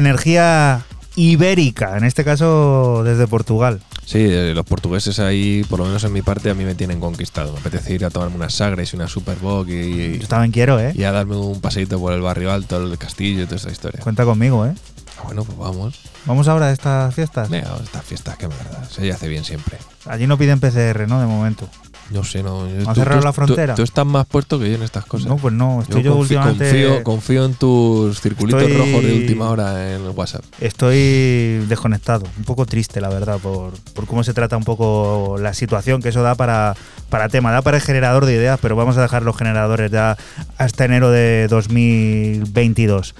Energía 0.00 0.84
ibérica, 1.16 1.96
en 1.96 2.04
este 2.04 2.24
caso 2.24 3.02
desde 3.04 3.26
Portugal. 3.26 3.80
Sí, 4.04 4.18
eh, 4.18 4.52
los 4.54 4.64
portugueses 4.64 5.20
ahí, 5.20 5.64
por 5.68 5.78
lo 5.78 5.84
menos 5.84 6.02
en 6.02 6.12
mi 6.12 6.22
parte, 6.22 6.50
a 6.50 6.54
mí 6.54 6.64
me 6.64 6.74
tienen 6.74 6.98
conquistado. 6.98 7.52
Me 7.52 7.60
apetece 7.60 7.94
ir 7.94 8.04
a 8.04 8.10
tomarme 8.10 8.36
unas 8.36 8.54
sagres 8.54 8.92
y 8.92 8.96
una 8.96 9.06
Superboc 9.06 9.68
y, 9.68 10.18
Yo 10.18 10.26
también 10.26 10.50
quiero, 10.50 10.80
¿eh? 10.80 10.92
y 10.96 11.04
a 11.04 11.12
darme 11.12 11.36
un 11.36 11.60
paseíto 11.60 12.00
por 12.00 12.12
el 12.12 12.20
barrio 12.20 12.50
alto, 12.50 12.82
el 12.82 12.98
castillo 12.98 13.42
y 13.42 13.44
toda 13.44 13.56
esta 13.56 13.70
historia. 13.70 14.00
Cuenta 14.02 14.24
conmigo, 14.24 14.66
¿eh? 14.66 14.74
Ah, 15.18 15.22
bueno, 15.26 15.44
pues 15.44 15.56
vamos. 15.58 16.00
Vamos 16.24 16.48
ahora 16.48 16.66
a 16.66 16.72
estas 16.72 17.14
fiestas. 17.14 17.50
Venga, 17.50 17.76
estas 17.82 18.04
fiestas, 18.04 18.36
qué 18.36 18.48
mierda. 18.48 18.84
Se 18.90 19.10
hace 19.12 19.28
bien 19.28 19.44
siempre. 19.44 19.78
Allí 20.06 20.26
no 20.26 20.38
piden 20.38 20.58
PCR, 20.58 21.06
¿no? 21.06 21.20
De 21.20 21.26
momento. 21.26 21.68
No 22.10 22.24
sé, 22.24 22.42
no. 22.42 22.62
¿Han 22.86 22.94
cerrado 22.94 23.20
la 23.22 23.32
frontera? 23.32 23.74
Tú, 23.76 23.82
estás 23.82 24.04
más 24.04 24.26
puesto 24.26 24.58
que 24.58 24.68
yo 24.68 24.74
en 24.76 24.82
estas 24.82 25.04
cosas. 25.04 25.28
No, 25.28 25.36
pues 25.36 25.54
no. 25.54 25.80
Estoy 25.82 26.02
yo, 26.02 26.16
últimamente. 26.16 26.64
confío, 26.64 27.02
confío 27.04 27.44
en 27.44 27.54
tus 27.54 28.20
circulitos 28.20 28.62
Estoy- 28.62 28.76
rojos 28.76 29.04
de 29.04 29.14
última 29.14 29.48
hora 29.50 29.94
en 29.94 30.02
el 30.04 30.10
WhatsApp. 30.10 30.42
Estoy 30.60 31.64
desconectado, 31.68 32.24
un 32.36 32.44
poco 32.44 32.66
triste, 32.66 33.00
la 33.00 33.08
verdad, 33.10 33.38
por, 33.38 33.72
por 33.94 34.06
cómo 34.06 34.24
se 34.24 34.34
trata 34.34 34.56
un 34.56 34.64
poco 34.64 35.36
la 35.40 35.54
situación, 35.54 36.02
que 36.02 36.08
eso 36.08 36.22
da 36.22 36.34
para, 36.34 36.74
para 37.10 37.28
tema, 37.28 37.52
da 37.52 37.62
para 37.62 37.76
el 37.76 37.82
generador 37.82 38.26
de 38.26 38.34
ideas, 38.34 38.58
pero 38.60 38.74
vamos 38.74 38.96
a 38.96 39.02
dejar 39.02 39.22
los 39.22 39.36
generadores 39.36 39.90
ya 39.92 40.16
hasta 40.58 40.84
enero 40.84 41.10
de 41.12 41.46
2022. 41.48 43.14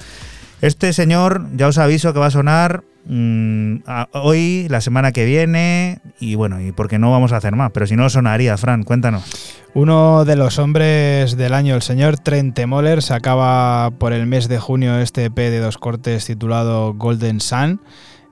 Este 0.62 0.92
señor, 0.92 1.46
ya 1.56 1.68
os 1.68 1.78
aviso 1.78 2.12
que 2.12 2.18
va 2.18 2.26
a 2.26 2.30
sonar 2.30 2.82
mm, 3.06 3.76
a- 3.86 4.08
hoy, 4.12 4.66
la 4.68 4.80
semana 4.80 5.12
que 5.12 5.24
viene, 5.24 6.00
y 6.20 6.34
bueno, 6.34 6.60
y 6.60 6.70
porque 6.70 6.98
no 6.98 7.10
vamos 7.10 7.32
a 7.32 7.38
hacer 7.38 7.56
más, 7.56 7.70
pero 7.72 7.86
si 7.86 7.96
no 7.96 8.08
sonaría, 8.10 8.56
Fran, 8.58 8.84
cuéntanos. 8.84 9.24
Uno 9.72 10.24
de 10.24 10.36
los 10.36 10.58
hombres 10.58 11.36
del 11.36 11.54
año, 11.54 11.74
el 11.74 11.82
señor 11.82 12.18
Trent 12.18 12.58
Moller, 12.66 13.02
sacaba 13.02 13.90
por 13.98 14.12
el 14.12 14.26
mes 14.26 14.46
de 14.48 14.58
junio 14.58 14.98
este 14.98 15.24
EP 15.24 15.36
de 15.36 15.60
dos 15.60 15.78
cortes 15.78 16.26
titulado 16.26 16.92
Golden 16.94 17.40
Sun. 17.40 17.80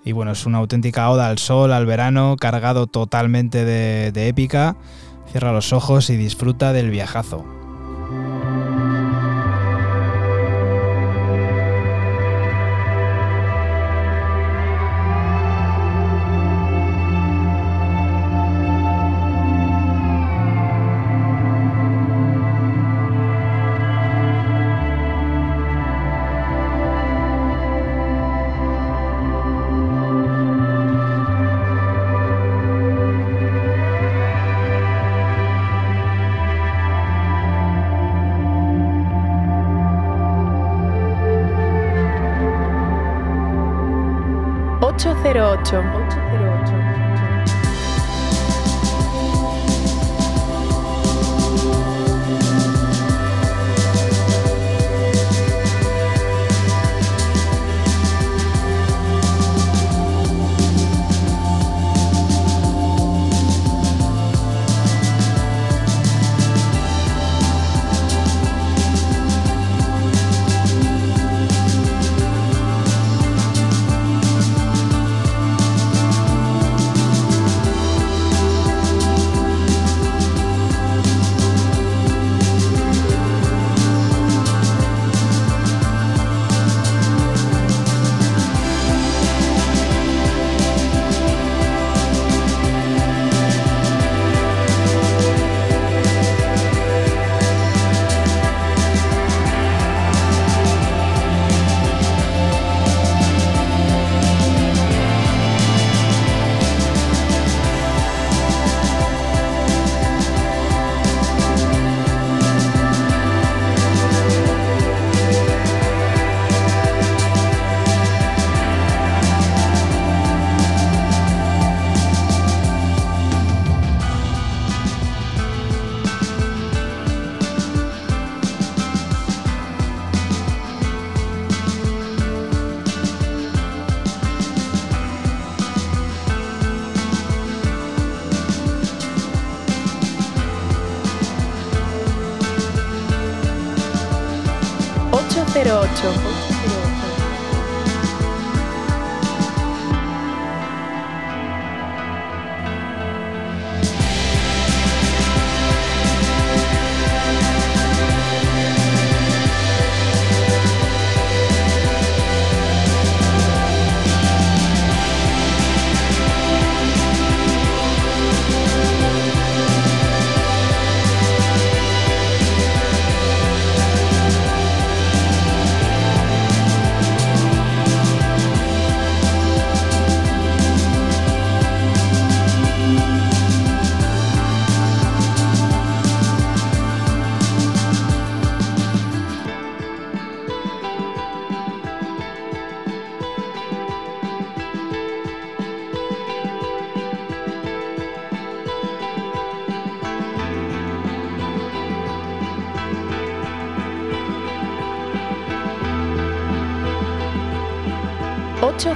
Y 0.04 0.12
bueno, 0.12 0.32
es 0.32 0.46
una 0.46 0.58
auténtica 0.58 1.10
oda 1.10 1.28
al 1.28 1.38
sol, 1.38 1.72
al 1.72 1.86
verano, 1.86 2.36
cargado 2.38 2.86
totalmente 2.86 3.64
de, 3.64 4.12
de 4.12 4.28
épica. 4.28 4.76
Cierra 5.30 5.52
los 5.52 5.72
ojos 5.72 6.10
y 6.10 6.16
disfruta 6.16 6.72
del 6.72 6.90
viajazo. 6.90 7.57
808. 45.28 46.27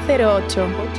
08. 0.06 0.91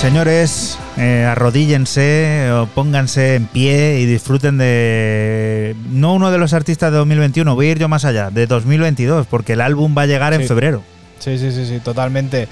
Señores, 0.00 0.78
eh, 0.96 1.26
arrodíllense 1.28 2.50
o 2.52 2.64
pónganse 2.68 3.34
en 3.34 3.44
pie 3.44 4.00
y 4.00 4.06
disfruten 4.06 4.56
de 4.56 5.76
no 5.90 6.14
uno 6.14 6.30
de 6.30 6.38
los 6.38 6.54
artistas 6.54 6.90
de 6.90 6.96
2021, 6.96 7.54
voy 7.54 7.66
a 7.66 7.70
ir 7.72 7.78
yo 7.78 7.86
más 7.86 8.06
allá, 8.06 8.30
de 8.30 8.46
2022, 8.46 9.26
porque 9.26 9.52
el 9.52 9.60
álbum 9.60 9.94
va 9.96 10.02
a 10.02 10.06
llegar 10.06 10.32
en 10.32 10.48
febrero. 10.48 10.82
Sí, 11.18 11.36
sí, 11.36 11.52
sí, 11.52 11.66
sí, 11.66 11.80
totalmente. 11.80 12.48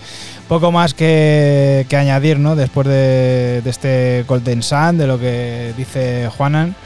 Poco 0.46 0.70
más 0.72 0.92
que, 0.92 1.86
que 1.88 1.96
añadir, 1.96 2.38
¿no? 2.38 2.54
Después 2.54 2.86
de, 2.86 3.62
de 3.64 3.70
este 3.70 4.26
Golden 4.28 4.62
Sun, 4.62 4.98
de 4.98 5.06
lo 5.06 5.18
que 5.18 5.72
dice 5.74 6.28
Juanan, 6.36 6.76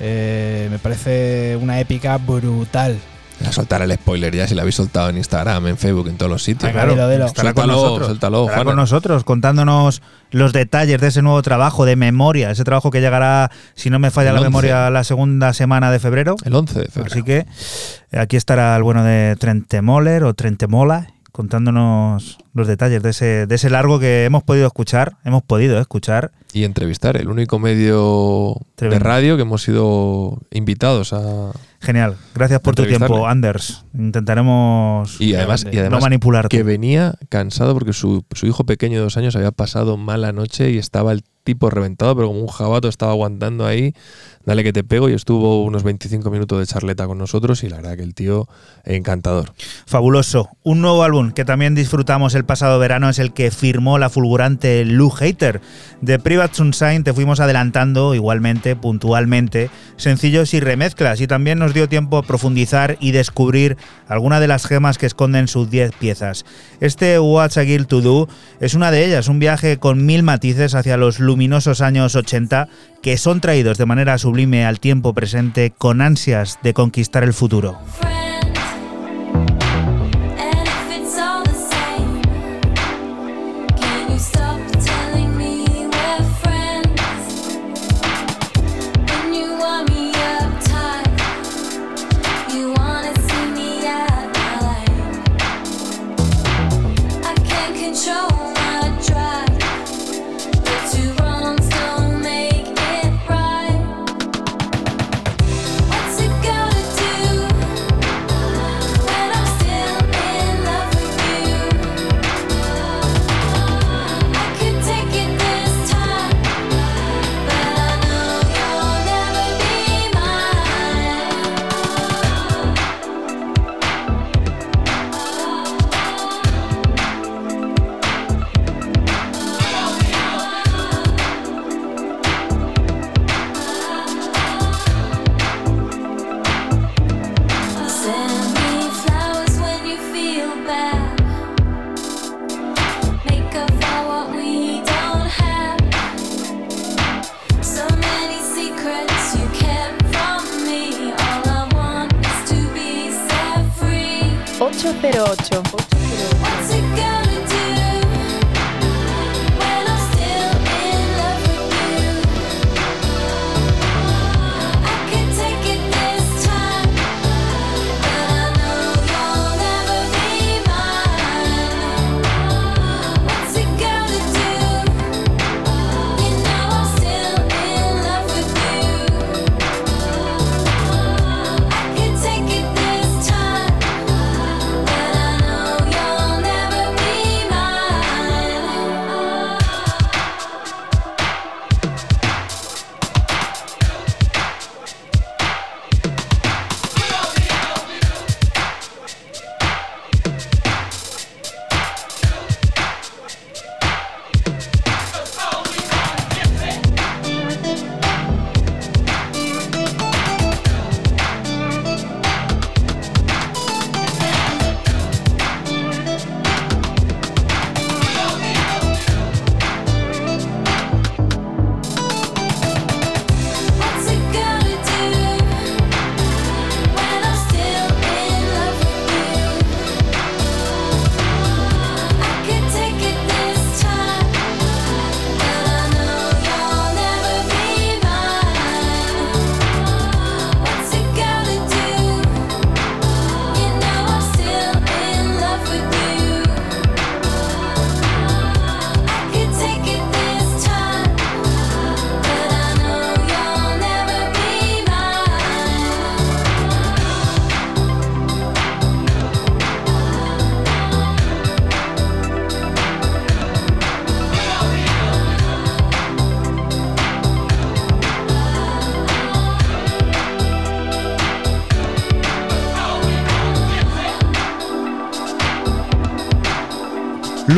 eh, 0.00 0.66
me 0.70 0.78
parece 0.78 1.58
una 1.60 1.78
épica 1.78 2.16
brutal. 2.16 2.96
Voy 3.40 3.48
a 3.48 3.52
soltar 3.52 3.82
el 3.82 3.92
spoiler 3.92 4.34
ya, 4.34 4.46
si 4.46 4.54
lo 4.54 4.60
habéis 4.60 4.76
soltado 4.76 5.08
en 5.10 5.16
Instagram, 5.16 5.66
en 5.66 5.76
Facebook, 5.76 6.08
en 6.08 6.16
todos 6.16 6.30
los 6.30 6.42
sitios. 6.42 6.72
Dilo, 6.72 7.08
dilo. 7.08 7.26
Estará 7.26 7.52
con 7.52 7.64
Suéltalo, 7.64 7.82
nosotros, 7.82 8.06
suéltalo, 8.06 8.40
estará 8.42 8.56
Juana. 8.56 8.70
con 8.70 8.76
nosotros 8.76 9.24
contándonos 9.24 10.02
los 10.30 10.52
detalles 10.52 11.00
de 11.00 11.08
ese 11.08 11.20
nuevo 11.22 11.42
trabajo 11.42 11.84
de 11.84 11.96
memoria, 11.96 12.50
ese 12.50 12.64
trabajo 12.64 12.90
que 12.90 13.00
llegará, 13.00 13.50
si 13.74 13.90
no 13.90 13.98
me 13.98 14.10
falla 14.10 14.30
El 14.30 14.34
la 14.36 14.40
11. 14.42 14.50
memoria, 14.50 14.90
la 14.90 15.04
segunda 15.04 15.52
semana 15.52 15.90
de 15.90 15.98
febrero. 15.98 16.36
El 16.44 16.54
11 16.54 16.78
de 16.80 16.86
febrero. 16.88 17.12
Así 17.12 17.22
que 17.24 17.38
eh, 18.12 18.18
aquí 18.18 18.36
estará 18.36 18.76
el 18.76 18.82
bueno 18.82 19.02
de 19.02 19.36
Trentemoller 19.38 20.24
o 20.24 20.34
Trentemola 20.34 21.08
contándonos 21.32 22.38
los 22.54 22.68
detalles 22.68 23.02
de 23.02 23.10
ese, 23.10 23.46
de 23.46 23.54
ese 23.54 23.68
largo 23.68 23.98
que 23.98 24.24
hemos 24.24 24.42
podido 24.44 24.66
escuchar, 24.66 25.16
hemos 25.24 25.42
podido 25.42 25.78
escuchar. 25.80 26.30
Y 26.52 26.64
entrevistar, 26.64 27.16
el 27.16 27.28
único 27.28 27.58
medio 27.58 28.56
de 28.78 28.98
radio 29.00 29.36
que 29.36 29.42
hemos 29.42 29.62
sido 29.62 30.40
invitados 30.52 31.12
a. 31.12 31.50
Genial, 31.80 32.16
gracias 32.34 32.60
por 32.60 32.74
tu 32.74 32.86
tiempo, 32.86 33.26
Anders. 33.26 33.84
Intentaremos 33.92 35.20
Y 35.20 35.34
además, 35.34 35.66
y 35.70 35.74
no 35.74 35.80
además 35.80 36.02
manipularte. 36.02 36.56
que 36.56 36.62
venía 36.62 37.14
cansado 37.28 37.74
porque 37.74 37.92
su, 37.92 38.24
su 38.32 38.46
hijo 38.46 38.64
pequeño 38.64 38.98
de 38.98 39.04
dos 39.04 39.16
años 39.16 39.36
había 39.36 39.50
pasado 39.50 39.96
mala 39.96 40.32
noche 40.32 40.70
y 40.70 40.78
estaba 40.78 41.12
el 41.12 41.24
tipo 41.42 41.68
reventado, 41.68 42.16
pero 42.16 42.28
como 42.28 42.40
un 42.40 42.46
jabato 42.48 42.88
estaba 42.88 43.12
aguantando 43.12 43.66
ahí. 43.66 43.94
Dale 44.46 44.64
que 44.64 44.72
te 44.72 44.82
pego 44.82 45.08
y 45.10 45.12
estuvo 45.12 45.62
unos 45.62 45.82
25 45.82 46.30
minutos 46.30 46.58
de 46.58 46.66
charleta 46.66 47.06
con 47.06 47.18
nosotros 47.18 47.62
y 47.64 47.68
la 47.68 47.76
verdad 47.76 47.96
que 47.96 48.02
el 48.02 48.14
tío 48.14 48.48
encantador. 48.84 49.52
Fabuloso. 49.86 50.48
Un 50.62 50.80
nuevo 50.80 51.02
álbum 51.02 51.32
que 51.32 51.44
también 51.44 51.74
disfrutamos 51.74 52.34
el 52.34 52.43
pasado 52.44 52.78
verano 52.78 53.08
es 53.08 53.18
el 53.18 53.32
que 53.32 53.50
firmó 53.50 53.98
la 53.98 54.10
fulgurante 54.10 54.84
Lou 54.84 55.10
Hater. 55.10 55.60
De 56.00 56.18
Private 56.18 56.54
Sunshine 56.54 57.04
te 57.04 57.12
fuimos 57.12 57.40
adelantando 57.40 58.14
igualmente, 58.14 58.76
puntualmente, 58.76 59.70
sencillos 59.96 60.54
y 60.54 60.60
remezclas 60.60 61.20
y 61.20 61.26
también 61.26 61.58
nos 61.58 61.74
dio 61.74 61.88
tiempo 61.88 62.18
a 62.18 62.22
profundizar 62.22 62.96
y 63.00 63.12
descubrir 63.12 63.76
alguna 64.08 64.40
de 64.40 64.48
las 64.48 64.66
gemas 64.66 64.98
que 64.98 65.06
esconden 65.06 65.48
sus 65.48 65.70
10 65.70 65.92
piezas. 65.92 66.44
Este 66.80 67.18
What's 67.18 67.56
a 67.56 67.64
Girl 67.64 67.86
to 67.86 68.00
Do 68.00 68.28
es 68.60 68.74
una 68.74 68.90
de 68.90 69.04
ellas, 69.04 69.28
un 69.28 69.38
viaje 69.38 69.78
con 69.78 70.04
mil 70.06 70.22
matices 70.22 70.74
hacia 70.74 70.96
los 70.96 71.20
luminosos 71.20 71.80
años 71.80 72.14
80 72.14 72.68
que 73.02 73.18
son 73.18 73.40
traídos 73.40 73.78
de 73.78 73.86
manera 73.86 74.18
sublime 74.18 74.64
al 74.64 74.80
tiempo 74.80 75.12
presente 75.12 75.72
con 75.76 76.00
ansias 76.00 76.58
de 76.62 76.74
conquistar 76.74 77.22
el 77.22 77.34
futuro. 77.34 77.78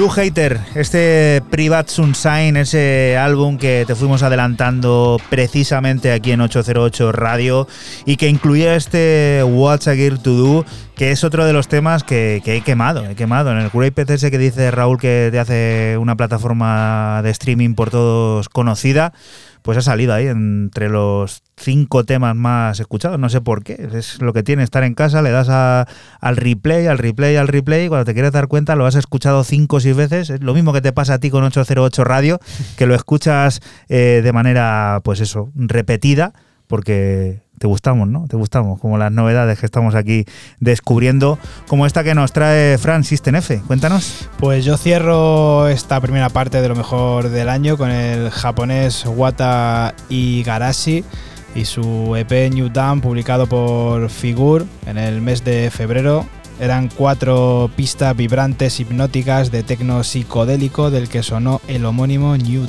Hater, 0.09 0.61
este 0.75 1.43
Private 1.51 1.91
Sunshine, 1.91 2.57
ese 2.57 3.17
álbum 3.17 3.59
que 3.59 3.85
te 3.87 3.95
fuimos 3.95 4.23
adelantando 4.23 5.21
precisamente 5.31 6.13
aquí 6.13 6.33
en 6.33 6.41
808 6.41 7.13
Radio 7.13 7.67
y 8.05 8.17
que 8.17 8.29
incluía 8.29 8.77
este 8.77 9.43
What's 9.45 9.89
a 9.89 9.95
Gear 9.95 10.19
to 10.19 10.33
Do, 10.33 10.67
que 10.97 11.11
es 11.11 11.25
otro 11.25 11.45
de 11.45 11.53
los 11.53 11.69
temas 11.69 12.05
que, 12.05 12.43
he 12.45 12.61
quemado, 12.63 13.05
he 13.05 13.15
quemado. 13.15 13.53
En 13.53 13.59
el 13.59 13.69
Great 13.69 13.93
PCS 13.93 14.31
que 14.31 14.39
dice 14.39 14.71
Raúl 14.71 14.99
que 14.99 15.29
te 15.31 15.39
hace 15.39 15.99
una 16.01 16.17
plataforma 16.17 17.21
de 17.23 17.31
streaming 17.31 17.75
por 17.75 17.91
todos 17.91 18.49
conocida, 18.49 19.13
pues 19.61 19.77
ha 19.77 19.83
salido 19.83 20.15
ahí 20.15 20.27
entre 20.27 20.89
los 20.89 21.43
cinco 21.59 22.05
temas 22.05 22.35
más 22.35 22.81
escuchados. 22.81 23.19
No 23.19 23.29
sé 23.29 23.43
por 23.43 23.63
qué. 23.63 23.91
Es 23.93 24.23
lo 24.23 24.33
que 24.33 24.43
tiene 24.43 24.63
estar 24.63 24.85
en 24.85 24.95
casa, 24.95 25.21
le 25.21 25.31
das 25.31 25.51
al 25.51 26.37
replay, 26.37 26.87
al 26.87 26.97
replay, 26.97 27.37
al 27.37 27.49
replay. 27.49 27.85
Y 27.85 27.89
cuando 27.89 28.07
te 28.07 28.15
quieres 28.15 28.33
dar 28.33 28.49
cuenta, 28.49 28.75
lo 28.75 28.87
has 28.87 28.95
escuchado 28.95 29.45
cinco 29.45 29.77
o 29.77 29.81
seis 29.81 29.97
veces. 29.97 30.31
Es 30.31 30.41
lo 30.41 30.55
mismo 30.55 30.73
que 30.73 30.81
te 30.81 30.93
pasa 30.93 31.15
a 31.15 31.19
ti 31.19 31.29
con 31.29 31.45
808 31.45 32.05
Radio, 32.05 32.41
que 32.79 32.87
lo 32.87 32.95
escuchas 32.95 33.61
eh, 33.91 34.23
de 34.25 34.33
manera, 34.33 35.01
pues 35.05 35.21
eso, 35.21 35.51
repetida, 35.57 36.33
porque 36.69 37.46
te 37.59 37.67
gustamos, 37.67 38.09
¿no? 38.09 38.27
Te 38.29 38.37
gustamos, 38.37 38.81
como 38.81 38.99
las 38.99 39.13
novedades 39.13 39.59
que 39.59 39.67
estamos 39.67 39.95
aquí 39.95 40.25
descubriendo, 40.61 41.39
como 41.67 41.87
esta 41.87 42.05
que 42.05 42.15
nos 42.15 42.33
trae 42.33 42.79
Fran 42.79 43.05
System 43.05 43.37
F. 43.37 43.61
Cuéntanos. 43.67 44.29
Pues 44.39 44.65
yo 44.65 44.77
cierro 44.77 45.69
esta 45.69 46.01
primera 46.01 46.29
parte 46.29 46.61
de 46.61 46.69
lo 46.69 46.77
mejor 46.77 47.31
del 47.31 47.49
año 47.49 47.77
con 47.77 47.91
el 47.91 48.31
japonés 48.31 49.05
Wata 49.07 49.95
Igarashi 50.09 51.05
y 51.55 51.65
su 51.65 52.15
EP 52.17 52.53
New 52.53 52.69
Dawn 52.69 53.01
publicado 53.01 53.47
por 53.47 54.11
Figur 54.11 54.67
en 54.87 54.99
el 54.99 55.23
mes 55.23 55.45
de 55.45 55.71
febrero. 55.71 56.27
Eran 56.61 56.89
cuatro 56.89 57.71
pistas 57.77 58.17
vibrantes 58.17 58.81
hipnóticas 58.81 59.51
de 59.51 59.63
tecno 59.63 60.03
psicodélico 60.05 60.91
del 60.91 61.09
que 61.09 61.23
sonó 61.23 61.61
el 61.69 61.85
homónimo 61.85 62.37
New 62.37 62.67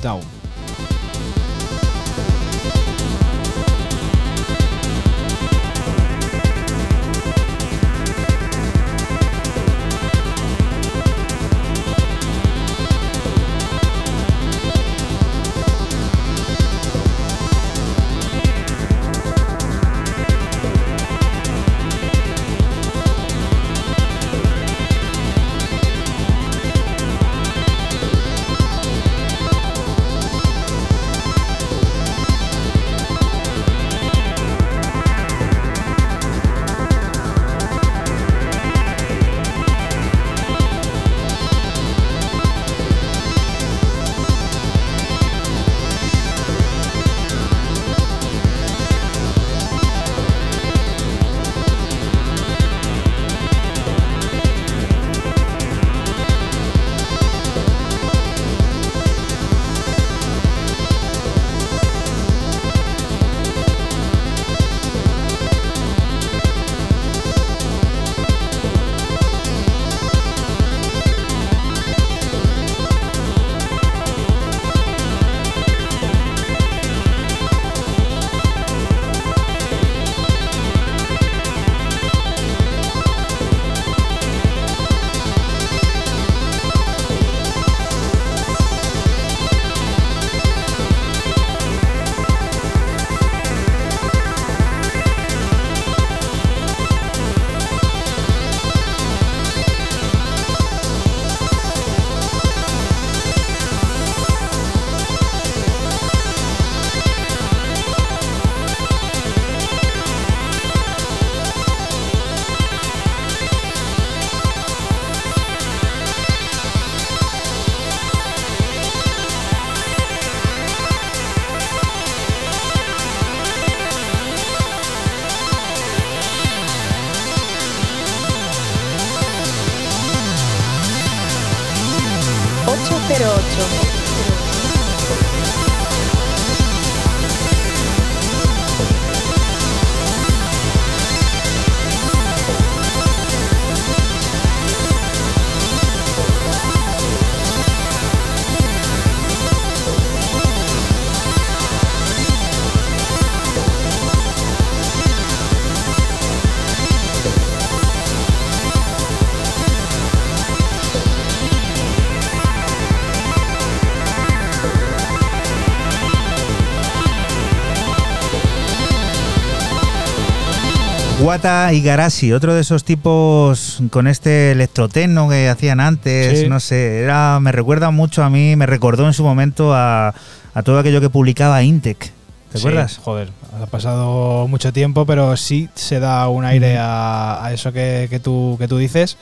Dawn. 171.27 171.37
Wata 171.39 171.73
Igarashi, 171.73 172.31
otro 172.33 172.53
de 172.55 172.61
esos 172.61 172.83
tipos 172.83 173.79
con 173.91 174.07
este 174.07 174.51
electrotecno 174.51 175.29
que 175.29 175.49
hacían 175.49 175.79
antes, 175.79 176.39
Sí. 176.41 176.47
no 176.49 176.59
sé, 176.59 176.99
era, 177.01 177.39
me 177.39 177.51
recuerda 177.51 177.91
mucho 177.91 178.23
a 178.23 178.29
mí, 178.29 178.55
me 178.55 178.65
recordó 178.65 179.05
en 179.07 179.13
su 179.13 179.23
momento 179.23 179.73
a, 179.73 180.13
a 180.53 180.63
todo 180.63 180.79
aquello 180.79 181.01
que 181.01 181.09
publicaba 181.09 181.61
Intec. 181.63 182.11
¿Te 182.51 182.57
Sí, 182.59 182.59
acuerdas? 182.59 182.99
joder, 183.03 183.29
ha 183.61 183.65
pasado 183.65 184.47
mucho 184.47 184.71
tiempo, 184.71 185.05
pero 185.05 185.35
sí 185.35 185.67
se 185.75 185.99
da 185.99 186.27
un 186.29 186.45
aire 186.45 186.77
a, 186.77 187.43
a 187.45 187.51
eso 187.53 187.73
que, 187.73 188.07
que 188.09 188.19
tú, 188.19 188.55
que 188.57 188.67
tú 188.69 188.77
dices. 188.77 189.17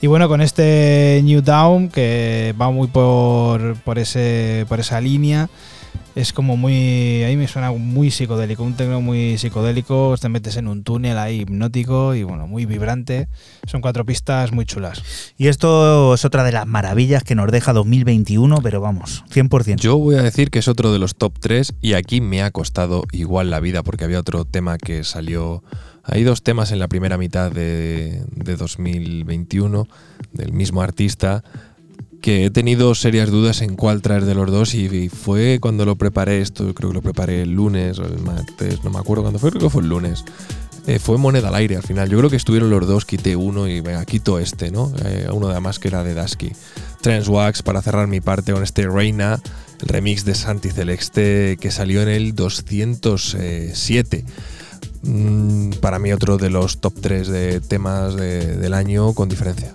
Y 0.00 0.06
bueno, 0.06 0.28
con 0.28 0.40
este 0.40 1.20
New 1.24 1.42
Down, 1.42 1.88
que 1.88 2.54
va 2.60 2.70
muy 2.70 2.86
por, 2.88 3.76
por, 3.82 3.98
ese, 3.98 4.64
por 4.68 4.78
esa 4.80 5.00
línea, 5.00 5.48
es 6.14 6.32
como 6.32 6.56
muy. 6.56 7.22
Ahí 7.24 7.36
me 7.36 7.48
suena 7.48 7.72
muy 7.72 8.10
psicodélico, 8.10 8.62
un 8.62 8.74
tecno 8.74 9.00
muy 9.00 9.38
psicodélico. 9.38 10.14
Te 10.20 10.28
metes 10.28 10.56
en 10.56 10.68
un 10.68 10.84
túnel 10.84 11.18
ahí 11.18 11.40
hipnótico 11.40 12.14
y 12.14 12.22
bueno, 12.22 12.46
muy 12.46 12.66
vibrante. 12.66 13.28
Son 13.66 13.80
cuatro 13.80 14.04
pistas 14.04 14.52
muy 14.52 14.66
chulas. 14.66 15.02
Y 15.38 15.48
esto 15.48 16.14
es 16.14 16.24
otra 16.24 16.44
de 16.44 16.52
las 16.52 16.66
maravillas 16.66 17.24
que 17.24 17.34
nos 17.34 17.50
deja 17.50 17.72
2021, 17.72 18.56
pero 18.62 18.80
vamos, 18.80 19.24
100%. 19.32 19.76
Yo 19.76 19.98
voy 19.98 20.16
a 20.16 20.22
decir 20.22 20.50
que 20.50 20.58
es 20.58 20.68
otro 20.68 20.92
de 20.92 20.98
los 20.98 21.16
top 21.16 21.38
3 21.40 21.74
y 21.80 21.94
aquí 21.94 22.20
me 22.20 22.42
ha 22.42 22.50
costado 22.50 23.04
igual 23.12 23.50
la 23.50 23.60
vida 23.60 23.82
porque 23.82 24.04
había 24.04 24.20
otro 24.20 24.44
tema 24.44 24.78
que 24.78 25.04
salió. 25.04 25.62
Hay 26.04 26.24
dos 26.24 26.42
temas 26.42 26.72
en 26.72 26.80
la 26.80 26.88
primera 26.88 27.16
mitad 27.16 27.52
de, 27.52 28.24
de 28.34 28.56
2021 28.56 29.86
del 30.32 30.52
mismo 30.52 30.82
artista 30.82 31.44
que 32.22 32.46
he 32.46 32.50
tenido 32.50 32.94
serias 32.94 33.28
dudas 33.30 33.60
en 33.60 33.76
cuál 33.76 34.00
traer 34.00 34.24
de 34.24 34.34
los 34.34 34.50
dos 34.50 34.74
y, 34.74 34.86
y 34.86 35.08
fue 35.10 35.58
cuando 35.60 35.84
lo 35.84 35.96
preparé, 35.96 36.40
esto 36.40 36.72
creo 36.72 36.90
que 36.90 36.94
lo 36.94 37.02
preparé 37.02 37.42
el 37.42 37.52
lunes 37.52 37.98
o 37.98 38.04
el 38.06 38.18
martes, 38.20 38.82
no 38.84 38.90
me 38.90 38.98
acuerdo 38.98 39.22
cuándo 39.24 39.38
fue, 39.38 39.50
creo 39.50 39.62
que 39.62 39.70
fue 39.70 39.82
el 39.82 39.88
lunes. 39.88 40.24
Eh, 40.86 40.98
fue 40.98 41.16
moneda 41.18 41.48
al 41.48 41.54
aire 41.54 41.76
al 41.76 41.82
final. 41.84 42.08
Yo 42.08 42.18
creo 42.18 42.28
que 42.30 42.34
estuvieron 42.36 42.68
los 42.70 42.86
dos, 42.88 43.04
quité 43.04 43.36
uno 43.36 43.68
y 43.68 43.80
venga, 43.80 44.04
quito 44.04 44.38
este, 44.40 44.70
¿no? 44.72 44.92
Eh, 45.04 45.28
uno 45.32 45.48
además 45.48 45.78
que 45.78 45.88
era 45.88 46.02
de 46.02 46.14
Dasky. 46.14 46.50
Transwax 47.02 47.62
para 47.62 47.82
cerrar 47.82 48.08
mi 48.08 48.20
parte 48.20 48.52
con 48.52 48.62
este 48.64 48.88
Reina, 48.88 49.40
el 49.80 49.88
remix 49.88 50.24
de 50.24 50.34
Santi 50.34 50.70
Celeste 50.70 51.56
que 51.60 51.70
salió 51.70 52.02
en 52.02 52.08
el 52.08 52.34
207. 52.34 54.24
Mm, 55.02 55.70
para 55.80 55.98
mí 55.98 56.12
otro 56.12 56.36
de 56.38 56.50
los 56.50 56.78
top 56.80 56.94
3 57.00 57.28
de 57.28 57.60
temas 57.60 58.14
de- 58.16 58.56
del 58.56 58.74
año 58.74 59.12
con 59.14 59.28
diferencia. 59.28 59.72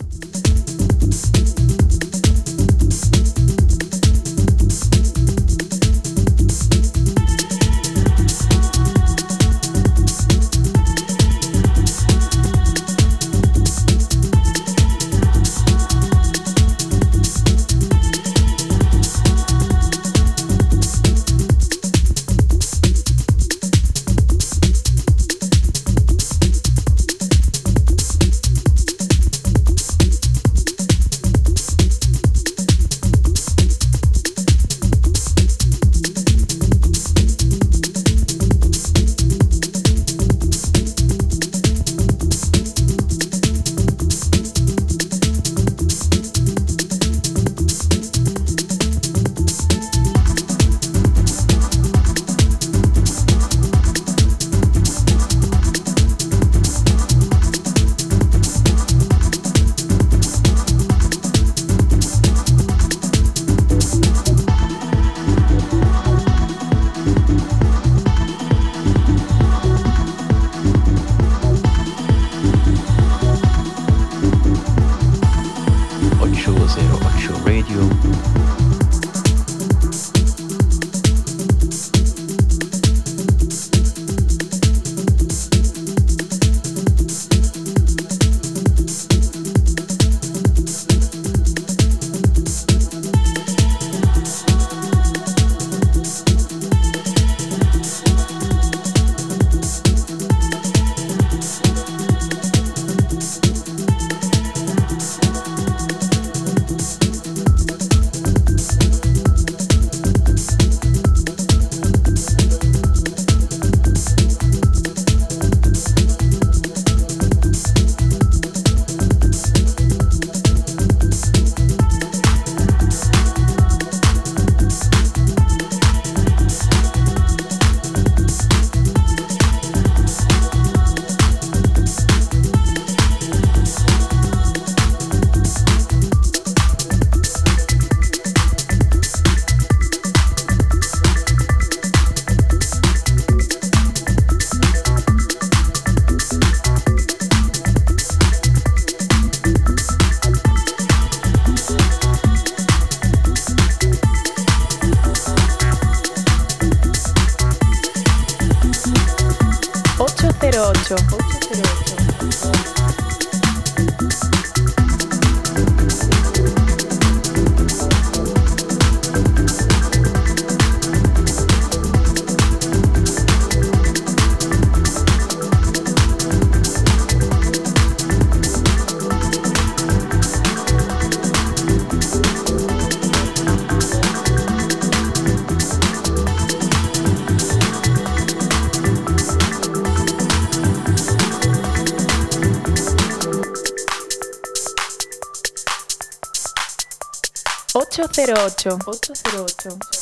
808. 198.28 199.16
808. 199.24 199.97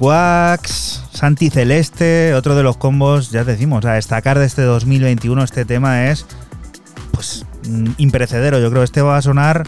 Wax, 0.00 1.02
Santi 1.12 1.50
Celeste, 1.50 2.34
otro 2.34 2.54
de 2.54 2.62
los 2.62 2.76
combos, 2.76 3.30
ya 3.30 3.44
decimos, 3.44 3.84
a 3.84 3.94
destacar 3.94 4.38
de 4.38 4.46
este 4.46 4.62
2021 4.62 5.42
este 5.42 5.64
tema 5.64 6.06
es 6.08 6.26
pues 7.10 7.44
mm, 7.68 7.90
imprecedero, 7.98 8.60
yo 8.60 8.70
creo 8.70 8.82
que 8.82 8.84
este 8.84 9.02
va 9.02 9.16
a 9.16 9.22
sonar 9.22 9.64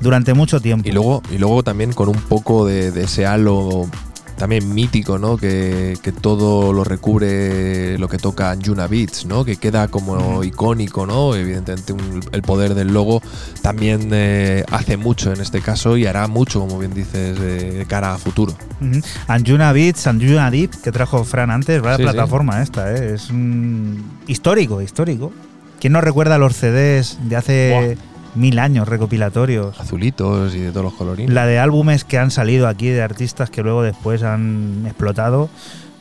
durante 0.00 0.34
mucho 0.34 0.60
tiempo. 0.60 0.88
Y 0.88 0.92
luego, 0.92 1.22
y 1.30 1.38
luego 1.38 1.62
también 1.62 1.92
con 1.92 2.08
un 2.08 2.16
poco 2.16 2.66
de, 2.66 2.88
ese 2.88 3.26
halo 3.26 3.88
también 4.36 4.72
mítico, 4.72 5.18
¿no? 5.18 5.36
Que, 5.36 5.96
que, 6.02 6.12
todo 6.12 6.72
lo 6.72 6.84
recubre 6.84 7.98
lo 7.98 8.08
que 8.08 8.18
toca 8.18 8.50
Anjuna 8.50 8.86
Beats, 8.86 9.26
¿no? 9.26 9.44
Que 9.44 9.56
queda 9.56 9.88
como 9.88 10.42
icónico, 10.44 11.06
¿no? 11.06 11.34
Evidentemente 11.34 11.92
un, 11.92 12.20
el 12.32 12.42
poder 12.42 12.74
del 12.74 12.88
logo 12.88 13.22
también 13.68 14.08
eh, 14.12 14.64
hace 14.70 14.96
mucho 14.96 15.30
en 15.30 15.42
este 15.42 15.60
caso 15.60 15.98
y 15.98 16.06
hará 16.06 16.26
mucho, 16.26 16.58
como 16.60 16.78
bien 16.78 16.94
dices, 16.94 17.38
de 17.38 17.84
cara 17.86 18.14
a 18.14 18.18
futuro. 18.18 18.54
Ujú. 18.80 19.00
Anjuna 19.26 19.72
Beats, 19.72 20.06
Anjuna 20.06 20.50
Deep, 20.50 20.70
que 20.82 20.90
trajo 20.90 21.22
Fran 21.24 21.50
antes, 21.50 21.82
vaya 21.82 21.96
Sí, 21.98 22.02
sí. 22.02 22.08
plataforma 22.08 22.62
esta, 22.62 22.94
¿eh? 22.94 23.14
es 23.14 23.28
un 23.28 24.02
histórico, 24.26 24.80
histórico. 24.80 25.32
¿Quién 25.80 25.92
no 25.92 26.00
recuerda 26.00 26.38
los 26.38 26.56
CDs 26.56 27.18
de 27.28 27.36
hace 27.36 27.98
mil 28.34 28.58
años 28.58 28.88
recopilatorios? 28.88 29.78
Azulitos 29.78 30.54
y 30.54 30.60
de 30.60 30.70
todos 30.70 30.84
los 30.84 30.94
colorines. 30.94 31.30
La 31.34 31.44
de 31.44 31.58
álbumes 31.58 32.04
que 32.04 32.16
han 32.18 32.30
salido 32.30 32.68
aquí 32.68 32.88
de 32.88 33.02
artistas 33.02 33.50
que 33.50 33.62
luego 33.62 33.82
después 33.82 34.22
han 34.22 34.84
explotado. 34.86 35.50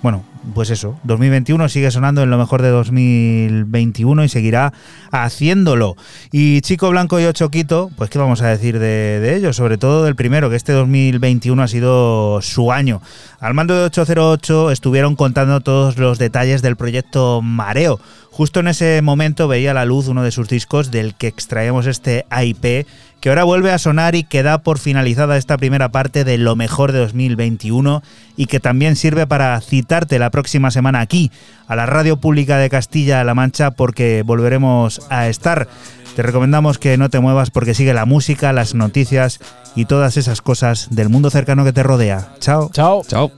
Bueno, 0.02 0.24
pues 0.54 0.70
eso, 0.70 0.98
2021 1.04 1.70
sigue 1.70 1.92
sonando 1.92 2.24
en 2.24 2.30
lo 2.30 2.38
mejor 2.38 2.62
de 2.62 2.70
2021 2.70 4.24
y 4.24 4.30
seguirá 4.30 4.74
haciéndolo. 5.12 5.96
Y 6.32 6.62
Chico 6.62 6.90
Blanco 6.90 7.20
y 7.20 7.26
Ocho 7.26 7.50
Quito, 7.50 7.90
pues 7.98 8.10
qué 8.10 8.20
vamos 8.20 8.42
a 8.42 8.48
decir 8.48 8.80
de, 8.80 9.20
de 9.20 9.36
ellos, 9.36 9.56
sobre 9.56 9.78
todo 9.78 10.06
del 10.06 10.16
primero, 10.16 10.50
que 10.50 10.56
este 10.56 10.72
2021 10.72 11.62
ha 11.62 11.68
sido 11.68 12.42
su 12.42 12.72
año. 12.72 13.02
Al 13.40 13.54
mando 13.54 13.76
de 13.76 13.86
808 13.86 14.72
estuvieron 14.72 15.16
contando 15.16 15.60
todos 15.62 15.98
los 15.98 16.18
detalles 16.20 16.62
del 16.62 16.76
proyecto 16.76 17.42
Mareo. 17.42 18.00
Justo 18.38 18.60
en 18.60 18.68
ese 18.68 19.02
momento 19.02 19.48
veía 19.48 19.74
la 19.74 19.86
luz 19.86 20.08
uno 20.08 20.22
de 20.22 20.30
sus 20.30 20.48
discos 20.48 20.92
del 20.92 21.16
que 21.16 21.26
extraemos 21.26 21.88
este 21.88 22.26
IP 22.30 22.86
que 23.20 23.30
ahora 23.30 23.44
vuelve 23.44 23.72
a 23.72 23.78
sonar 23.78 24.16
y 24.16 24.24
que 24.24 24.44
da 24.44 24.60
por 24.60 24.80
finalizada 24.80 25.38
esta 25.38 25.58
primera 25.58 25.90
parte 25.90 26.24
de 26.24 26.38
lo 26.38 26.56
mejor 26.56 26.92
de 26.92 27.00
2021 27.00 28.04
y 28.36 28.46
que 28.46 28.60
también 28.60 28.96
sirve 28.96 29.28
para 29.28 29.60
citarte 29.62 30.20
la 30.20 30.30
próxima 30.30 30.72
semana 30.72 31.00
aquí, 31.00 31.32
a 31.68 31.76
la 31.76 31.86
Radio 31.86 32.18
Pública 32.18 32.58
de 32.58 32.70
Castilla-La 32.70 33.34
Mancha, 33.34 33.72
porque 33.72 34.24
volveremos 34.26 35.02
a 35.10 35.28
estar. 35.28 35.68
Te 36.16 36.24
recomendamos 36.24 36.80
que 36.80 36.98
no 36.98 37.10
te 37.10 37.20
muevas 37.20 37.52
porque 37.52 37.74
sigue 37.74 37.94
la 37.94 38.06
música, 38.06 38.54
las 38.54 38.74
noticias 38.74 39.40
y 39.76 39.86
todas 39.86 40.18
esas 40.18 40.42
cosas 40.42 40.88
del 40.90 41.10
mundo 41.10 41.30
cercano 41.30 41.64
que 41.64 41.74
te 41.74 41.84
rodea. 41.84 42.30
Chao. 42.40 42.70
Chao. 42.74 43.04
Chao. 43.08 43.32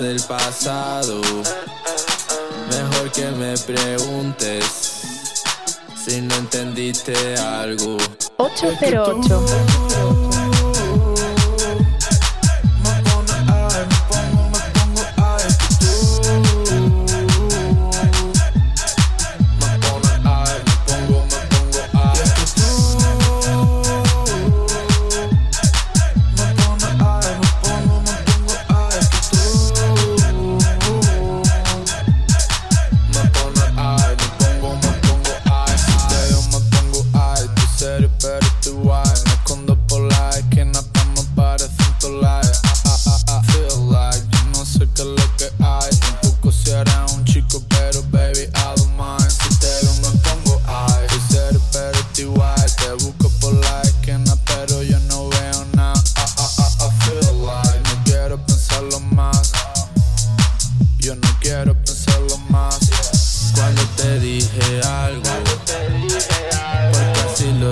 Del 0.00 0.20
pasado. 0.22 1.20
Mejor 2.70 3.12
que 3.12 3.30
me 3.32 3.56
preguntes 3.58 4.64
si 6.04 6.22
no 6.22 6.34
entendiste 6.36 7.36
algo. 7.36 7.98
808. 8.38 10.29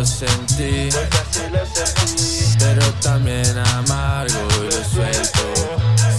Sentí. 0.08 0.88
Pero 2.58 2.84
también 3.02 3.56
amargo 3.58 4.48
y 4.58 4.64
lo 4.64 4.84
suelto 4.84 5.44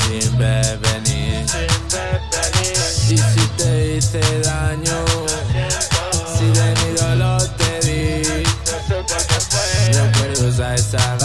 sin 0.04 0.38
ver 0.38 0.78
venir. 0.80 1.46
Y 3.10 3.18
si 3.18 3.48
te 3.58 3.98
hice 3.98 4.22
daño, 4.42 5.06
si 6.38 6.46
de 6.46 6.74
mi 6.80 6.94
dolor 6.98 7.42
te 7.58 7.80
di. 7.88 8.44
Recuerdos 9.94 10.60
a 10.60 10.76
esa 10.76 11.19